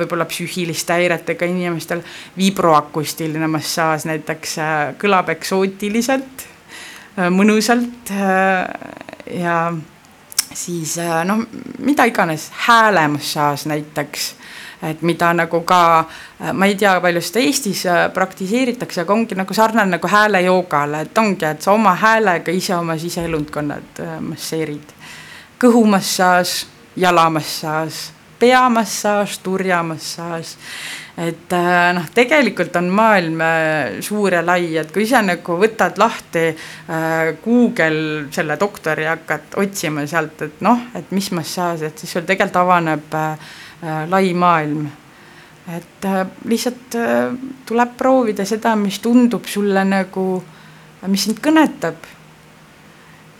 võib-olla 0.00 0.24
psüühiliste 0.30 0.96
häiretega 0.96 1.44
inimestel. 1.44 2.00
vibroakustiline 2.38 3.50
massaaž 3.52 4.08
näiteks 4.08 4.56
kõlab 5.02 5.28
eksootiliselt, 5.34 6.46
mõnusalt 7.36 8.14
ja 9.36 9.58
siis 10.54 10.96
noh, 11.28 11.44
mida 11.84 12.08
iganes, 12.08 12.48
häälemassaaž 12.64 13.68
näiteks 13.68 14.30
et 14.82 15.02
mida 15.02 15.32
nagu 15.34 15.60
ka, 15.66 15.80
äh, 16.40 16.52
ma 16.52 16.68
ei 16.68 16.76
tea, 16.78 16.94
palju 17.02 17.22
seda 17.24 17.42
Eestis 17.42 17.84
äh, 17.88 18.04
praktiseeritakse, 18.14 19.02
aga 19.02 19.14
ongi 19.14 19.38
nagu 19.38 19.56
sarnane 19.56 19.96
nagu 19.96 20.10
häälejoogale, 20.10 21.02
et 21.06 21.18
ongi, 21.18 21.46
et 21.48 21.64
sa 21.64 21.74
oma 21.74 21.96
häälega 21.98 22.54
ise 22.54 22.76
oma 22.76 22.98
siseelundkonnad 22.98 24.04
äh, 24.04 24.14
masseerid. 24.22 24.94
kõhumassaaž, 25.58 26.54
jalamassaaž, 26.96 27.96
peamassaaž, 28.38 29.38
turjamassaaž 29.42 30.54
et 31.18 31.50
noh, 31.94 32.04
tegelikult 32.14 32.76
on 32.78 32.92
maailm 32.94 33.40
suur 34.06 34.36
ja 34.36 34.42
lai, 34.46 34.76
et 34.78 34.92
kui 34.94 35.02
sa 35.02 35.18
nagu 35.18 35.56
võtad 35.58 35.98
lahti 35.98 36.44
Google 37.42 38.28
selle 38.30 38.54
doktori 38.54 39.02
ja 39.02 39.16
hakkad 39.16 39.58
otsima 39.58 40.06
sealt, 40.06 40.44
et 40.46 40.62
noh, 40.62 40.84
et 40.94 41.10
mis 41.10 41.32
massaaž, 41.34 41.82
et 41.88 41.98
siis 41.98 42.14
sul 42.14 42.22
tegelikult 42.22 42.60
avaneb 42.62 43.18
Äh, 43.18 43.48
lai 43.82 44.34
maailm. 44.34 44.86
et 45.76 46.04
äh, 46.04 46.26
lihtsalt 46.44 46.94
äh, 46.94 47.34
tuleb 47.66 47.90
proovida 47.96 48.44
seda, 48.48 48.72
mis 48.76 48.98
tundub 49.04 49.44
sulle 49.44 49.82
nagu, 49.84 50.44
mis 51.06 51.24
sind 51.24 51.42
kõnetab. 51.44 52.06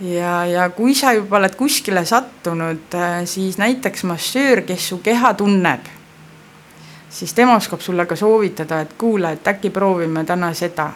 ja, 0.01 0.45
ja 0.47 0.69
kui 0.71 0.95
sa 0.95 1.13
juba 1.17 1.39
oled 1.41 1.57
kuskile 1.57 2.05
sattunud, 2.05 2.95
siis 3.25 3.59
näiteks 3.59 4.05
massöör, 4.05 4.63
kes 4.63 4.89
su 4.89 4.99
keha 4.99 5.33
tunneb, 5.35 5.89
siis 7.11 7.33
tema 7.35 7.57
oskab 7.57 7.81
sulle 7.81 8.07
ka 8.07 8.17
soovitada, 8.17 8.81
et 8.81 8.93
kuule, 8.99 9.33
et 9.33 9.49
äkki 9.49 9.71
proovime 9.71 10.25
täna 10.25 10.53
seda. 10.55 10.93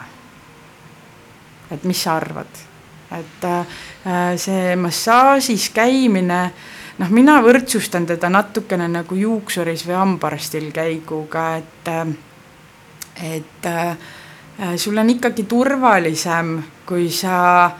et 1.71 1.83
mis 1.83 2.03
sa 2.03 2.15
arvad, 2.15 2.61
et 3.17 3.49
see 4.37 4.75
massaažis 4.75 5.69
käimine 5.73 6.51
noh, 6.99 7.09
mina 7.09 7.39
võrdsustan 7.43 8.05
teda 8.09 8.29
natukene 8.29 8.87
nagu 8.91 9.15
juuksuris 9.17 9.85
või 9.87 9.97
hambaarstil 9.97 10.69
käiguga, 10.75 11.47
et, 11.57 11.89
et 13.23 13.65
äh, 13.69 13.97
sul 14.77 14.97
on 14.97 15.09
ikkagi 15.09 15.47
turvalisem, 15.49 16.55
kui 16.85 17.09
sa 17.11 17.71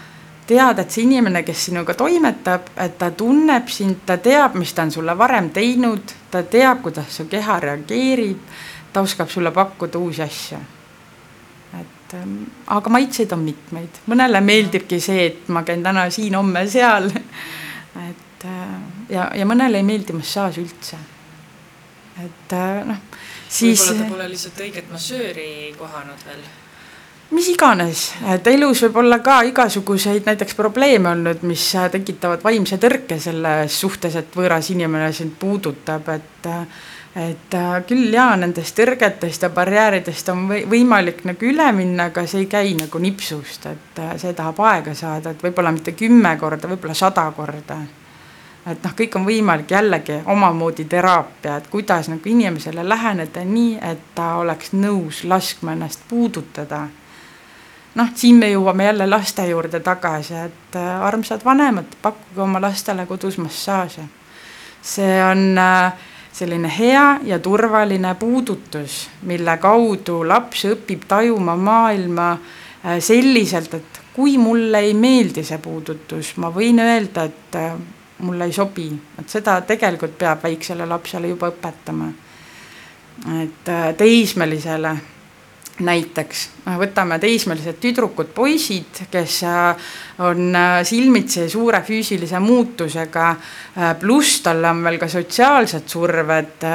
tead, 0.48 0.80
et 0.80 0.92
see 0.92 1.06
inimene, 1.08 1.44
kes 1.46 1.68
sinuga 1.70 1.96
toimetab, 1.98 2.74
et 2.82 2.98
ta 3.00 3.12
tunneb 3.16 3.70
sind, 3.72 4.04
ta 4.06 4.18
teab, 4.18 4.58
mis 4.60 4.74
ta 4.74 4.86
on 4.88 4.92
sulle 4.92 5.16
varem 5.18 5.50
teinud, 5.56 6.16
ta 6.32 6.44
teab, 6.44 6.82
kuidas 6.84 7.18
su 7.18 7.28
keha 7.32 7.60
reageerib, 7.64 8.40
ta 8.94 9.04
oskab 9.06 9.30
sulle 9.32 9.52
pakkuda 9.52 10.00
uusi 10.00 10.22
asju. 10.22 10.58
et 11.74 12.14
ähm, 12.14 12.44
aga 12.68 12.90
maitseid 12.94 13.32
on 13.34 13.40
mitmeid, 13.42 13.96
mõnele 14.06 14.42
meeldibki 14.46 15.00
see, 15.02 15.26
et 15.26 15.48
ma 15.50 15.64
käin 15.66 15.82
täna 15.84 16.06
siin, 16.14 16.36
homme 16.38 16.68
seal 16.70 17.10
et 18.10 18.46
äh, 18.46 18.93
ja, 19.10 19.30
ja 19.36 19.46
mõnele 19.50 19.82
ei 19.82 19.88
meeldi 19.88 20.16
massaaž 20.16 20.60
üldse. 20.64 20.98
et 22.24 22.54
äh, 22.54 22.84
noh, 22.88 23.00
siis. 23.50 23.82
võib-olla 23.88 24.04
ta 24.04 24.12
pole 24.16 24.28
lihtsalt 24.34 24.60
õiget 24.68 24.92
massööri 24.92 25.48
kohanud 25.78 26.28
veel 26.28 26.44
mis 27.34 27.48
iganes, 27.50 28.08
et 28.30 28.48
elus 28.52 28.84
võib 28.86 29.00
olla 29.02 29.18
ka 29.26 29.40
igasuguseid 29.50 30.28
näiteks 30.28 30.56
probleeme 30.58 31.10
olnud, 31.10 31.46
mis 31.50 31.64
äh, 31.80 31.90
tekitavad 31.92 32.44
vaimse 32.46 32.78
tõrke 32.82 33.18
selles 33.22 33.80
suhtes, 33.80 34.18
et 34.20 34.36
võõras 34.38 34.70
inimene 34.74 35.12
sind 35.14 35.38
puudutab, 35.40 36.10
et 36.14 36.52
et 37.14 37.54
äh, 37.54 37.74
küll 37.86 38.10
jaa, 38.10 38.32
nendest 38.42 38.74
tõrgetest 38.74 39.44
ja 39.46 39.50
barjääridest 39.54 40.30
on 40.34 40.48
võimalik 40.50 41.22
nagu 41.30 41.46
üle 41.46 41.68
minna, 41.78 42.08
aga 42.10 42.24
see 42.26 42.42
ei 42.42 42.48
käi 42.50 42.74
nagu 42.78 43.02
nipsust, 43.02 43.68
et 43.70 44.02
see 44.22 44.34
tahab 44.34 44.62
aega 44.66 44.96
saada, 44.98 45.34
et 45.34 45.44
võib-olla 45.46 45.74
mitte 45.76 45.94
kümme 45.98 46.34
korda, 46.42 46.72
võib-olla 46.72 46.98
sada 46.98 47.28
korda 47.38 47.78
et 48.66 48.84
noh, 48.84 48.96
kõik 48.96 49.16
on 49.20 49.26
võimalik 49.28 49.72
jällegi 49.72 50.22
omamoodi 50.32 50.86
teraapia, 50.90 51.58
et 51.58 51.68
kuidas 51.72 52.08
nagu 52.12 52.30
inimesele 52.30 52.86
läheneda 52.88 53.44
nii, 53.46 53.78
et 53.82 54.04
ta 54.16 54.36
oleks 54.40 54.72
nõus 54.74 55.24
laskma 55.28 55.76
ennast 55.76 56.06
puudutada. 56.10 56.88
noh, 57.96 58.10
siin 58.16 58.36
me 58.36 58.50
jõuame 58.50 58.86
jälle 58.86 59.08
laste 59.10 59.48
juurde 59.48 59.80
tagasi, 59.80 60.34
et 60.34 60.76
äh, 60.76 61.06
armsad 61.06 61.46
vanemad, 61.46 61.86
pakkuge 62.02 62.42
oma 62.42 62.62
lastele 62.62 63.06
kodus 63.06 63.38
massaaže. 63.38 64.02
see 64.82 65.24
on 65.24 65.58
äh, 65.58 65.94
selline 66.32 66.72
hea 66.80 67.20
ja 67.24 67.40
turvaline 67.40 68.16
puudutus, 68.16 69.10
mille 69.22 69.58
kaudu 69.58 70.24
laps 70.28 70.66
õpib 70.66 71.04
tajuma 71.08 71.56
maailma 71.56 72.32
äh, 72.32 73.00
selliselt, 73.00 73.74
et 73.74 74.02
kui 74.14 74.38
mulle 74.38 74.80
ei 74.80 74.94
meeldi 74.94 75.44
see 75.44 75.58
puudutus, 75.58 76.38
ma 76.38 76.50
võin 76.50 76.80
öelda, 76.80 77.24
et 77.24 77.56
mulle 78.18 78.46
ei 78.46 78.54
sobi, 78.54 78.88
et 79.20 79.30
seda 79.30 79.60
tegelikult 79.68 80.18
peab 80.18 80.44
väiksele 80.44 80.86
lapsele 80.90 81.32
juba 81.34 81.50
õpetama. 81.54 82.12
et 83.44 83.70
äh, 83.70 83.94
teismelisele 83.98 84.92
näiteks 85.86 86.40
võtame 86.78 87.20
teismelised 87.22 87.78
tüdrukud, 87.82 88.32
poisid, 88.36 89.04
kes 89.12 89.38
äh, 89.48 89.94
on 90.26 90.56
äh, 90.56 90.80
silmitsi 90.86 91.48
suure 91.50 91.82
füüsilise 91.86 92.40
muutusega, 92.40 93.28
pluss 94.02 94.42
tal 94.46 94.66
on 94.70 94.84
veel 94.84 95.00
ka 95.02 95.08
sotsiaalsed 95.08 95.88
surved, 95.90 96.66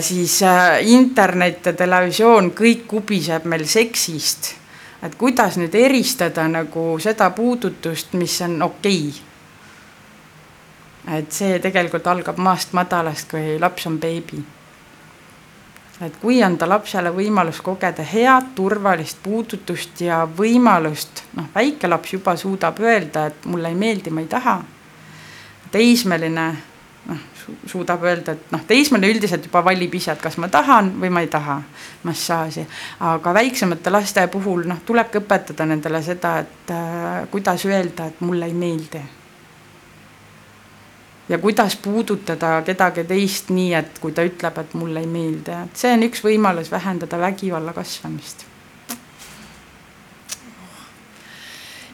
siis 0.00 0.38
internet 0.86 1.66
ja 1.70 1.72
televisioon, 1.78 2.52
kõik 2.58 2.86
kubiseb 2.86 3.46
meil 3.50 3.66
seksist. 3.66 4.54
et 5.02 5.14
kuidas 5.18 5.56
nüüd 5.58 5.74
eristada 5.74 6.44
nagu 6.48 6.98
seda 7.02 7.30
puudutust, 7.34 8.12
mis 8.14 8.40
on 8.42 8.62
okei 8.62 9.08
okay.? 9.08 9.31
Et 11.10 11.32
see 11.32 11.58
tegelikult 11.58 12.06
algab 12.06 12.38
maast 12.38 12.72
madalast, 12.72 13.30
kui 13.30 13.58
laps 13.60 13.86
on 13.86 13.98
beebi 13.98 14.42
et 16.06 16.16
kui 16.18 16.40
anda 16.42 16.66
lapsele 16.66 17.12
võimalus 17.14 17.60
kogeda 17.62 18.04
head 18.06 18.52
turvalist 18.56 19.20
puudutust 19.22 20.00
ja 20.02 20.22
võimalust, 20.26 21.24
noh, 21.38 21.46
väike 21.54 21.90
laps 21.90 22.16
juba 22.16 22.34
suudab 22.36 22.80
öelda, 22.82 23.28
et 23.30 23.46
mulle 23.46 23.70
ei 23.70 23.78
meeldi, 23.78 24.10
ma 24.10 24.24
ei 24.24 24.30
taha. 24.30 24.56
teismeline 25.72 26.46
noh, 27.06 27.22
suudab 27.66 28.02
öelda, 28.04 28.32
et 28.32 28.50
noh, 28.52 28.64
teismeline 28.66 29.14
üldiselt 29.14 29.46
juba 29.46 29.64
valib 29.64 29.94
ise, 29.94 30.12
et 30.12 30.22
kas 30.22 30.36
ma 30.42 30.48
tahan 30.48 30.92
või 31.00 31.10
ma 31.10 31.22
ei 31.22 31.30
taha 31.30 31.60
massaaži. 32.02 32.66
aga 33.00 33.34
väiksemate 33.34 33.90
laste 33.90 34.26
puhul 34.28 34.66
noh, 34.66 34.82
tulebki 34.86 35.22
õpetada 35.22 35.66
nendele 35.66 36.02
seda, 36.02 36.38
et 36.38 36.70
äh, 36.70 37.26
kuidas 37.30 37.66
öelda, 37.66 38.10
et 38.10 38.20
mulle 38.20 38.50
ei 38.50 38.54
meeldi 38.54 39.02
ja 41.32 41.38
kuidas 41.38 41.76
puudutada 41.76 42.62
kedagi 42.62 43.04
teist 43.08 43.50
nii, 43.50 43.72
et 43.74 43.98
kui 44.02 44.12
ta 44.12 44.24
ütleb, 44.26 44.58
et 44.60 44.74
mulle 44.76 45.00
ei 45.00 45.08
meeldi, 45.08 45.54
et 45.64 45.80
see 45.80 45.94
on 45.96 46.04
üks 46.04 46.20
võimalus 46.26 46.68
vähendada 46.72 47.20
vägivalla 47.20 47.72
kasvamist. 47.76 48.48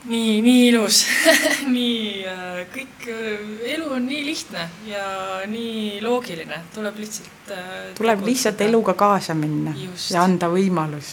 nii, 0.09 0.39
nii 0.41 0.61
ilus 0.71 1.03
nii 1.77 2.25
äh, 2.25 2.61
kõik, 2.73 3.07
äh, 3.13 3.43
elu 3.75 3.91
on 3.93 4.07
nii 4.09 4.23
lihtne 4.25 4.63
ja 4.89 5.07
nii 5.47 6.01
loogiline, 6.01 6.63
tuleb 6.75 6.97
lihtsalt 7.03 7.53
äh,. 7.53 7.73
tuleb 7.99 8.25
lihtsalt 8.25 8.63
eluga 8.65 8.95
kaasa 8.97 9.37
minna 9.37 9.75
Just. 9.77 10.11
ja 10.15 10.25
anda 10.25 10.49
võimalus. 10.49 11.13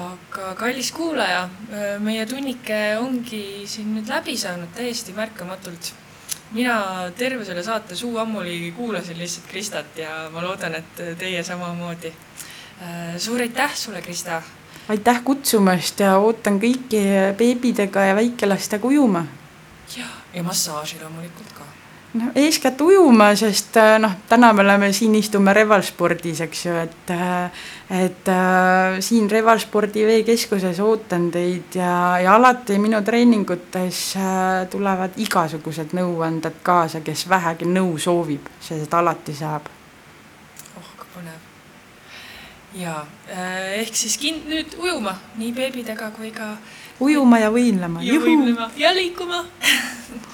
aga 0.00 0.54
kallis 0.56 0.88
kuulaja, 0.96 1.44
meie 2.00 2.24
tunnike 2.26 2.78
ongi 2.96 3.66
siin 3.68 3.92
nüüd 3.98 4.08
läbi 4.08 4.38
saanud 4.40 4.72
täiesti 4.72 5.12
märkamatult 5.12 5.92
mina 6.52 7.10
terve 7.16 7.44
selle 7.44 7.62
saate 7.62 7.96
suu 7.96 8.18
ammuli 8.18 8.72
kuulasin 8.76 9.18
lihtsalt 9.18 9.46
Kristat 9.50 9.98
ja 9.98 10.28
ma 10.32 10.42
loodan, 10.42 10.74
et 10.74 11.04
teie 11.18 11.42
samamoodi. 11.44 12.12
Äh, 12.82 13.16
suur 13.16 13.40
aitäh 13.40 13.76
sulle, 13.76 14.02
Krista! 14.02 14.42
aitäh 14.88 15.22
kutsumast 15.24 16.00
ja 16.00 16.16
ootan 16.18 16.58
kõiki 16.60 17.02
beebidega 17.38 18.08
ja 18.10 18.16
väikelastega 18.18 18.86
ujuma. 18.86 19.26
ja, 19.96 20.06
ja 20.34 20.42
massaaži 20.42 20.98
loomulikult 21.00 21.52
ka 21.54 21.61
no 22.14 22.32
eeskätt 22.34 22.80
ujuma, 22.80 23.34
sest 23.36 23.76
äh, 23.76 23.98
noh, 23.98 24.18
täna 24.28 24.52
me 24.52 24.62
oleme 24.62 24.92
siin, 24.92 25.14
istume 25.14 25.54
Revalspordis, 25.56 26.40
eks 26.44 26.66
ju, 26.66 26.74
et 26.76 27.10
äh, 27.10 27.62
et 27.92 28.28
äh, 28.28 29.00
siin 29.00 29.30
Revalspordi 29.30 30.06
veekeskuses 30.06 30.80
ootan 30.80 31.28
teid 31.30 31.76
ja, 31.76 32.18
ja 32.24 32.34
alati 32.38 32.78
minu 32.80 33.02
treeningutes 33.04 34.00
äh, 34.16 34.64
tulevad 34.72 35.18
igasugused 35.20 35.92
nõuanded 35.96 36.62
kaasa, 36.64 37.02
kes 37.04 37.26
vähegi 37.28 37.68
nõu 37.68 37.98
soovib, 38.00 38.48
sest 38.64 38.94
alati 38.96 39.36
saab. 39.36 39.68
oh, 40.80 40.90
kui 40.96 41.10
põnev. 41.18 41.48
ja 42.80 42.96
äh, 43.28 43.80
ehk 43.82 43.96
siis 43.96 44.16
kin-, 44.16 44.44
nüüd 44.48 44.78
ujuma 44.80 45.18
nii 45.36 45.52
beebidega 45.52 46.10
kui 46.16 46.32
ka 46.32 46.54
ujuma 47.00 47.44
ja 47.44 47.52
võimlema. 47.52 48.00
ja 48.08 48.20
võimlema 48.24 48.70
ja 48.80 48.94
liikuma 48.96 49.44